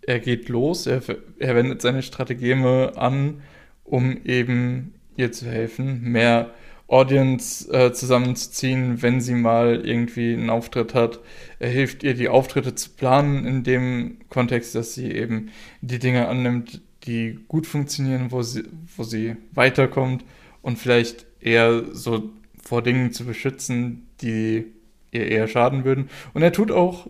[0.07, 1.03] er geht los, er,
[1.39, 3.43] er wendet seine Strategeme an,
[3.85, 6.51] um eben ihr zu helfen, mehr
[6.89, 11.21] Audience äh, zusammenzuziehen, wenn sie mal irgendwie einen Auftritt hat.
[11.59, 15.51] Er hilft ihr, die Auftritte zu planen, in dem Kontext, dass sie eben
[15.81, 18.65] die Dinge annimmt, die gut funktionieren, wo sie,
[18.97, 20.25] wo sie weiterkommt
[20.61, 22.31] und vielleicht eher so
[22.63, 24.67] vor Dingen zu beschützen, die
[25.11, 26.11] ihr eher schaden würden.
[26.35, 27.09] Und er tut auch,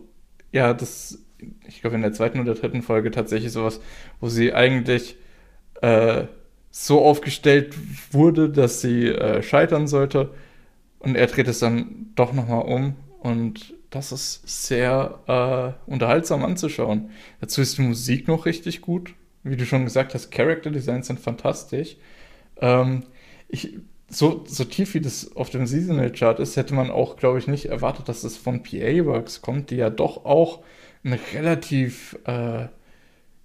[0.52, 1.18] ja, das,
[1.66, 3.80] ich glaube in der zweiten oder dritten Folge tatsächlich sowas,
[4.20, 5.16] wo sie eigentlich
[5.82, 6.26] äh,
[6.72, 7.74] so aufgestellt
[8.10, 10.30] wurde, dass sie äh, scheitern sollte.
[10.98, 12.96] Und er dreht es dann doch nochmal um.
[13.20, 17.10] Und das ist sehr äh, unterhaltsam anzuschauen.
[17.40, 19.14] Dazu ist die Musik noch richtig gut.
[19.44, 21.96] Wie du schon gesagt hast, Character Designs sind fantastisch.
[22.60, 23.04] Ähm,
[23.48, 23.74] ich,
[24.08, 27.48] so, so tief wie das auf dem Seasonal Chart ist, hätte man auch, glaube ich,
[27.48, 30.60] nicht erwartet, dass es von PA Works kommt, die ja doch auch
[31.04, 32.68] einen relativ äh,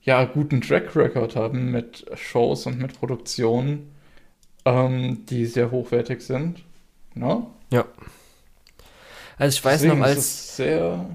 [0.07, 3.91] ja, guten Track Record haben mit Shows und mit Produktionen,
[4.63, 6.63] ähm, die sehr hochwertig sind.
[7.13, 7.45] Ne?
[7.71, 7.85] Ja.
[9.39, 10.55] Also ich weiß Deswegen noch, als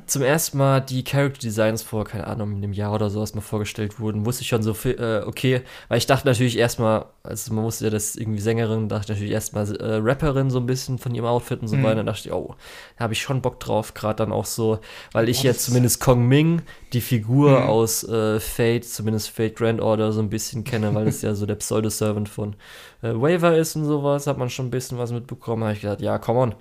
[0.07, 3.99] zum ersten Mal die Character Designs vor, keine Ahnung, einem Jahr oder sowas mal vorgestellt
[3.99, 7.65] wurden, wusste ich schon so viel, äh, okay, weil ich dachte natürlich erstmal, also man
[7.65, 11.13] wusste ja, dass irgendwie Sängerin, dachte ich natürlich erstmal äh, Rapperin so ein bisschen von
[11.17, 11.83] ihrem Outfit und so mhm.
[11.83, 12.55] weiter, dann dachte ich, oh,
[12.97, 14.79] da habe ich schon Bock drauf, gerade dann auch so,
[15.11, 16.63] weil ich oh, jetzt zumindest Kong Ming,
[16.93, 17.67] die Figur mhm.
[17.67, 21.45] aus äh, Fate, zumindest Fate Grand Order so ein bisschen kenne, weil es ja so
[21.45, 22.55] der Pseudo-Servant von
[23.03, 26.01] äh, Waver ist und sowas, hat man schon ein bisschen was mitbekommen, habe ich gedacht,
[26.01, 26.55] ja, come on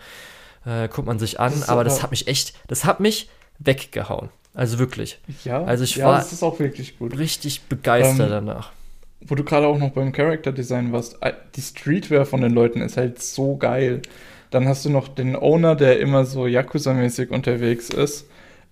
[0.65, 3.29] äh, guckt man sich an, das aber, aber das hat mich echt, das hat mich
[3.59, 4.29] weggehauen.
[4.53, 5.19] Also wirklich.
[5.45, 7.17] Ja, also ich ja, war das ist auch wirklich gut.
[7.17, 8.71] richtig begeistert ähm, danach.
[9.21, 11.17] Wo du gerade auch noch beim Character Design warst,
[11.55, 14.01] die Streetwear von den Leuten ist halt so geil.
[14.49, 18.27] Dann hast du noch den Owner, der immer so Yakuza-mäßig unterwegs ist.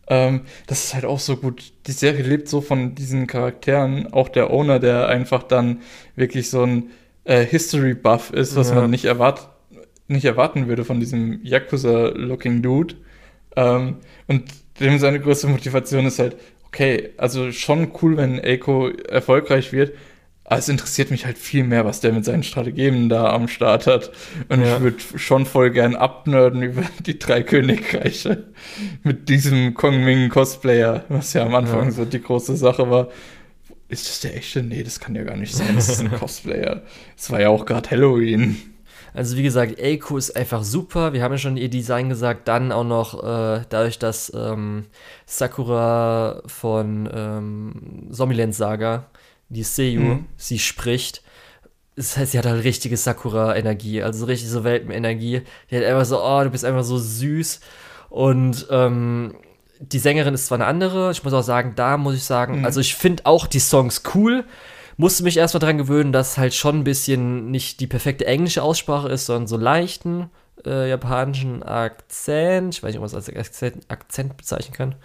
[0.07, 1.71] Ähm, das ist halt auch so gut.
[1.87, 4.11] Die Serie lebt so von diesen Charakteren.
[4.11, 5.81] Auch der Owner, der einfach dann
[6.15, 6.89] wirklich so ein
[7.23, 8.75] äh, History-Buff ist, was ja.
[8.75, 9.47] man nicht erwartet
[10.09, 12.95] nicht erwarten würde von diesem Yakuza-looking Dude.
[13.55, 14.45] Ähm, und
[14.79, 16.37] dem seine größte Motivation ist halt,
[16.67, 19.93] okay, also schon cool, wenn Eiko erfolgreich wird,
[20.49, 23.85] aber es interessiert mich halt viel mehr, was der mit seinen Strategien da am Start
[23.85, 24.11] hat.
[24.49, 24.77] Und ja.
[24.77, 28.45] ich würde schon voll gern abnörden über die drei Königreiche
[29.03, 31.91] mit diesem Kong Ming Cosplayer, was ja am Anfang ja.
[31.91, 33.09] so die große Sache war.
[33.89, 34.63] Ist das der echte?
[34.63, 35.75] Nee, das kann ja gar nicht sein.
[35.75, 36.81] Das ist ein Cosplayer.
[37.15, 38.57] Es war ja auch gerade Halloween.
[39.13, 41.13] Also wie gesagt, Eiko ist einfach super.
[41.13, 42.47] Wir haben ja schon ihr Design gesagt.
[42.47, 44.85] Dann auch noch äh, dadurch, dass ähm,
[45.25, 49.05] Sakura von ähm, Zombieland Saga,
[49.49, 50.25] die Seiyu, mhm.
[50.37, 51.23] sie spricht.
[51.95, 55.41] Das heißt, sie hat halt richtige Sakura-Energie, also richtig so Welpenenergie.
[55.69, 57.59] Die hat einfach so, oh, du bist einfach so süß.
[58.09, 59.35] Und ähm,
[59.79, 62.65] die Sängerin ist zwar eine andere, ich muss auch sagen, da muss ich sagen, mhm.
[62.65, 64.45] also ich finde auch die Songs cool
[64.99, 69.07] musste mich erstmal dran gewöhnen, dass halt schon ein bisschen nicht die perfekte englische Aussprache
[69.07, 70.29] ist, sondern so leichten
[70.65, 72.75] äh, japanischen Akzent.
[72.75, 74.95] Ich weiß nicht, ob man es als Akzent, Akzent bezeichnen kann.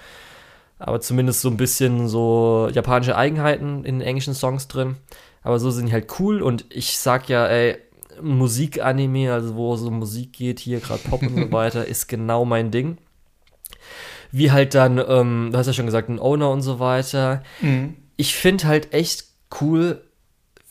[0.80, 4.96] Aber zumindest so ein bisschen so japanische Eigenheiten in englischen Songs drin.
[5.44, 7.76] Aber so sind die halt cool und ich sag ja, ey,
[8.20, 12.72] Musikanime, also wo so Musik geht, hier gerade Pop und so weiter, ist genau mein
[12.72, 12.98] Ding.
[14.32, 17.44] Wie halt dann, ähm, du hast ja schon gesagt, ein Owner und so weiter.
[17.60, 17.94] Mhm.
[18.16, 20.02] Ich finde halt echt cool,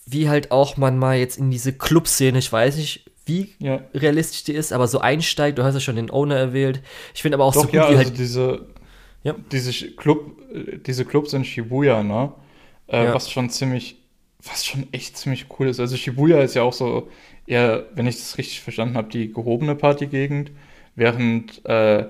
[0.06, 3.80] wie halt auch man mal jetzt in diese Club-Szene, ich weiß nicht, wie ja.
[3.94, 5.58] realistisch die ist, aber so einsteigt.
[5.58, 6.82] Du hast ja schon den Owner erwählt.
[7.14, 8.66] Ich finde aber auch Doch, so gut, ja, wie also halt diese,
[9.22, 9.34] ja.
[9.50, 10.36] diese Club,
[10.86, 12.32] diese Clubs in Shibuya, ne?
[12.86, 13.14] Äh, ja.
[13.14, 13.96] Was schon ziemlich,
[14.42, 15.80] was schon echt ziemlich cool ist.
[15.80, 17.08] Also Shibuya ist ja auch so
[17.46, 20.50] eher, wenn ich das richtig verstanden habe, die gehobene Partygegend,
[20.94, 22.06] während äh,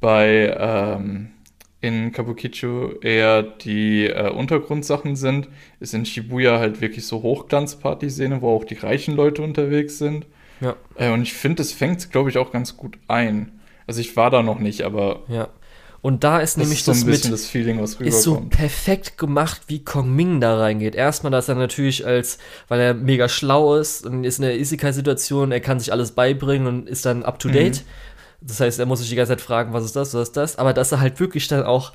[0.00, 1.30] bei ähm,
[1.80, 5.48] in Kabukicho eher die äh, Untergrundsachen sind,
[5.80, 10.26] ist in Shibuya halt wirklich so Hochglanzparty-Szene, wo auch die reichen Leute unterwegs sind.
[10.60, 10.76] Ja.
[10.96, 13.60] Äh, und ich finde, das fängt, glaube ich, auch ganz gut ein.
[13.86, 15.22] Also ich war da noch nicht, aber.
[15.28, 15.48] Ja.
[16.02, 18.14] Und da ist nämlich das, so ein bisschen mit, das Feeling, was rüberkommt.
[18.14, 20.94] Ist so perfekt gemacht, wie Kong Ming da reingeht.
[20.94, 22.38] Erstmal, dass er natürlich als,
[22.68, 26.66] weil er mega schlau ist und ist in der Isekai-Situation, er kann sich alles beibringen
[26.66, 27.84] und ist dann up to date.
[27.84, 28.10] Mhm
[28.40, 30.56] das heißt, er muss sich die ganze Zeit fragen, was ist das, was ist das?
[30.56, 31.92] Aber dass er halt wirklich dann auch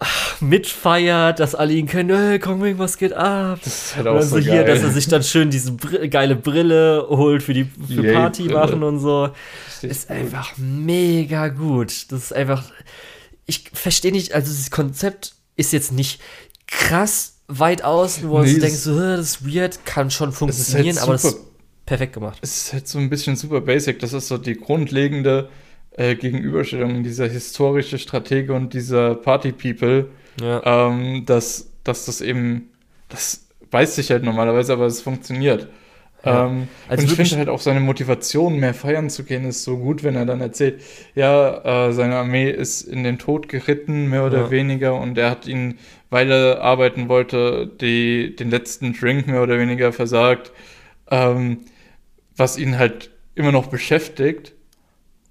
[0.00, 3.60] ach, mitfeiert, dass alle ihn können, hey, komm, was geht ab?
[3.62, 7.06] Das ist halt auch so hier, dass er sich dann schön diese Br geile Brille
[7.08, 8.58] holt für die für Yay, Party Brille.
[8.58, 9.30] machen und so.
[9.82, 12.10] Ist, ist einfach mega gut.
[12.10, 12.64] Das ist einfach,
[13.46, 16.20] ich verstehe nicht, also das Konzept ist jetzt nicht
[16.66, 20.96] krass weit außen, wo nee, du denkst, so, das ist weird, kann schon halt funktionieren,
[20.96, 21.38] halt aber das ist
[21.84, 22.38] perfekt gemacht.
[22.40, 23.98] Es ist halt so ein bisschen super basic.
[23.98, 25.50] Das ist so die grundlegende
[25.96, 30.10] äh, Gegenüberstellung, dieser historische Stratege und dieser Party-People,
[30.40, 30.88] ja.
[30.88, 32.70] ähm, dass, dass das eben,
[33.08, 35.68] das weiß sich halt normalerweise, aber es funktioniert.
[36.24, 36.46] Ja.
[36.46, 39.78] Ähm, also und ich finde halt auch seine Motivation, mehr feiern zu gehen, ist so
[39.78, 40.80] gut, wenn er dann erzählt,
[41.14, 44.50] ja, äh, seine Armee ist in den Tod geritten, mehr oder ja.
[44.50, 45.78] weniger, und er hat ihn,
[46.10, 50.52] weil er arbeiten wollte, die, den letzten Drink mehr oder weniger versagt,
[51.10, 51.58] ähm,
[52.36, 54.54] was ihn halt immer noch beschäftigt.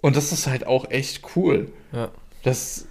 [0.03, 1.71] Und das ist halt auch echt cool.
[1.93, 2.11] Ja.
[2.43, 2.85] Dass,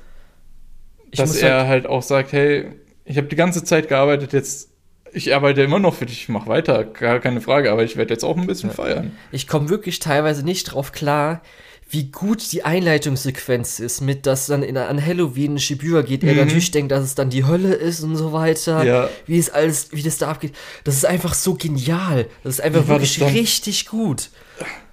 [1.14, 2.70] dass er halt, halt auch sagt, hey,
[3.04, 4.70] ich habe die ganze Zeit gearbeitet, jetzt
[5.12, 8.14] ich arbeite immer noch für dich, ich mach weiter, gar keine Frage, aber ich werde
[8.14, 8.76] jetzt auch ein bisschen ja.
[8.76, 9.12] feiern.
[9.30, 11.42] Ich komme wirklich teilweise nicht drauf klar,
[11.90, 16.30] wie gut die Einleitungssequenz ist, mit dass dann in, an Halloween Shibuya geht, mhm.
[16.30, 19.10] er natürlich denkt, dass es dann die Hölle ist und so weiter, ja.
[19.26, 20.54] wie es alles, wie das da abgeht.
[20.84, 22.24] Das ist einfach so genial.
[22.42, 24.30] Das ist einfach wirklich richtig gut.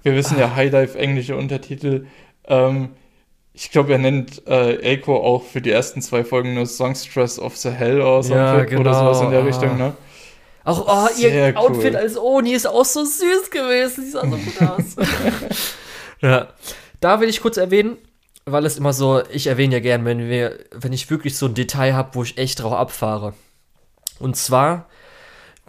[0.02, 0.40] Wir wissen ah.
[0.40, 2.06] ja, High Dive englische Untertitel.
[2.46, 2.90] Ähm,
[3.52, 7.56] ich glaube, er nennt äh, Eiko auch für die ersten zwei Folgen nur Songstress of
[7.56, 8.80] the Hell oder, ja, genau.
[8.80, 9.94] oder sowas in der Richtung, ne?
[10.64, 14.04] Auch, oh, ihr Outfit als Oni ist auch so süß gewesen.
[14.04, 14.96] Sie sah so gut aus.
[16.20, 16.48] ja.
[17.00, 17.96] Da will ich kurz erwähnen,
[18.44, 21.54] weil es immer so, ich erwähne ja gern, wenn wir, wenn ich wirklich so ein
[21.54, 23.32] Detail habe, wo ich echt drauf abfahre.
[24.18, 24.86] Und zwar,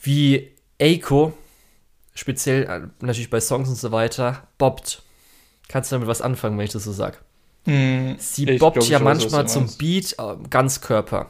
[0.01, 1.33] wie Eiko,
[2.13, 5.03] speziell äh, natürlich bei Songs und so weiter, bobbt.
[5.67, 7.21] Kannst du damit was anfangen, wenn ich das so sag?
[7.65, 11.29] Mm, Sie bobbt ja manchmal zum Beat äh, Ganzkörper.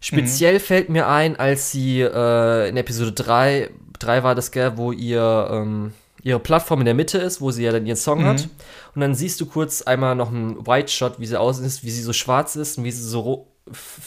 [0.00, 0.60] Speziell mhm.
[0.60, 5.48] fällt mir ein, als sie äh, in Episode 3, 3 war das, gell, wo ihr
[5.50, 5.92] ähm,
[6.22, 8.26] ihre Plattform in der Mitte ist, wo sie ja dann ihren Song mhm.
[8.26, 8.48] hat.
[8.94, 11.90] Und dann siehst du kurz einmal noch einen White Shot, wie sie außen ist, wie
[11.90, 13.48] sie so schwarz ist und wie sie so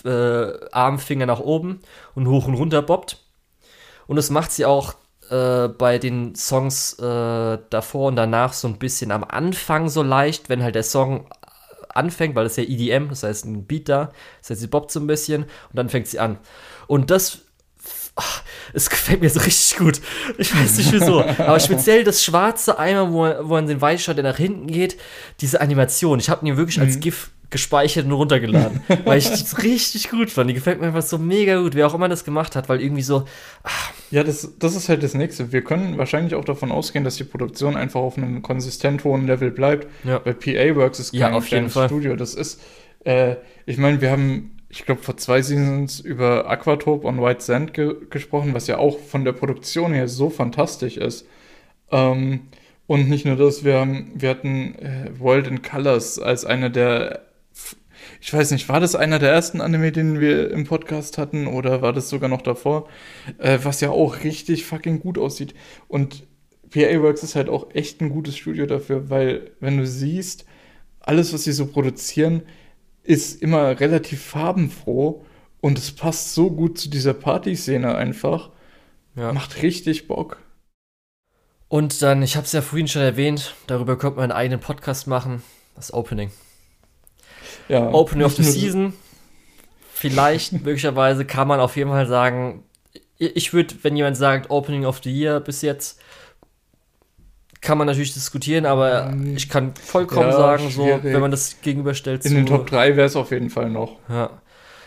[0.05, 1.81] äh, Armfinger nach oben
[2.15, 3.17] und hoch und runter bobbt.
[4.07, 4.95] Und das macht sie auch
[5.33, 10.47] äh, bei den Songs äh, davor und danach so ein bisschen am Anfang so leicht,
[10.47, 11.27] wenn halt der Song
[11.89, 14.11] anfängt, weil das ist ja EDM, das heißt ein Beat da,
[14.41, 16.37] das heißt sie bobbt so ein bisschen und dann fängt sie an.
[16.85, 17.39] Und das
[18.15, 18.43] ach,
[18.73, 20.01] es gefällt mir so richtig gut.
[20.37, 21.23] Ich weiß nicht wieso.
[21.23, 24.97] Aber speziell das schwarze Eimer, wo, wo man den Weißschott, der nach hinten geht,
[25.41, 26.19] diese Animation.
[26.19, 26.83] Ich habe ihn wirklich mhm.
[26.83, 30.49] als GIF gespeichert und runtergeladen, weil ich das richtig gut fand.
[30.49, 33.03] Die gefällt mir einfach so mega gut, wer auch immer das gemacht hat, weil irgendwie
[33.03, 33.25] so.
[33.63, 33.91] Ach.
[34.13, 35.51] Ja, das, das ist halt das Nächste.
[35.51, 39.49] Wir können wahrscheinlich auch davon ausgehen, dass die Produktion einfach auf einem konsistent hohen Level
[39.49, 39.87] bleibt.
[40.03, 40.19] Ja.
[40.19, 41.87] Bei PA Works ist kein ja, auf jeden Fall.
[41.87, 42.15] Studio.
[42.15, 42.61] Das ist,
[43.05, 47.73] äh, ich meine, wir haben ich glaube, vor zwei Seasons über Aquatop und White Sand
[47.73, 51.27] ge gesprochen, was ja auch von der Produktion her so fantastisch ist.
[51.91, 52.41] Ähm,
[52.85, 57.21] und nicht nur das, wir, haben, wir hatten äh, World in Colors als einer der,
[58.23, 61.81] ich weiß nicht, war das einer der ersten Anime, den wir im Podcast hatten oder
[61.81, 62.87] war das sogar noch davor?
[63.37, 65.53] Äh, was ja auch richtig fucking gut aussieht.
[65.89, 66.23] Und
[66.69, 70.45] PA Works ist halt auch echt ein gutes Studio dafür, weil wenn du siehst,
[71.01, 72.43] alles, was sie so produzieren,
[73.03, 75.25] ist immer relativ farbenfroh
[75.59, 78.51] und es passt so gut zu dieser Partyszene einfach.
[79.17, 79.33] Ja.
[79.33, 80.37] Macht richtig Bock.
[81.67, 85.07] Und dann, ich habe es ja vorhin schon erwähnt, darüber könnte man einen eigenen Podcast
[85.07, 85.43] machen.
[85.75, 86.31] Das Opening.
[87.69, 88.93] Ja, Opening of the Season.
[89.93, 92.63] Vielleicht, möglicherweise kann man auf jeden Fall sagen,
[93.17, 95.99] ich würde, wenn jemand sagt Opening of the Year bis jetzt,
[97.61, 101.61] kann man natürlich diskutieren, aber ähm, ich kann vollkommen ja, sagen, so, wenn man das
[101.61, 102.25] gegenüberstellt.
[102.25, 103.97] In zu, den Top 3 wäre es auf jeden Fall noch.
[104.09, 104.41] Ja.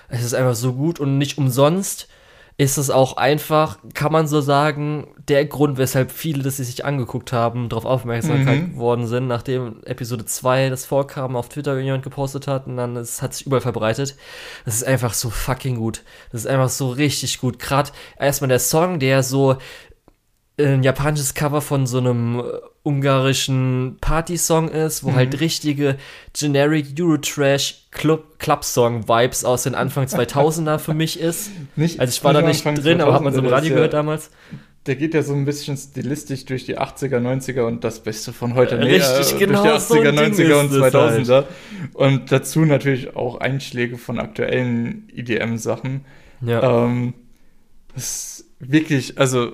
[0.09, 2.09] Es ist einfach so gut und nicht umsonst
[2.59, 6.87] ist es auch einfach, kann man so sagen, der Grund, weshalb viele, das sie sich
[6.87, 8.73] angeguckt haben, darauf aufmerksam mhm.
[8.73, 13.21] geworden sind, nachdem Episode 2 das vorkam, auf Twitter jemand gepostet hat und dann es
[13.21, 14.17] hat sich überall verbreitet.
[14.65, 16.03] Das ist einfach so fucking gut.
[16.33, 17.59] Das ist einfach so richtig gut.
[17.59, 19.59] Gerade erstmal der Song, der so
[20.59, 22.43] ein japanisches Cover von so einem äh,
[22.83, 25.33] ungarischen Party-Song ist, wo halt mhm.
[25.33, 25.97] halt richtige
[26.33, 31.51] generic Eurotrash Club Club-Song Vibes aus den Anfang 2000er für mich ist.
[31.77, 33.93] Nicht, also ich war da nicht drin, aber hat man so im Radio ja, gehört
[33.93, 34.31] damals.
[34.87, 38.55] Der geht ja so ein bisschen stilistisch durch die 80er, 90er und das Beste von
[38.55, 38.79] heute.
[38.79, 39.65] Nee, Richtig, äh, genau.
[39.65, 41.35] Durch die 80er, so 90er und 2000er.
[41.35, 41.47] Halt.
[41.93, 46.05] Und dazu natürlich auch Einschläge von aktuellen EDM-Sachen.
[46.41, 46.85] Ja.
[46.85, 47.15] Ähm,
[47.95, 49.53] das ist wirklich, also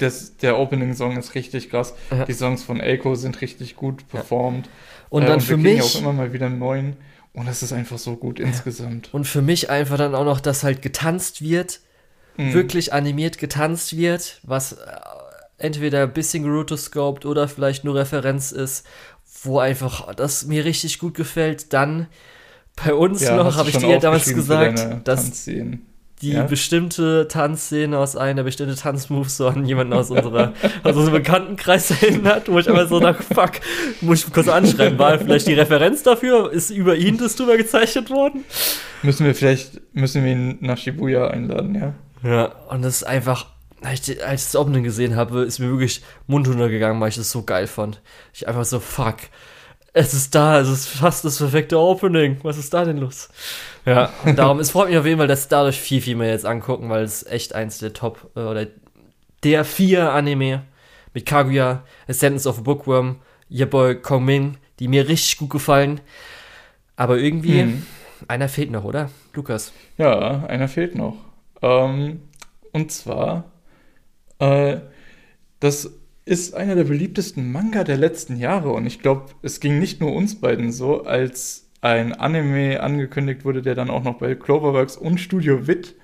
[0.00, 1.94] das, der Opening-Song ist richtig krass.
[2.10, 2.24] Ja.
[2.24, 4.66] Die Songs von Elko sind richtig gut performt.
[4.66, 4.72] Ja.
[5.10, 5.82] Und dann äh, und für mich.
[5.82, 6.96] auch immer mal wieder einen neuen.
[7.32, 8.46] Und das ist einfach so gut ja.
[8.46, 9.12] insgesamt.
[9.12, 11.80] Und für mich einfach dann auch noch, dass halt getanzt wird,
[12.36, 12.52] mhm.
[12.54, 14.76] wirklich animiert getanzt wird, was äh,
[15.58, 18.86] entweder ein bisschen gerotoscoped oder vielleicht nur Referenz ist,
[19.42, 21.72] wo einfach das mir richtig gut gefällt.
[21.72, 22.08] Dann
[22.84, 25.89] bei uns noch, habe ich dir damals gesagt, dass, Tanzszenen
[26.22, 26.44] die ja?
[26.44, 30.52] bestimmte Tanzszene aus einer bestimmte Tanzmove so an jemanden aus unserer
[30.82, 33.52] aus unserem Bekanntenkreis erinnert, wo ich aber so nach fuck,
[34.02, 36.52] muss ich kurz anschreiben, war vielleicht die Referenz dafür?
[36.52, 38.44] Ist über ihn das drüber gezeichnet worden?
[39.02, 41.94] Müssen wir vielleicht, müssen wir ihn nach Shibuya einladen, ja?
[42.22, 43.46] Ja, und das ist einfach,
[43.82, 47.42] als ich das Opening gesehen habe, ist mir wirklich Mund runtergegangen, weil ich das so
[47.44, 48.02] geil fand.
[48.34, 49.16] Ich einfach so, fuck,
[49.92, 52.38] es ist da, es ist fast das perfekte Opening.
[52.42, 53.28] Was ist da denn los?
[53.84, 56.46] Ja, und darum, es freut mich auf jeden Fall, dass dadurch viel, viel mehr jetzt
[56.46, 58.66] angucken, weil es echt eins der Top äh, oder
[59.42, 60.62] der vier Anime
[61.14, 63.16] mit Kaguya, Ascendance of a Bookworm,
[63.50, 66.00] Your Boy Kongming, die mir richtig gut gefallen.
[66.96, 67.86] Aber irgendwie, hm.
[68.28, 69.10] einer fehlt noch, oder?
[69.32, 69.72] Lukas.
[69.96, 71.16] Ja, einer fehlt noch.
[71.62, 72.22] Ähm,
[72.72, 73.50] und zwar,
[74.38, 74.78] äh,
[75.58, 75.90] das
[76.30, 78.70] ist einer der beliebtesten Manga der letzten Jahre.
[78.70, 83.62] Und ich glaube, es ging nicht nur uns beiden so, als ein Anime angekündigt wurde,
[83.62, 85.96] der dann auch noch bei Cloverworks und Studio Wit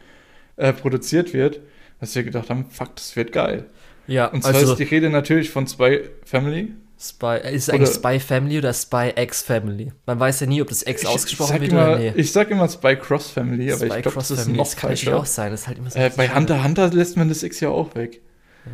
[0.56, 1.60] äh, produziert wird,
[2.00, 3.66] dass wir gedacht haben, fuck, das wird geil.
[4.08, 6.72] Ja, und zwar also, ist die Rede natürlich von Spy Family.
[6.98, 9.92] Spy, ist es eigentlich Spy Family oder Spy X Family?
[10.06, 12.12] Man weiß ja nie, ob das X ich, ausgesprochen wird immer, oder nee.
[12.16, 14.90] Ich sag immer Spy Cross Family, aber Spy ich glaube, das ist noch Das kann
[14.90, 15.52] natürlich auch sein.
[15.52, 17.94] Das ist halt immer so äh, bei Hunter Hunter lässt man das X ja auch
[17.94, 18.22] weg.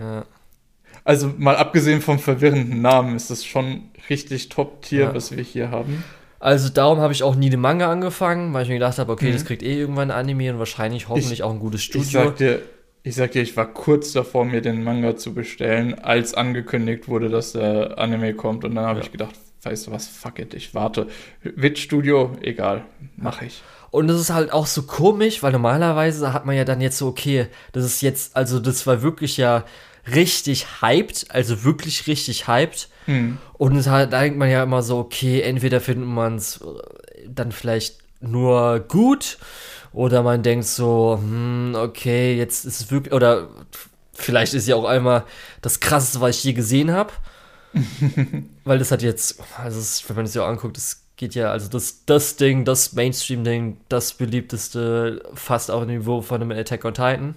[0.00, 0.24] Ja.
[1.04, 5.14] Also mal abgesehen vom verwirrenden Namen ist das schon richtig Top-Tier, ja.
[5.14, 6.04] was wir hier haben.
[6.38, 9.28] Also darum habe ich auch nie den Manga angefangen, weil ich mir gedacht habe, okay,
[9.28, 9.32] mhm.
[9.32, 12.02] das kriegt eh irgendwann ein Anime und wahrscheinlich hoffentlich ich, auch ein gutes Studio.
[12.02, 12.62] Ich sag dir,
[13.04, 17.28] ich sag dir, ich war kurz davor, mir den Manga zu bestellen, als angekündigt wurde,
[17.28, 18.64] dass der Anime kommt.
[18.64, 19.04] Und dann habe ja.
[19.04, 21.06] ich gedacht, weißt du was, fuck it, ich warte.
[21.42, 22.84] Wit Studio, egal,
[23.16, 23.62] mache ich.
[23.92, 27.06] Und das ist halt auch so komisch, weil normalerweise hat man ja dann jetzt so,
[27.08, 29.64] okay, das ist jetzt, also das war wirklich ja
[30.06, 32.88] richtig hyped, also wirklich richtig hyped.
[33.06, 33.38] Mhm.
[33.54, 36.60] Und da denkt man ja immer so, okay, entweder findet man es
[37.26, 39.38] dann vielleicht nur gut
[39.92, 43.48] oder man denkt so, hm, okay, jetzt ist es wirklich, oder
[44.14, 45.24] vielleicht ist ja auch einmal
[45.60, 47.12] das krasseste, was ich je gesehen habe.
[48.64, 51.50] Weil das hat jetzt, also es, wenn man es ja auch anguckt, das geht ja,
[51.50, 56.84] also das, das Ding, das Mainstream-Ding, das beliebteste, fast auf dem Niveau von einem Attack
[56.84, 57.36] on Titan.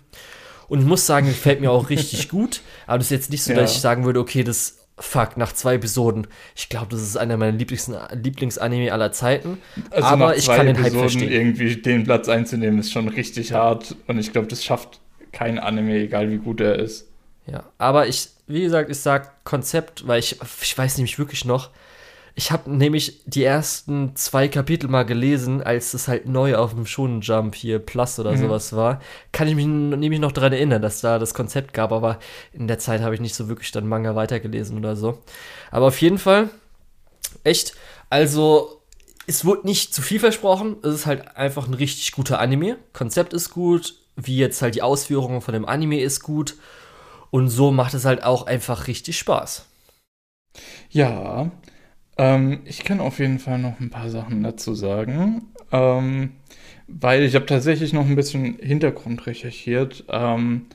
[0.68, 2.62] Und muss sagen, gefällt mir auch richtig gut.
[2.88, 3.60] Aber das ist jetzt nicht so, ja.
[3.60, 6.28] dass ich sagen würde, okay, das fuck, nach zwei Episoden.
[6.56, 9.58] Ich glaube, das ist einer meiner Lieblings Lieblingsanime aller Zeiten.
[9.90, 11.32] Also aber ich kann den Hype verstehen.
[11.32, 13.96] Irgendwie den Platz einzunehmen, ist schon richtig hart.
[14.08, 15.02] Und ich glaube, das schafft
[15.32, 17.08] kein Anime, egal wie gut er ist.
[17.46, 21.70] Ja, aber ich, wie gesagt, ich sag Konzept, weil ich, ich weiß nämlich wirklich noch,
[22.38, 26.86] ich habe nämlich die ersten zwei Kapitel mal gelesen, als es halt neu auf dem
[26.86, 28.38] Shonen Jump hier Plus oder mhm.
[28.38, 29.02] sowas war.
[29.32, 32.20] Kann ich mich nämlich noch daran erinnern, dass da das Konzept gab, aber
[32.52, 35.24] in der Zeit habe ich nicht so wirklich dann Manga weitergelesen oder so.
[35.72, 36.50] Aber auf jeden Fall,
[37.46, 37.74] echt,
[38.10, 38.82] also
[39.28, 40.76] es wurde nicht zu viel versprochen.
[40.84, 42.78] Es ist halt einfach ein richtig guter Anime.
[42.92, 46.56] Konzept ist gut, wie jetzt halt die Ausführung von dem Anime ist gut.
[47.32, 49.66] Und so macht es halt auch einfach richtig Spaß.
[50.90, 51.50] Ja,
[52.18, 56.32] ähm, ich kann auf jeden Fall noch ein paar Sachen dazu sagen, ähm,
[56.88, 60.06] weil ich habe tatsächlich noch ein bisschen Hintergrund recherchiert.
[60.10, 60.68] Ähm,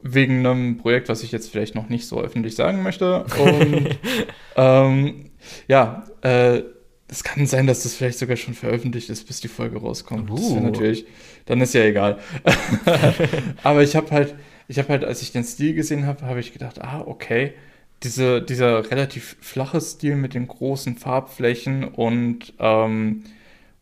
[0.00, 3.24] wegen einem Projekt, was ich jetzt vielleicht noch nicht so öffentlich sagen möchte.
[3.24, 3.98] Und
[4.56, 5.30] ähm,
[5.66, 6.62] ja, äh,
[7.08, 10.30] es kann sein, dass das vielleicht sogar schon veröffentlicht ist, bis die Folge rauskommt.
[10.30, 10.36] Uh.
[10.36, 11.06] Das wäre natürlich,
[11.46, 12.18] dann ist ja egal.
[13.62, 14.34] Aber ich habe halt,
[14.68, 17.54] ich habe halt, als ich den Stil gesehen habe, habe ich gedacht, ah, okay,
[18.02, 23.24] diese, dieser relativ flache Stil mit den großen Farbflächen und, ähm,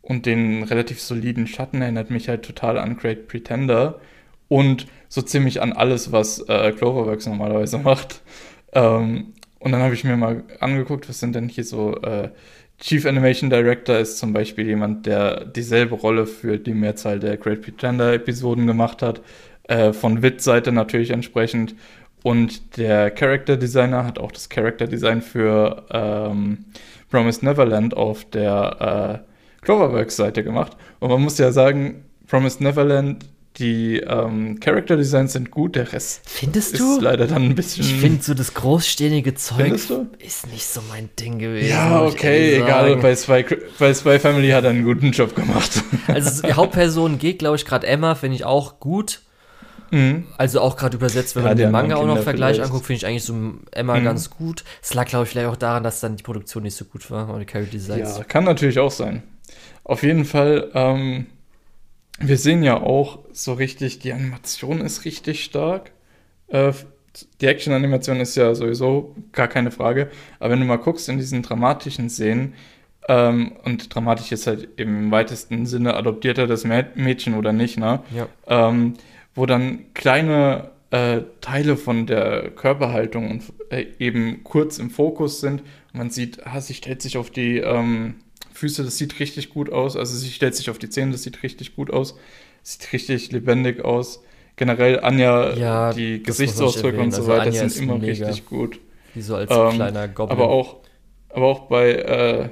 [0.03, 4.01] und den relativ soliden Schatten erinnert mich halt total an Great Pretender
[4.49, 8.23] und so ziemlich an alles, was äh, Cloverworks normalerweise macht.
[8.73, 12.31] Ähm, und dann habe ich mir mal angeguckt, was sind denn hier so äh,
[12.79, 17.63] Chief Animation Director ist zum Beispiel jemand, der dieselbe Rolle für die Mehrzahl der Great
[17.63, 19.23] Pretender Episoden gemacht hat.
[19.65, 21.75] Äh, von Wit-Seite natürlich entsprechend.
[22.27, 26.65] Und der Character Designer hat auch das Character Design für ähm,
[27.09, 30.77] Promised Neverland auf der äh, Cloverworks-Seite gemacht.
[30.99, 33.27] Und man muss ja sagen, Promised Neverland,
[33.59, 36.99] die ähm, Character Designs sind gut, der Rest Findest ist du?
[37.01, 37.85] leider dann ein bisschen.
[37.85, 39.75] Ich finde so das großständige Zeug
[40.19, 41.71] ist nicht so mein Ding gewesen.
[41.71, 42.97] Ja, okay, egal.
[42.97, 43.45] Bei Spy,
[43.79, 45.81] bei Spy Family hat er einen guten Job gemacht.
[46.09, 49.21] Also die Hauptperson geht, glaube ich, gerade Emma, finde ich auch gut.
[49.91, 50.25] Mhm.
[50.37, 53.07] Also auch gerade übersetzt, wenn ja, man den Manga auch noch Vergleich anguckt, finde ich
[53.07, 53.35] eigentlich so
[53.71, 54.05] Emma mhm.
[54.05, 54.65] ganz gut.
[54.83, 57.29] Es lag, glaube ich, vielleicht auch daran, dass dann die Produktion nicht so gut war
[57.29, 58.19] oder die Character Designs.
[58.19, 59.23] Ja, kann natürlich auch sein.
[59.85, 61.27] Auf jeden Fall, ähm,
[62.19, 65.93] wir sehen ja auch so richtig, die Animation ist richtig stark.
[66.49, 66.73] Äh,
[67.41, 70.11] die Action-Animation ist ja sowieso gar keine Frage.
[70.39, 72.55] Aber wenn du mal guckst in diesen dramatischen Szenen,
[73.09, 78.01] ähm, und dramatisch ist halt im weitesten Sinne, adoptiert er das Mädchen oder nicht, ne?
[78.11, 78.29] Ja.
[78.49, 78.95] Ähm,
[79.37, 85.63] wo dann kleine äh, Teile von der Körperhaltung und, äh, eben kurz im Fokus sind.
[85.93, 88.17] Man sieht, ah, sie stellt sich auf die ähm,
[88.53, 89.97] Füße, das sieht richtig gut aus.
[89.97, 92.19] Also sie stellt sich auf die Zähne, das sieht richtig gut aus.
[92.63, 94.23] Sieht richtig lebendig aus.
[94.57, 98.27] generell Anja, ja, die Gesichtsausdrücke und so also weiter sind immer mega.
[98.27, 98.81] richtig gut.
[99.15, 100.39] Wie so als ähm, kleiner Goblin.
[100.39, 100.77] Aber auch,
[101.29, 102.49] aber auch bei, äh,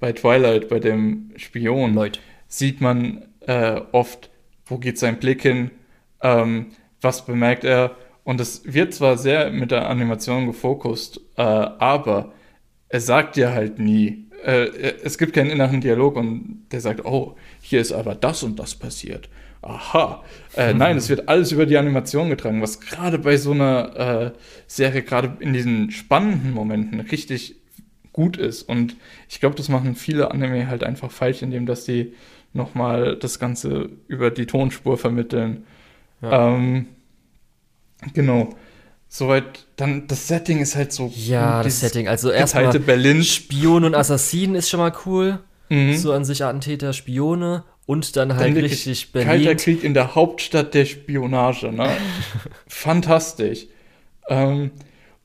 [0.00, 2.20] bei Twilight, bei dem Spion, Leute.
[2.48, 4.30] sieht man äh, oft,
[4.66, 5.70] wo geht sein Blick hin,
[6.22, 6.66] ähm,
[7.00, 7.96] was bemerkt er.
[8.24, 12.32] Und es wird zwar sehr mit der Animation gefokust, äh, aber
[12.88, 17.36] er sagt dir halt nie, äh, es gibt keinen inneren Dialog und der sagt, oh,
[17.60, 19.28] hier ist aber das und das passiert.
[19.62, 20.22] Aha.
[20.56, 20.78] Äh, mhm.
[20.78, 25.02] Nein, es wird alles über die Animation getragen, was gerade bei so einer äh, Serie,
[25.02, 27.56] gerade in diesen spannenden Momenten, richtig
[28.12, 28.62] gut ist.
[28.62, 28.96] Und
[29.28, 32.14] ich glaube, das machen viele Anime halt einfach falsch, indem dass die
[32.52, 35.64] nochmal das Ganze über die Tonspur vermitteln.
[36.22, 36.54] Ja.
[36.54, 36.86] Ähm,
[38.14, 38.50] genau.
[39.08, 41.12] Soweit, dann das Setting ist halt so.
[41.14, 42.08] Ja, das Setting.
[42.08, 43.22] Also erstmal Berlin.
[43.22, 45.38] Spion und Assassinen ist schon mal cool.
[45.68, 45.96] Mhm.
[45.96, 49.28] So an sich Attentäter, Spione und dann halt dann richtig Berlin.
[49.28, 51.88] Kalter Krieg in der Hauptstadt der Spionage, ne?
[52.66, 53.66] Fantastisch.
[54.28, 54.72] Ähm,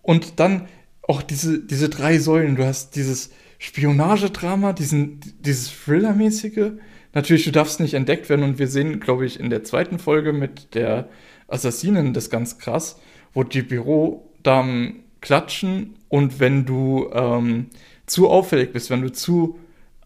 [0.01, 0.67] und dann
[1.01, 2.55] auch diese, diese drei Säulen.
[2.55, 6.71] Du hast dieses Spionagedrama, diesen, dieses Thriller-mäßige.
[7.13, 10.33] Natürlich, du darfst nicht entdeckt werden und wir sehen, glaube ich, in der zweiten Folge
[10.33, 11.09] mit der
[11.47, 12.99] Assassinen das ganz krass,
[13.33, 17.67] wo die Bürodamen klatschen und wenn du ähm,
[18.05, 19.59] zu auffällig bist, wenn du zu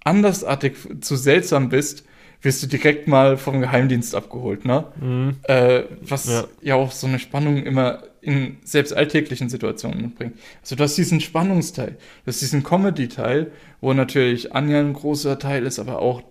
[0.03, 2.05] andersartig, zu seltsam bist,
[2.41, 4.85] wirst du direkt mal vom Geheimdienst abgeholt, ne?
[5.01, 5.37] Mhm.
[5.43, 6.45] Äh, was ja.
[6.61, 6.75] ja.
[6.75, 10.33] auch so eine Spannung immer in selbst alltäglichen Situationen bringt.
[10.61, 13.51] Also du hast diesen Spannungsteil, du hast diesen Comedy-Teil,
[13.81, 16.21] wo natürlich Anja ein großer Teil ist, aber auch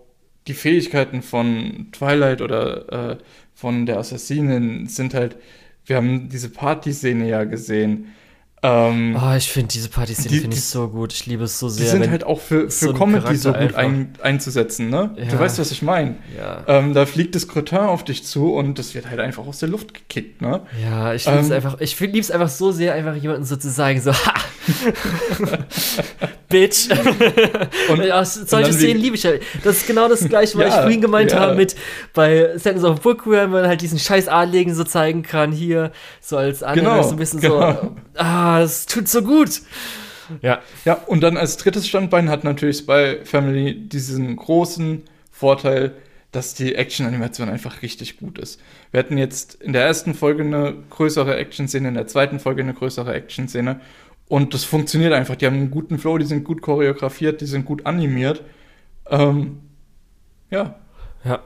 [0.46, 3.16] die Fähigkeiten von Twilight oder äh,
[3.54, 5.36] von der Assassinin sind halt,
[5.86, 8.14] wir haben diese Party-Szene ja gesehen,
[8.64, 11.12] ähm, oh, ich finde diese Partys die, finde ich so gut.
[11.12, 11.84] Ich liebe es so sehr.
[11.84, 15.14] Die sind halt auch für, für so Comedy so gut ein, einzusetzen, ne?
[15.18, 15.26] Ja.
[15.26, 16.14] Du weißt, was ich meine.
[16.34, 16.64] Ja.
[16.66, 19.68] Ähm, da fliegt das Cretin auf dich zu und das wird halt einfach aus der
[19.68, 20.62] Luft gekickt, ne?
[20.82, 23.56] Ja, ich liebe es ähm, einfach, ich liebe es einfach so sehr, einfach jemanden so
[23.56, 24.34] zu sagen, so, ha!
[26.54, 26.88] Bitch.
[27.90, 29.42] und, ja, solche Szenen liebe ich halt.
[29.64, 31.40] Das ist genau das gleiche, was ja, ich vorhin gemeint ja.
[31.40, 31.74] habe mit
[32.12, 35.90] bei Sentence of Bookworm, wenn man halt diesen scheiß Adligen so zeigen kann, hier,
[36.20, 37.72] so als andere, genau, so ein bisschen genau.
[37.72, 39.62] so, ah, das tut so gut.
[40.42, 40.62] Ja.
[40.84, 45.02] Ja, und dann als drittes Standbein hat natürlich Spy Family diesen großen
[45.32, 45.92] Vorteil,
[46.30, 48.60] dass die Action-Animation einfach richtig gut ist.
[48.92, 52.74] Wir hatten jetzt in der ersten Folge eine größere Action-Szene, in der zweiten Folge eine
[52.74, 53.80] größere Action-Szene
[54.28, 55.36] und das funktioniert einfach.
[55.36, 58.42] Die haben einen guten Flow, die sind gut choreografiert, die sind gut animiert.
[59.08, 59.60] Ähm,
[60.50, 60.76] ja.
[61.24, 61.42] Ja.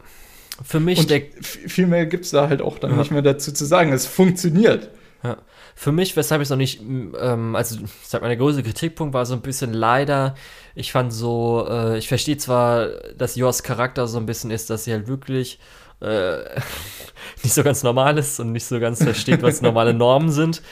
[0.63, 0.99] Für mich.
[0.99, 2.97] Und viel mehr gibt es da halt auch dann ja.
[2.97, 3.93] nicht mehr dazu zu sagen.
[3.93, 4.91] Es funktioniert.
[5.23, 5.39] Ja.
[5.75, 9.15] Für mich, weshalb ich es noch nicht, ähm, also ich sag mal, der größte Kritikpunkt
[9.15, 10.35] war so ein bisschen leider,
[10.75, 14.85] ich fand so, äh, ich verstehe zwar, dass Jors Charakter so ein bisschen ist, dass
[14.85, 15.61] sie halt wirklich
[16.01, 16.39] äh,
[17.43, 20.63] nicht so ganz normal ist und nicht so ganz versteht, was normale Normen sind.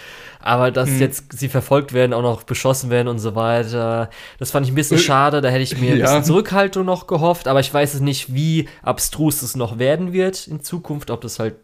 [0.47, 1.01] Aber dass hm.
[1.01, 4.77] jetzt sie verfolgt werden, auch noch beschossen werden und so weiter, das fand ich ein
[4.77, 5.41] bisschen äh, schade.
[5.41, 7.49] Da hätte ich mir ein bisschen Zurückhaltung noch gehofft.
[7.49, 11.41] Aber ich weiß es nicht, wie abstrus es noch werden wird in Zukunft, ob das
[11.41, 11.57] halt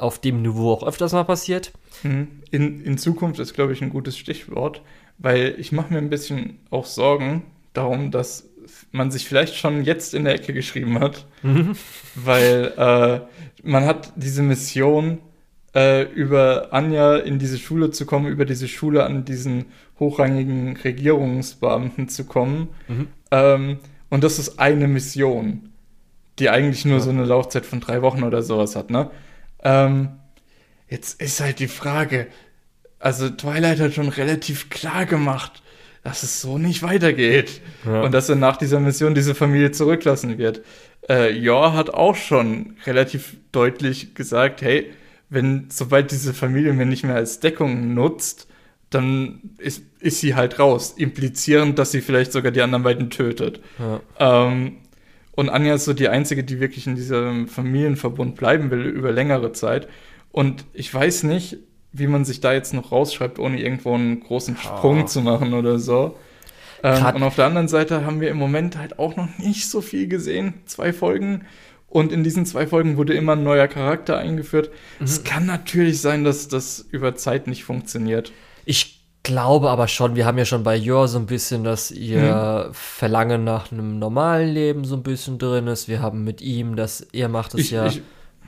[0.00, 1.70] auf dem Niveau auch öfters mal passiert.
[2.02, 2.26] Hm.
[2.50, 4.82] In, in Zukunft ist, glaube ich, ein gutes Stichwort,
[5.18, 7.44] weil ich mache mir ein bisschen auch Sorgen
[7.74, 8.48] darum, dass
[8.90, 11.76] man sich vielleicht schon jetzt in der Ecke geschrieben hat, mhm.
[12.16, 13.20] weil äh,
[13.62, 15.18] man hat diese Mission
[15.76, 19.66] äh, über Anja in diese Schule zu kommen, über diese Schule an diesen
[20.00, 22.68] hochrangigen Regierungsbeamten zu kommen.
[22.88, 23.08] Mhm.
[23.30, 23.78] Ähm,
[24.08, 25.70] und das ist eine Mission,
[26.38, 27.00] die eigentlich nur ja.
[27.00, 29.10] so eine Laufzeit von drei Wochen oder sowas hat, ne?
[29.62, 30.08] Ähm,
[30.88, 32.28] jetzt ist halt die Frage,
[32.98, 35.62] also Twilight hat schon relativ klar gemacht,
[36.04, 37.60] dass es so nicht weitergeht.
[37.84, 38.02] Ja.
[38.02, 40.62] Und dass er nach dieser Mission diese Familie zurücklassen wird.
[41.08, 44.92] Äh, Yor hat auch schon relativ deutlich gesagt, hey,
[45.28, 48.48] wenn, sobald diese Familie mir nicht mehr als Deckung nutzt,
[48.90, 53.60] dann ist, ist sie halt raus, implizierend, dass sie vielleicht sogar die anderen beiden tötet.
[53.78, 54.00] Ja.
[54.18, 54.76] Ähm,
[55.32, 59.52] und Anja ist so die Einzige, die wirklich in diesem Familienverbund bleiben will über längere
[59.52, 59.88] Zeit.
[60.32, 61.58] Und ich weiß nicht,
[61.92, 65.06] wie man sich da jetzt noch rausschreibt, ohne irgendwo einen großen Sprung oh.
[65.06, 66.16] zu machen oder so.
[66.82, 69.80] Ähm, und auf der anderen Seite haben wir im Moment halt auch noch nicht so
[69.80, 70.54] viel gesehen.
[70.66, 71.44] Zwei Folgen.
[71.96, 74.68] Und in diesen zwei Folgen wurde immer ein neuer Charakter eingeführt.
[74.98, 75.04] Mhm.
[75.06, 78.32] Es kann natürlich sein, dass das über Zeit nicht funktioniert.
[78.66, 82.66] Ich glaube aber schon, wir haben ja schon bei Jor so ein bisschen, dass ihr
[82.68, 82.74] mhm.
[82.74, 85.88] Verlangen nach einem normalen Leben so ein bisschen drin ist.
[85.88, 87.86] Wir haben mit ihm, dass er macht es ja.
[87.86, 88.02] Ich,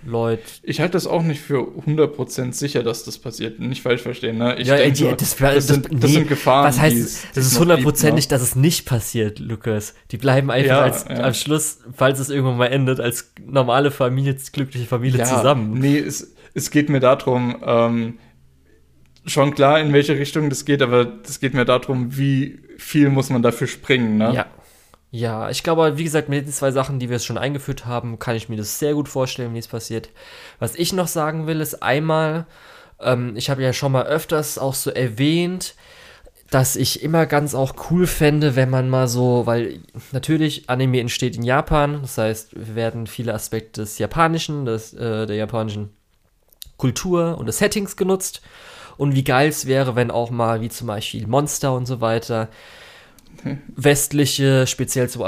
[0.04, 0.42] Leute.
[0.62, 3.60] Ich halte das auch nicht für 100% sicher, dass das passiert.
[3.60, 4.56] Nicht falsch verstehen, ne?
[4.58, 6.66] Ich ja, denke, die, das, das, sind, das nee, sind Gefahren.
[6.66, 9.94] Was heißt, die's, das ist hundertprozentig, dass es nicht passiert, Lukas.
[10.10, 11.20] Die bleiben einfach ja, als, ja.
[11.20, 15.74] am Schluss, falls es irgendwann mal endet, als normale Familie, glückliche Familie ja, zusammen.
[15.78, 18.18] Nee, es, es geht mir darum, ähm,
[19.26, 23.30] schon klar, in welche Richtung das geht, aber es geht mir darum, wie viel muss
[23.30, 24.32] man dafür springen, ne?
[24.34, 24.46] Ja,
[25.10, 28.18] ja, ich glaube, wie gesagt, mit den zwei Sachen, die wir jetzt schon eingeführt haben,
[28.18, 30.10] kann ich mir das sehr gut vorstellen, wie es passiert.
[30.58, 32.46] Was ich noch sagen will, ist einmal,
[33.00, 35.74] ähm, ich habe ja schon mal öfters auch so erwähnt,
[36.50, 39.80] dass ich immer ganz auch cool fände, wenn man mal so, weil
[40.12, 45.26] natürlich Anime entsteht in Japan, das heißt, wir werden viele Aspekte des Japanischen, des, äh,
[45.26, 45.90] der japanischen
[46.76, 48.40] Kultur und des Settings genutzt.
[48.96, 52.48] Und wie geil es wäre, wenn auch mal, wie zum Beispiel Monster und so weiter,
[53.76, 55.22] westliche, speziell zum,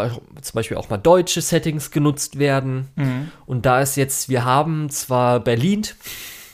[0.54, 2.88] Beispiel auch mal deutsche Settings genutzt werden.
[2.96, 3.30] Mhm.
[3.46, 5.82] Und da ist jetzt, wir haben zwar Berlin,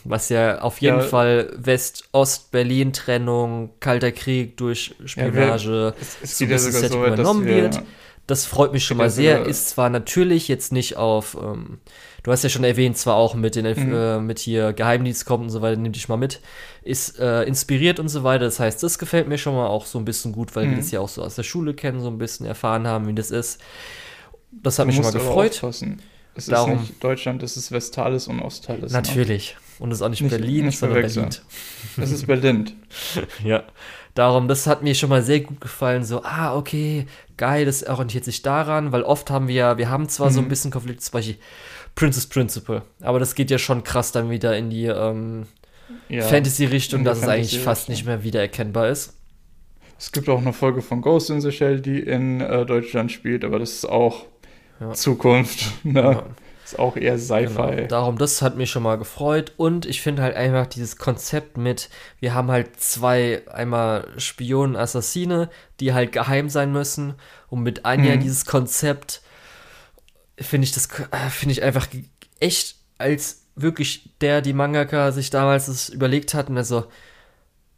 [0.05, 1.03] was ja auf jeden ja.
[1.03, 7.07] Fall West-Ost-Berlin-Trennung, Kalter Krieg durch Spionage ja, wir, es, es so ein bisschen Setting so,
[7.07, 7.83] übernommen wird.
[8.27, 9.47] Das freut mich schon mal sehr.
[9.47, 11.79] Ist zwar natürlich jetzt nicht auf, ähm,
[12.27, 13.95] du hast ja schon erwähnt, zwar auch mit den mhm.
[13.95, 16.41] äh, mit hier Geheimdienst kommt und so weiter, nimm dich mal mit,
[16.83, 18.47] ist äh, inspiriert und so weiter.
[18.47, 20.71] Das heißt, das gefällt mir schon mal auch so ein bisschen gut, weil mhm.
[20.71, 23.15] wir das ja auch so aus der Schule kennen, so ein bisschen erfahren haben, wie
[23.15, 23.61] das ist.
[24.51, 25.63] Das hat du mich schon mal gefreut.
[26.35, 28.91] Es Darum, ist nicht Deutschland, es ist Westales und Ostales.
[28.91, 28.99] Ne?
[28.99, 29.55] Natürlich.
[29.55, 29.85] Ne?
[29.85, 31.29] Und es ist auch nicht, nicht Berlin, nicht sondern Berlin.
[31.97, 32.73] Es ist Berlin.
[33.45, 33.63] ja.
[34.15, 36.05] Darum, das hat mir schon mal sehr gut gefallen.
[36.05, 40.09] So, ah, okay, geil, das orientiert sich daran, weil oft haben wir ja, wir haben
[40.09, 40.35] zwar mhm.
[40.35, 40.49] so ein mhm.
[40.49, 41.37] bisschen Konflikt, zum Beispiel
[41.97, 45.47] Princess Principle, aber das geht ja schon krass dann wieder in die ähm,
[46.09, 49.15] ja, Fantasy-Richtung, dass Fantasy es eigentlich fast nicht mehr wiedererkennbar ist.
[49.99, 53.45] Es gibt auch eine Folge von Ghost in the Shell, die in äh, Deutschland spielt,
[53.45, 54.27] aber das ist auch
[54.81, 54.93] ja.
[54.93, 55.73] Zukunft.
[55.83, 56.01] Ne?
[56.01, 56.27] Ja.
[56.65, 57.77] Ist auch eher Sci-Fi.
[57.77, 57.87] Genau.
[57.87, 59.53] Darum, das hat mich schon mal gefreut.
[59.57, 65.49] Und ich finde halt einfach dieses Konzept mit, wir haben halt zwei, einmal Spionen, Assassine,
[65.79, 67.15] die halt geheim sein müssen.
[67.49, 68.21] Und mit Anja mhm.
[68.21, 69.23] dieses Konzept,
[70.39, 71.89] finde ich das, äh, finde ich einfach
[72.41, 76.85] echt, als wirklich der, die Mangaka sich damals das überlegt hat und also,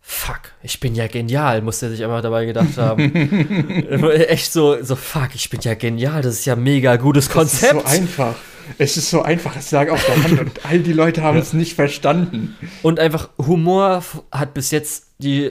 [0.01, 3.15] fuck, ich bin ja genial, muss er sich einfach dabei gedacht haben.
[4.11, 7.85] Echt so, so, fuck, ich bin ja genial, das ist ja mega gutes Konzept.
[7.85, 8.35] Das ist so einfach.
[8.77, 11.43] Es ist so einfach, es lag auf der Hand und all die Leute haben ja.
[11.43, 12.57] es nicht verstanden.
[12.83, 15.51] Und einfach Humor hat bis jetzt die,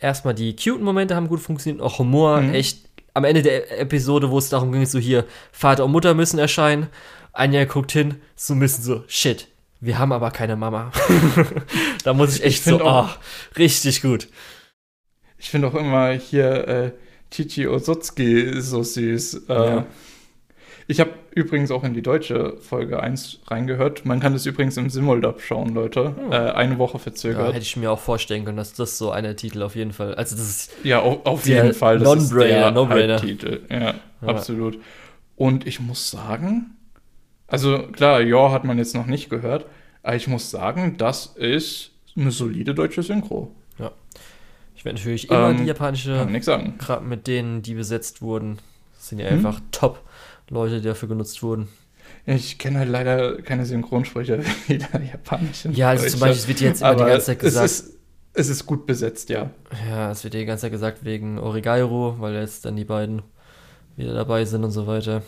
[0.00, 2.54] erstmal die cute Momente haben gut funktioniert, auch Humor mhm.
[2.54, 2.85] echt
[3.16, 6.88] am Ende der Episode, wo es darum ging, so hier, Vater und Mutter müssen erscheinen.
[7.32, 9.48] Anja guckt hin, so bisschen so, shit,
[9.80, 10.92] wir haben aber keine Mama.
[12.04, 14.28] da muss ich echt ich so, auch, oh, richtig gut.
[15.38, 16.92] Ich finde auch immer hier äh,
[17.30, 19.48] Chichi Osutski so süß.
[19.48, 19.86] Äh, ja.
[20.88, 24.04] Ich habe übrigens auch in die deutsche Folge 1 reingehört.
[24.04, 26.14] Man kann das übrigens im Simuldub schauen, Leute.
[26.16, 26.32] Oh.
[26.32, 27.48] Äh, eine Woche verzögert.
[27.48, 30.14] Ja, hätte ich mir auch vorstellen können, dass das so eine Titel auf jeden Fall.
[30.14, 31.98] Also das ist ja auf, auf jeden Fall.
[31.98, 32.86] Das ist der no
[33.18, 33.62] Titel.
[33.68, 34.78] Ja, ja, absolut.
[35.34, 36.76] Und ich muss sagen,
[37.48, 39.66] also klar, Ja hat man jetzt noch nicht gehört,
[40.02, 43.52] aber ich muss sagen, das ist eine solide deutsche Synchro.
[43.78, 43.90] Ja.
[44.76, 46.26] Ich werde natürlich immer ähm, die japanische,
[46.78, 48.58] gerade mit denen, die besetzt wurden,
[48.98, 49.38] sind ja hm?
[49.38, 50.05] einfach top
[50.48, 51.68] Leute, die dafür genutzt wurden.
[52.24, 55.72] Ich kenne halt leider keine Synchronsprecher wie der japanischen.
[55.74, 57.66] Ja, also zum Beispiel, es wird jetzt immer die ganze Zeit gesagt.
[57.66, 57.98] Es ist,
[58.34, 59.50] es ist gut besetzt, ja.
[59.88, 63.22] Ja, es wird die ganze Zeit gesagt wegen Origairo, weil jetzt dann die beiden
[63.96, 65.22] wieder dabei sind und so weiter.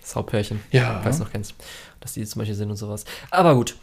[0.00, 0.60] Das Hauptpärchen.
[0.70, 1.00] Ja.
[1.02, 1.54] Falls du noch kennst.
[2.00, 3.04] Dass die zum Beispiel sind und sowas.
[3.30, 3.76] Aber gut.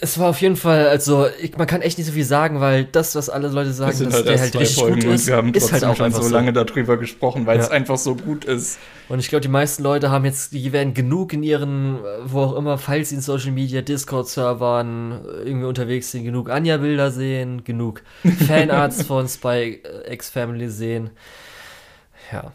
[0.00, 2.84] Es war auf jeden Fall, also ich, man kann echt nicht so viel sagen, weil
[2.84, 5.54] das, was alle Leute sagen, dass halt der halt richtig Folgen gut ist, wir haben
[5.54, 7.64] ist halt auch schon so, so lange darüber gesprochen, weil ja.
[7.64, 8.78] es einfach so gut ist.
[9.08, 12.56] Und ich glaube, die meisten Leute haben jetzt, die werden genug in ihren, wo auch
[12.56, 18.02] immer, falls sie in Social Media, Discord-Servern irgendwie unterwegs sind, genug Anja-Bilder sehen, genug
[18.46, 21.10] Fanarts von Spy X Family sehen.
[22.32, 22.52] Ja.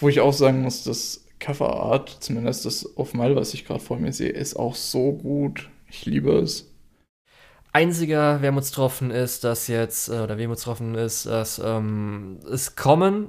[0.00, 3.98] Wo ich auch sagen muss, das Coverart, zumindest das auf Mal, was ich gerade vor
[3.98, 5.68] mir sehe, ist auch so gut.
[5.90, 6.66] Ich liebe es.
[7.78, 13.28] Einziger Wermutstropfen ist, dass jetzt, äh, oder Wermutstropfen ist, dass ähm, es kommen,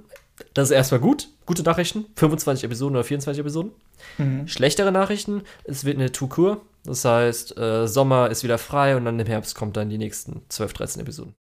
[0.56, 3.74] das ist erstmal gut, gute Nachrichten, 25 Episoden oder 24 Episoden.
[4.18, 4.48] Mhm.
[4.48, 9.20] Schlechtere Nachrichten, es wird eine Tour, das heißt, äh, Sommer ist wieder frei und dann
[9.20, 11.36] im Herbst kommt dann die nächsten 12, 13 Episoden.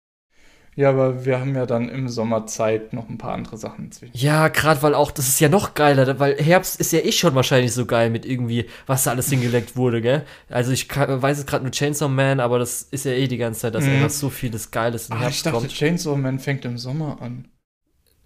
[0.78, 4.16] Ja, aber wir haben ja dann im Sommer Zeit noch ein paar andere Sachen zwischen.
[4.16, 7.34] Ja, gerade weil auch, das ist ja noch geiler, weil Herbst ist ja eh schon
[7.34, 10.24] wahrscheinlich so geil mit irgendwie, was da alles hingeleckt wurde, gell?
[10.50, 13.38] Also ich kann, weiß es gerade nur Chainsaw Man, aber das ist ja eh die
[13.38, 13.94] ganze Zeit, dass mhm.
[13.94, 15.48] einfach so vieles Geiles im ah, Herbst kommt.
[15.48, 15.74] Ich dachte, kommt.
[15.74, 17.48] Chainsaw Man fängt im Sommer an.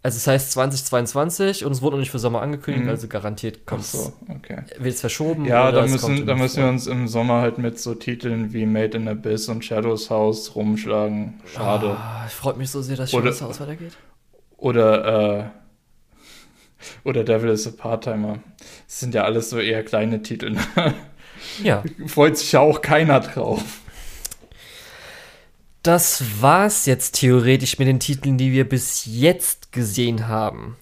[0.04, 2.90] Also es heißt 2022 und es wurde noch nicht für Sommer angekündigt, mhm.
[2.90, 3.92] also garantiert kommt es.
[3.92, 4.64] So, okay.
[4.80, 5.46] Wird es verschoben?
[5.46, 8.98] Ja, da müssen, da müssen wir uns im Sommer halt mit so Titeln wie Made
[8.98, 11.40] in Abyss und Shadows House rumschlagen.
[11.46, 11.96] Schade.
[12.00, 13.96] Oh, freut mich so sehr, dass Shadows House weitergeht.
[14.58, 18.40] Oder, äh, oder Devil is a Part-Timer.
[18.88, 20.56] Das sind ja alles so eher kleine Titel.
[21.64, 21.84] ja.
[22.08, 23.81] Freut sich ja auch keiner drauf.
[25.84, 30.78] Das war's jetzt theoretisch mit den Titeln, die wir bis jetzt gesehen haben.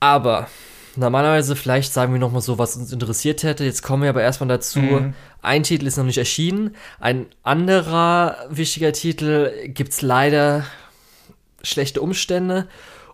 [0.00, 0.48] Aber
[0.96, 3.64] normalerweise vielleicht sagen wir noch mal so, was uns interessiert hätte.
[3.64, 4.80] Jetzt kommen wir aber erstmal dazu.
[4.80, 5.14] Mhm.
[5.42, 6.74] Ein Titel ist noch nicht erschienen.
[7.00, 10.64] Ein anderer wichtiger Titel gibt's leider
[11.62, 12.68] schlechte Umstände.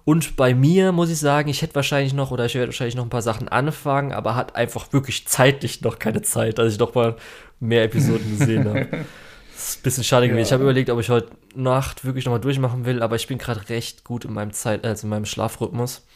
[0.05, 3.05] Und bei mir muss ich sagen, ich hätte wahrscheinlich noch oder ich werde wahrscheinlich noch
[3.05, 6.95] ein paar Sachen anfangen, aber hat einfach wirklich zeitlich noch keine Zeit, dass ich noch
[6.95, 7.17] mal
[7.61, 8.87] mehr Episoden gesehen habe.
[9.69, 10.47] Ist ein bisschen schade gewesen.
[10.47, 13.69] Ich habe überlegt, ob ich heute Nacht wirklich nochmal durchmachen will, aber ich bin gerade
[13.69, 16.07] recht gut in meinem Zeit, also in meinem Schlafrhythmus.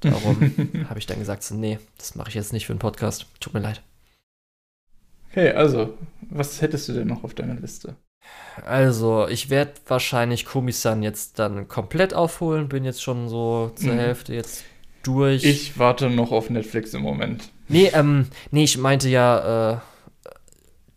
[0.00, 3.26] Darum habe ich dann gesagt, so, nee, das mache ich jetzt nicht für einen Podcast.
[3.38, 3.80] Tut mir leid.
[5.30, 5.94] Okay, also,
[6.30, 7.94] was hättest du denn noch auf deiner Liste?
[8.64, 12.68] Also, ich werde wahrscheinlich Komisan jetzt dann komplett aufholen.
[12.68, 13.98] Bin jetzt schon so zur mhm.
[13.98, 14.64] Hälfte jetzt
[15.04, 15.44] durch.
[15.44, 17.50] Ich warte noch auf Netflix im Moment.
[17.68, 19.78] Nee, ähm, nee, ich meinte ja, äh,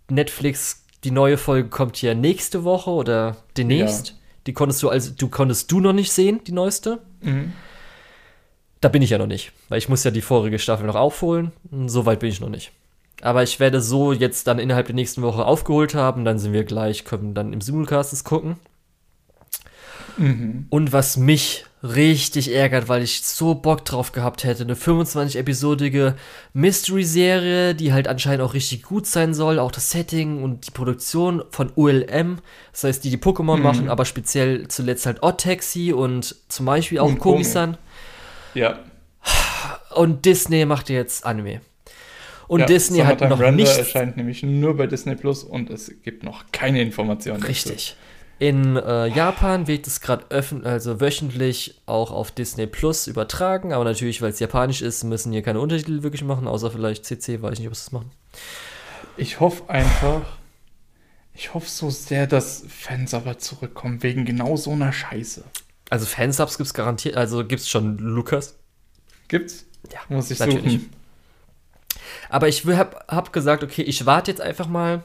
[0.09, 4.09] Netflix die neue Folge kommt ja nächste Woche oder demnächst.
[4.09, 4.13] Ja.
[4.47, 6.99] Die konntest du also, du konntest du noch nicht sehen, die neueste.
[7.21, 7.53] Mhm.
[8.81, 11.51] Da bin ich ja noch nicht, weil ich muss ja die vorige Staffel noch aufholen.
[11.87, 12.71] So weit bin ich noch nicht.
[13.21, 16.23] Aber ich werde so jetzt dann innerhalb der nächsten Woche aufgeholt haben.
[16.23, 18.55] Dann sind wir gleich, können dann im Simulcast es gucken.
[20.17, 20.67] Mhm.
[20.69, 26.15] Und was mich richtig ärgert, weil ich so Bock drauf gehabt hätte, eine 25-episodige
[26.53, 31.43] Mystery-Serie, die halt anscheinend auch richtig gut sein soll, auch das Setting und die Produktion
[31.51, 32.39] von ULM,
[32.71, 33.63] das heißt, die die Pokémon mhm.
[33.63, 37.77] machen, aber speziell zuletzt halt Odd Taxi und zum Beispiel auch Komi-san.
[38.53, 38.79] Ja.
[39.95, 41.61] Und Disney macht jetzt Anime.
[42.47, 43.77] Und ja, Disney hat noch Render nichts...
[43.77, 47.43] erscheint nämlich nur bei Disney Plus und es gibt noch keine Informationen.
[47.43, 47.95] Richtig.
[47.95, 48.08] Dazu.
[48.39, 50.25] In äh, Japan wird es gerade
[50.63, 55.41] also wöchentlich auch auf Disney Plus übertragen, aber natürlich, weil es japanisch ist, müssen hier
[55.41, 58.11] keine Untertitel wirklich machen, außer vielleicht CC, weiß ich nicht, ob sie das machen.
[59.17, 60.21] Ich hoffe einfach,
[61.33, 65.43] ich hoffe so sehr, dass Fans aber zurückkommen, wegen genau so einer Scheiße.
[65.89, 68.57] Also Fansubs gibt es garantiert, also gibt es schon Lukas?
[69.27, 69.65] Gibt's?
[69.91, 70.73] Ja, muss ich natürlich.
[70.73, 70.93] suchen.
[72.29, 75.03] Aber ich habe hab gesagt, okay, ich warte jetzt einfach mal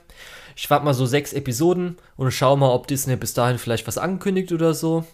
[0.57, 3.99] ich warte mal so sechs Episoden und schau mal, ob Disney bis dahin vielleicht was
[3.99, 5.05] ankündigt oder so.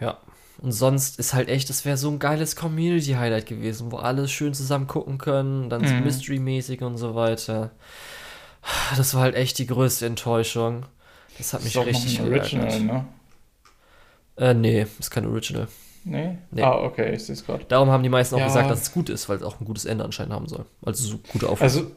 [0.00, 0.18] Ja.
[0.60, 4.54] Und sonst ist halt echt, das wäre so ein geiles Community-Highlight gewesen, wo alle schön
[4.54, 6.04] zusammen gucken können, dann so mhm.
[6.04, 7.70] Mystery-mäßig und so weiter.
[8.96, 10.86] Das war halt echt die größte Enttäuschung.
[11.38, 13.04] Das hat mich ist richtig noch ein Original, ne?
[14.36, 15.66] Äh, nee, ist kein Original.
[16.04, 16.38] Nee?
[16.50, 16.62] nee.
[16.62, 17.64] Ah, okay, ich sehe es gerade.
[17.64, 18.46] Darum haben die meisten auch ja.
[18.46, 20.64] gesagt, dass es gut ist, weil es auch ein gutes Ende anscheinend haben soll.
[20.84, 21.64] Also so gute Aufgabe.
[21.64, 21.90] Also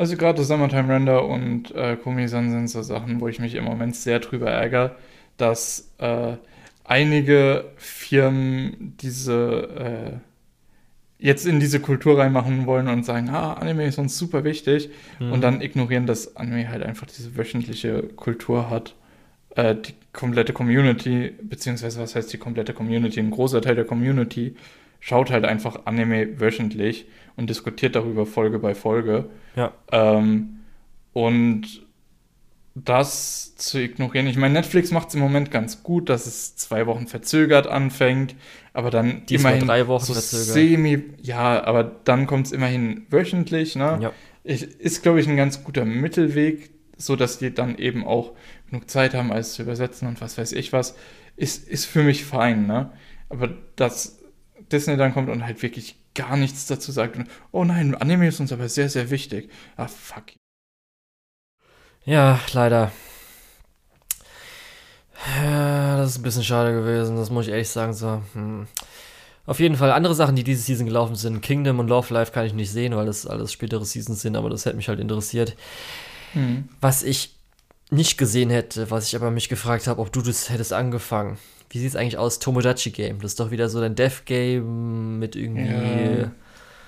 [0.00, 3.94] also gerade Summertime Render und äh, Komisan sind so Sachen, wo ich mich im Moment
[3.94, 4.96] sehr drüber ärgere,
[5.36, 6.36] dass äh,
[6.84, 10.22] einige Firmen diese
[11.20, 14.88] äh, jetzt in diese Kultur reinmachen wollen und sagen, ah, Anime ist uns super wichtig
[15.18, 15.32] mhm.
[15.32, 18.94] und dann ignorieren, dass Anime halt einfach diese wöchentliche Kultur hat.
[19.54, 24.56] Äh, die komplette Community, beziehungsweise was heißt die komplette Community, ein großer Teil der Community
[24.98, 27.04] schaut halt einfach Anime wöchentlich
[27.36, 29.30] und diskutiert darüber Folge bei Folge.
[29.56, 29.72] Ja.
[29.92, 30.60] Ähm,
[31.12, 31.82] und
[32.74, 34.26] das zu ignorieren.
[34.26, 38.36] Ich meine, Netflix macht es im Moment ganz gut, dass es zwei Wochen verzögert anfängt,
[38.72, 40.46] aber dann Diesmal immerhin drei Wochen so verzögert.
[40.46, 43.76] Semi, ja, aber dann kommt es immerhin wöchentlich.
[43.76, 43.98] Ne?
[44.00, 44.12] Ja.
[44.44, 48.32] Ist, glaube ich, ein ganz guter Mittelweg, so dass die dann eben auch
[48.68, 50.96] genug Zeit haben, alles zu übersetzen und was weiß ich was.
[51.36, 52.90] Ist, ist für mich fein, ne?
[53.28, 54.18] Aber das
[54.70, 57.16] Disney dann kommt und halt wirklich gar nichts dazu sagt.
[57.16, 59.50] Und, oh nein, Anime ist uns aber sehr, sehr wichtig.
[59.76, 60.24] Ah, fuck.
[62.04, 62.92] Ja, leider.
[65.42, 67.92] Ja, das ist ein bisschen schade gewesen, das muss ich ehrlich sagen.
[67.92, 68.22] So.
[68.32, 68.66] Hm.
[69.46, 71.42] Auf jeden Fall andere Sachen, die diese Season gelaufen sind.
[71.42, 74.48] Kingdom und Love Life kann ich nicht sehen, weil das alles spätere Seasons sind, aber
[74.48, 75.56] das hätte mich halt interessiert.
[76.32, 76.68] Hm.
[76.80, 77.36] Was ich
[77.90, 81.38] nicht gesehen hätte, was ich aber mich gefragt habe, ob du das hättest angefangen
[81.70, 82.40] wie sieht es eigentlich aus?
[82.40, 83.20] Tomodachi Game.
[83.20, 86.26] Das ist doch wieder so ein Death Game mit irgendwie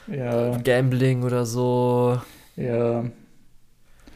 [0.09, 0.59] ja.
[0.59, 2.21] Gambling oder so.
[2.57, 3.05] Ja.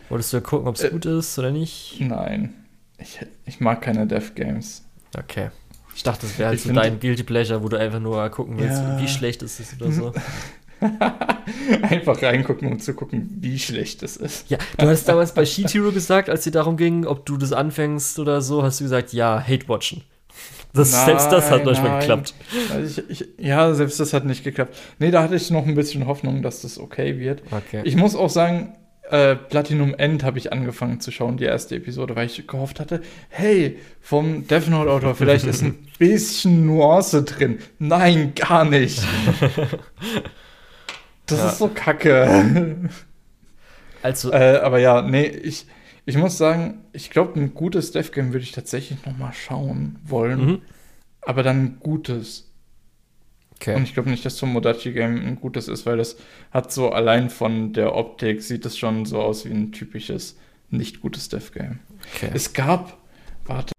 [0.09, 1.97] Wolltest du ja gucken, ob es äh, gut ist oder nicht?
[2.01, 2.55] Nein.
[2.99, 4.85] Ich, ich mag keine Death Games.
[5.17, 5.51] Okay.
[5.95, 8.59] Ich dachte, das wäre halt ich so dein Guilty Pleasure, wo du einfach nur gucken
[8.59, 9.01] willst, ja.
[9.01, 10.13] wie schlecht ist es oder so.
[11.83, 14.51] Einfach reingucken, um zu gucken, wie schlecht es ist.
[14.51, 17.55] Ja, du hast damals bei Sheet Hero gesagt, als es darum ging, ob du das
[17.55, 20.03] anfängst oder so, hast du gesagt, ja, Hate Watchen.
[20.77, 22.01] Das, nein, selbst das hat manchmal nein.
[22.01, 22.35] geklappt.
[22.73, 24.77] Also ich, ich, ja, selbst das hat nicht geklappt.
[24.99, 27.43] Nee, da hatte ich noch ein bisschen Hoffnung, dass das okay wird.
[27.51, 27.83] Okay.
[27.85, 28.75] Ich muss auch sagen,
[29.11, 33.01] äh, Platinum End habe ich angefangen zu schauen, die erste Episode, weil ich gehofft hatte,
[33.29, 37.59] hey, vom Death Note Autor, vielleicht ist ein bisschen Nuance drin.
[37.79, 39.03] Nein, gar nicht.
[41.27, 41.49] Das ja.
[41.49, 42.77] ist so kacke.
[44.03, 44.33] Also.
[44.33, 45.67] Äh, aber ja, nee, ich,
[46.07, 49.99] ich muss sagen, ich glaube, ein gutes Death Game würde ich tatsächlich noch mal schauen
[50.05, 50.47] wollen.
[50.47, 50.63] Mhm.
[51.21, 52.53] Aber dann ein gutes.
[53.57, 53.75] Okay.
[53.75, 56.17] Und ich glaube nicht, dass Tomodachi Game ein gutes ist, weil das
[56.53, 60.39] hat so allein von der Optik sieht es schon so aus wie ein typisches
[60.71, 61.81] nicht gutes Death Game.
[62.15, 62.31] Okay.
[62.33, 62.99] Es gab,
[63.45, 63.73] warte,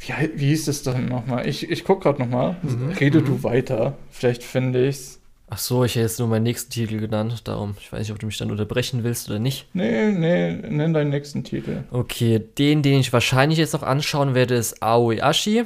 [0.00, 1.48] wie, wie hieß es dann nochmal?
[1.48, 2.56] Ich, ich gucke gerade nochmal.
[2.62, 2.90] Mhm.
[2.90, 3.24] Rede mhm.
[3.24, 3.96] du weiter.
[4.10, 5.20] Vielleicht finde ich's.
[5.48, 7.46] Ach so, ich hätte jetzt nur meinen nächsten Titel genannt.
[7.46, 9.66] Darum, ich weiß nicht, ob du mich dann unterbrechen willst oder nicht.
[9.74, 11.84] Nee, nee, nenn deinen nächsten Titel.
[11.90, 15.64] Okay, den, den ich wahrscheinlich jetzt noch anschauen werde, ist Aoi Ashi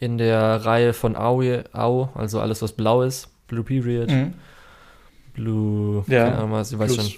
[0.00, 3.28] in der Reihe von Aoi, Ao, also alles, was blau ist.
[3.48, 4.10] Blue Period.
[4.10, 4.34] Mhm.
[5.34, 6.24] Blue, ja.
[6.24, 7.12] keine Ahnung was, ich weiß schon.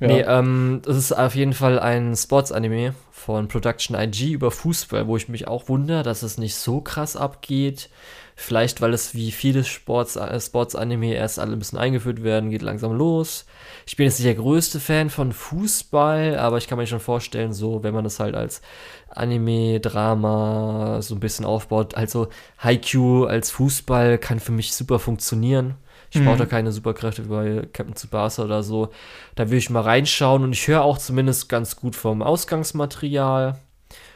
[0.00, 0.08] Ja.
[0.08, 5.16] Nee, ähm, das ist auf jeden Fall ein Sports-Anime von Production IG über Fußball, wo
[5.16, 7.88] ich mich auch wundere, dass es nicht so krass abgeht.
[8.36, 12.62] Vielleicht, weil es wie viele Sports, äh, Sports-Anime erst alle ein bisschen eingeführt werden, geht
[12.62, 13.46] langsam los.
[13.86, 17.52] Ich bin jetzt nicht der größte Fan von Fußball, aber ich kann mir schon vorstellen,
[17.52, 18.60] so, wenn man das halt als
[19.10, 21.94] Anime-Drama so ein bisschen aufbaut.
[21.94, 22.28] Also
[22.58, 25.74] Haikyuu als Fußball kann für mich super funktionieren.
[26.10, 26.26] Ich mhm.
[26.26, 28.88] brauche da keine Superkräfte wie bei Captain Tsubasa oder so.
[29.36, 33.58] Da will ich mal reinschauen und ich höre auch zumindest ganz gut vom Ausgangsmaterial,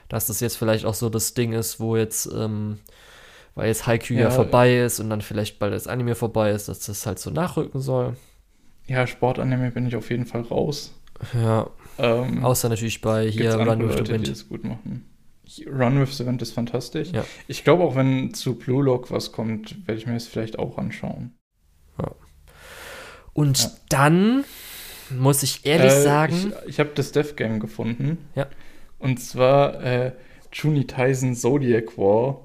[0.08, 2.78] dass das jetzt vielleicht auch so das Ding ist, wo jetzt, ähm,
[3.58, 6.68] weil jetzt Haikyuu ja, ja vorbei ist und dann vielleicht bald das Anime vorbei ist,
[6.68, 8.16] dass das halt so nachrücken soll.
[8.86, 10.94] Ja, Sportanime bin ich auf jeden Fall raus.
[11.34, 11.68] Ja.
[11.98, 14.28] Ähm, Außer natürlich bei hier Run with the Wind.
[14.28, 15.10] Die es gut machen.
[15.66, 17.08] Run with the Wind ist fantastisch.
[17.10, 17.24] Ja.
[17.48, 20.78] Ich glaube auch, wenn zu Blue Lock was kommt, werde ich mir das vielleicht auch
[20.78, 21.34] anschauen.
[22.00, 22.12] Ja.
[23.32, 23.70] Und ja.
[23.88, 24.44] dann
[25.10, 26.52] muss ich ehrlich äh, sagen.
[26.62, 28.18] Ich, ich habe das Death Game gefunden.
[28.36, 28.46] Ja.
[29.00, 30.12] Und zwar äh,
[30.52, 32.40] Juni Tyson Zodiac War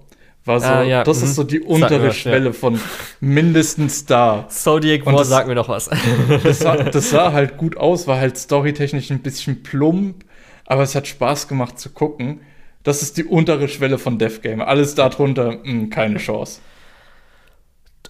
[0.45, 1.03] war so, ah, ja.
[1.03, 1.23] das mhm.
[1.25, 2.53] ist so die untere was, Schwelle ja.
[2.53, 2.79] von
[3.21, 4.45] mindestens da.
[4.49, 5.89] Zodiac War, sag mir doch was.
[6.43, 10.25] Das sah, das sah halt gut aus, war halt storytechnisch ein bisschen plump,
[10.65, 12.41] aber es hat Spaß gemacht zu gucken.
[12.83, 14.61] Das ist die untere Schwelle von Death Game.
[14.61, 16.59] Alles darunter, mh, hm, keine Chance.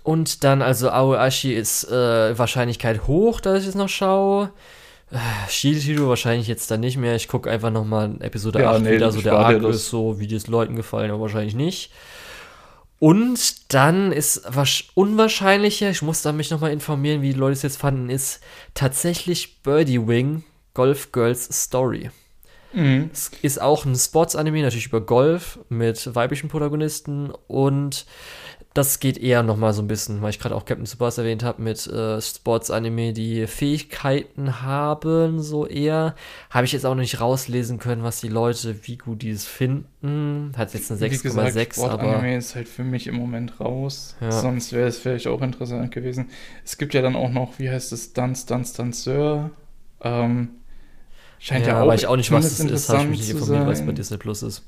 [0.01, 4.51] Und dann, also Aoashi ist äh, Wahrscheinlichkeit hoch, dass ich es noch schaue.
[5.11, 5.18] Äh,
[5.49, 7.15] Shield Hero wahrscheinlich jetzt dann nicht mehr.
[7.15, 10.19] Ich gucke einfach noch mal Episode ja, 8 nee, wieder, so der Arc ist, so
[10.19, 11.91] wie es Leuten gefallen, aber wahrscheinlich nicht.
[13.03, 17.61] Und dann ist was unwahrscheinlicher, ich muss da mich nochmal informieren, wie die Leute es
[17.61, 18.39] jetzt fanden, ist
[18.75, 22.11] tatsächlich Birdie Wing Golf Girls Story.
[22.71, 23.09] Mhm.
[23.11, 28.05] Es ist auch ein Sports-Anime, natürlich über Golf mit weiblichen Protagonisten und
[28.73, 31.43] das geht eher noch mal so ein bisschen, weil ich gerade auch Captain Tsubasa erwähnt
[31.43, 36.15] habe, mit äh, Sports-Anime, die Fähigkeiten haben, so eher.
[36.49, 39.45] Habe ich jetzt auch noch nicht rauslesen können, was die Leute, wie gut die es
[39.45, 40.53] finden.
[40.57, 42.01] Hat jetzt eine 6,6, aber.
[42.01, 44.15] Anime ist halt für mich im Moment raus.
[44.19, 44.31] Ja.
[44.31, 46.29] Sonst wäre es vielleicht auch interessant gewesen.
[46.65, 49.51] Es gibt ja dann auch noch, wie heißt es, Dance, Dance, Danseur.
[50.01, 50.49] Ähm,
[51.37, 51.83] scheint ja, ja auch.
[51.83, 54.17] Aber ich auch nicht, was es ist, habe ich mich nicht informiert, was bei Disney
[54.17, 54.63] Plus ist.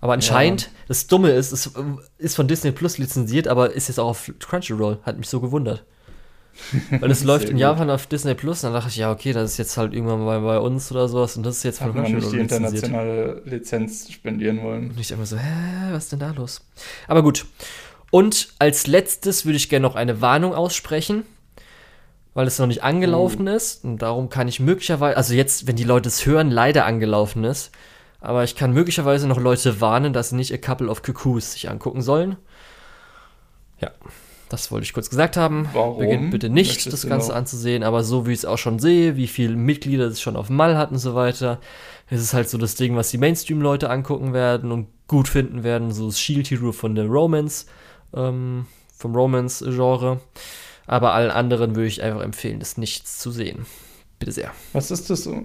[0.00, 0.68] Aber anscheinend, ja.
[0.88, 1.70] das Dumme ist, es
[2.18, 4.98] ist von Disney Plus lizenziert, aber ist jetzt auch auf Crunchyroll.
[5.02, 5.84] Hat mich so gewundert.
[7.00, 9.58] Weil es läuft in Japan auf Disney Plus, dann dachte ich, ja, okay, das ist
[9.58, 12.32] jetzt halt irgendwann mal bei uns oder sowas und das ist jetzt von Crunchyroll nicht
[12.32, 14.90] die internationale Lizenz spendieren wollen.
[14.90, 16.62] Und ich immer so, hä, was ist denn da los?
[17.08, 17.46] Aber gut.
[18.10, 21.24] Und als letztes würde ich gerne noch eine Warnung aussprechen,
[22.34, 23.54] weil es noch nicht angelaufen uh.
[23.54, 27.44] ist und darum kann ich möglicherweise, also jetzt, wenn die Leute es hören, leider angelaufen
[27.44, 27.70] ist,
[28.20, 31.68] aber ich kann möglicherweise noch Leute warnen, dass sie nicht A Couple of Cuckoos sich
[31.70, 32.36] angucken sollen.
[33.80, 33.90] Ja,
[34.48, 35.68] das wollte ich kurz gesagt haben.
[35.72, 35.98] Warum?
[35.98, 37.36] Beginnt bitte nicht, Möchtest das Ganze noch?
[37.36, 40.50] anzusehen, aber so wie ich es auch schon sehe, wie viele Mitglieder es schon auf
[40.50, 41.60] Mal hat und so weiter,
[42.10, 45.92] ist es halt so das Ding, was die Mainstream-Leute angucken werden und gut finden werden,
[45.92, 47.66] so das Shield Hero von der Romance,
[48.14, 48.66] ähm,
[48.96, 50.20] vom Romance-Genre.
[50.86, 53.66] Aber allen anderen würde ich einfach empfehlen, das nichts zu sehen.
[54.20, 54.52] Bitte sehr.
[54.72, 55.44] Was ist das so?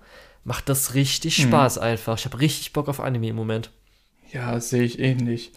[0.45, 1.49] macht das richtig hm.
[1.49, 2.19] Spaß einfach.
[2.19, 3.71] Ich habe richtig Bock auf Anime im Moment.
[4.33, 5.53] Ja, sehe ich ähnlich.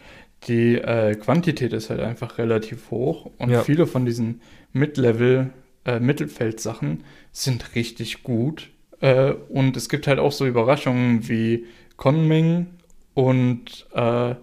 [0.48, 3.62] Die äh, Quantität ist halt einfach relativ hoch und ja.
[3.62, 4.40] viele von diesen
[4.72, 5.50] Mid-Level,
[5.84, 8.70] äh, Mittelfeld-Sachen sind richtig gut.
[9.00, 12.68] Äh, und es gibt halt auch so Überraschungen wie Conming
[13.14, 14.34] und äh,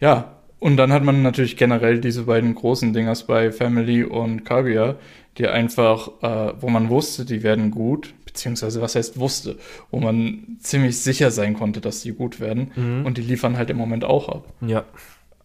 [0.00, 4.96] ja, und dann hat man natürlich generell diese beiden großen Dingers bei Family und Kaguya,
[5.36, 9.58] die einfach, äh, wo man wusste, die werden gut, beziehungsweise was heißt wusste,
[9.90, 12.72] wo man ziemlich sicher sein konnte, dass die gut werden.
[12.76, 13.04] Mhm.
[13.04, 14.52] Und die liefern halt im Moment auch ab.
[14.60, 14.84] Ja.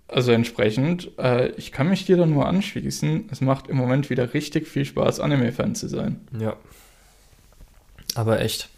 [0.07, 3.29] Also entsprechend, äh, ich kann mich dir da nur anschließen.
[3.31, 6.21] Es macht im Moment wieder richtig viel Spaß, Anime-Fan zu sein.
[6.39, 6.55] Ja.
[8.15, 8.69] Aber echt.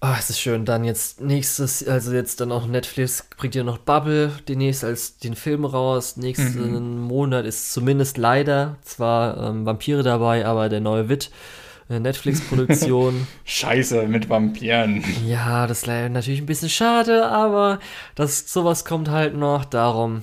[0.00, 0.64] Ah, oh, es ist schön.
[0.64, 5.34] Dann jetzt nächstes, also jetzt dann auch Netflix bringt ja noch Bubble demnächst als den
[5.34, 6.16] Film raus.
[6.16, 7.00] Nächsten mhm.
[7.00, 11.30] Monat ist zumindest leider zwar ähm, Vampire dabei, aber der neue Wit.
[11.88, 13.26] Äh, Netflix-Produktion.
[13.44, 15.04] Scheiße, mit Vampiren.
[15.24, 17.78] Ja, das ist leider natürlich ein bisschen schade, aber
[18.16, 19.64] das, sowas kommt halt noch.
[19.64, 20.22] Darum,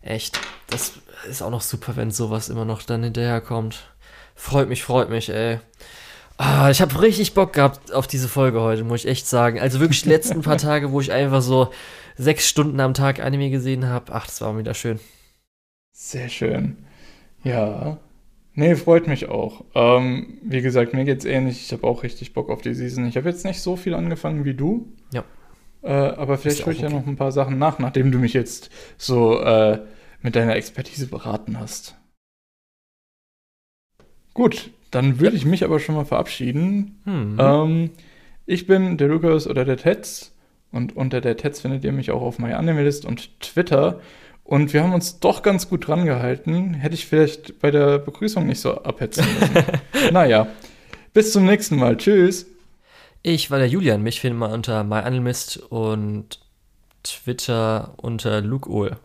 [0.00, 0.94] echt, das
[1.28, 3.90] ist auch noch super, wenn sowas immer noch dann hinterherkommt.
[4.34, 5.60] Freut mich, freut mich, ey.
[6.38, 9.60] Ah, ich habe richtig Bock gehabt auf diese Folge heute, muss ich echt sagen.
[9.60, 11.72] Also wirklich die letzten paar Tage, wo ich einfach so
[12.16, 14.12] sechs Stunden am Tag Anime gesehen habe.
[14.12, 14.98] Ach, das war wieder schön.
[15.92, 16.78] Sehr schön.
[17.44, 17.98] Ja.
[18.54, 19.64] Nee, freut mich auch.
[19.74, 21.62] Ähm, wie gesagt, mir geht's ähnlich.
[21.62, 23.06] Ich habe auch richtig Bock auf die Season.
[23.06, 24.92] Ich habe jetzt nicht so viel angefangen wie du.
[25.12, 25.24] Ja.
[25.82, 26.92] Äh, aber vielleicht hole ich okay.
[26.92, 29.80] ja noch ein paar Sachen nach, nachdem du mich jetzt so äh,
[30.20, 31.96] mit deiner Expertise beraten hast.
[34.34, 37.00] Gut, dann würde ich mich aber schon mal verabschieden.
[37.04, 37.36] Hm.
[37.40, 37.90] Ähm,
[38.46, 40.32] ich bin der Lukas oder der Tetz
[40.70, 44.00] und unter der Tetz findet ihr mich auch auf MyAnimalist und Twitter.
[44.44, 46.74] Und wir haben uns doch ganz gut dran gehalten.
[46.74, 49.64] Hätte ich vielleicht bei der Begrüßung nicht so abhetzen müssen.
[50.12, 50.48] naja,
[51.14, 51.96] bis zum nächsten Mal.
[51.96, 52.46] Tschüss.
[53.22, 54.02] Ich war der Julian.
[54.02, 56.40] Mich findet man unter MyAnimalist und
[57.02, 58.96] Twitter unter Luke Ohl.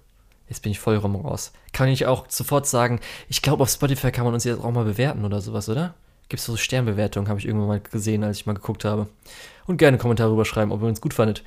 [0.49, 1.51] Jetzt bin ich voll rum raus.
[1.73, 4.85] Kann ich auch sofort sagen, ich glaube, auf Spotify kann man uns jetzt auch mal
[4.85, 5.93] bewerten oder sowas, oder?
[6.29, 9.07] Gibt es so Sternbewertungen, habe ich irgendwann mal gesehen, als ich mal geguckt habe.
[9.65, 11.43] Und gerne Kommentare rüber schreiben, ob ihr uns gut fandet.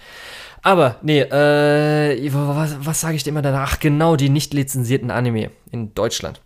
[0.62, 3.72] Aber, nee, äh, was, was sage ich dir immer danach?
[3.74, 6.40] Ach, genau, die nicht lizenzierten Anime in Deutschland.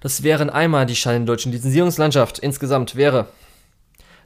[0.00, 2.40] Das wären einmal die Scheine deutschen Lizenzierungslandschaft.
[2.40, 3.28] Insgesamt wäre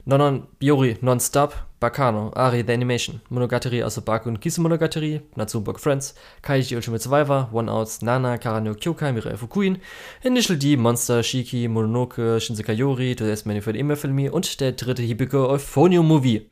[0.05, 6.75] Nonon Biori Non-Stop, Bacano, Ari The Animation, Monogatari Asobake und Kisu Monogatari, Natsubook Friends, Kaiji
[6.75, 9.79] Ultimate Survivor, One Outs, Nana, Karano Kyokai, Mirai Fukuin,
[10.23, 13.25] Initial D, Monster, Shiki, Mononoke, Shinsekai Yori, To
[13.61, 16.45] for the Filmi und der dritte Hibiko Euphonium Movie.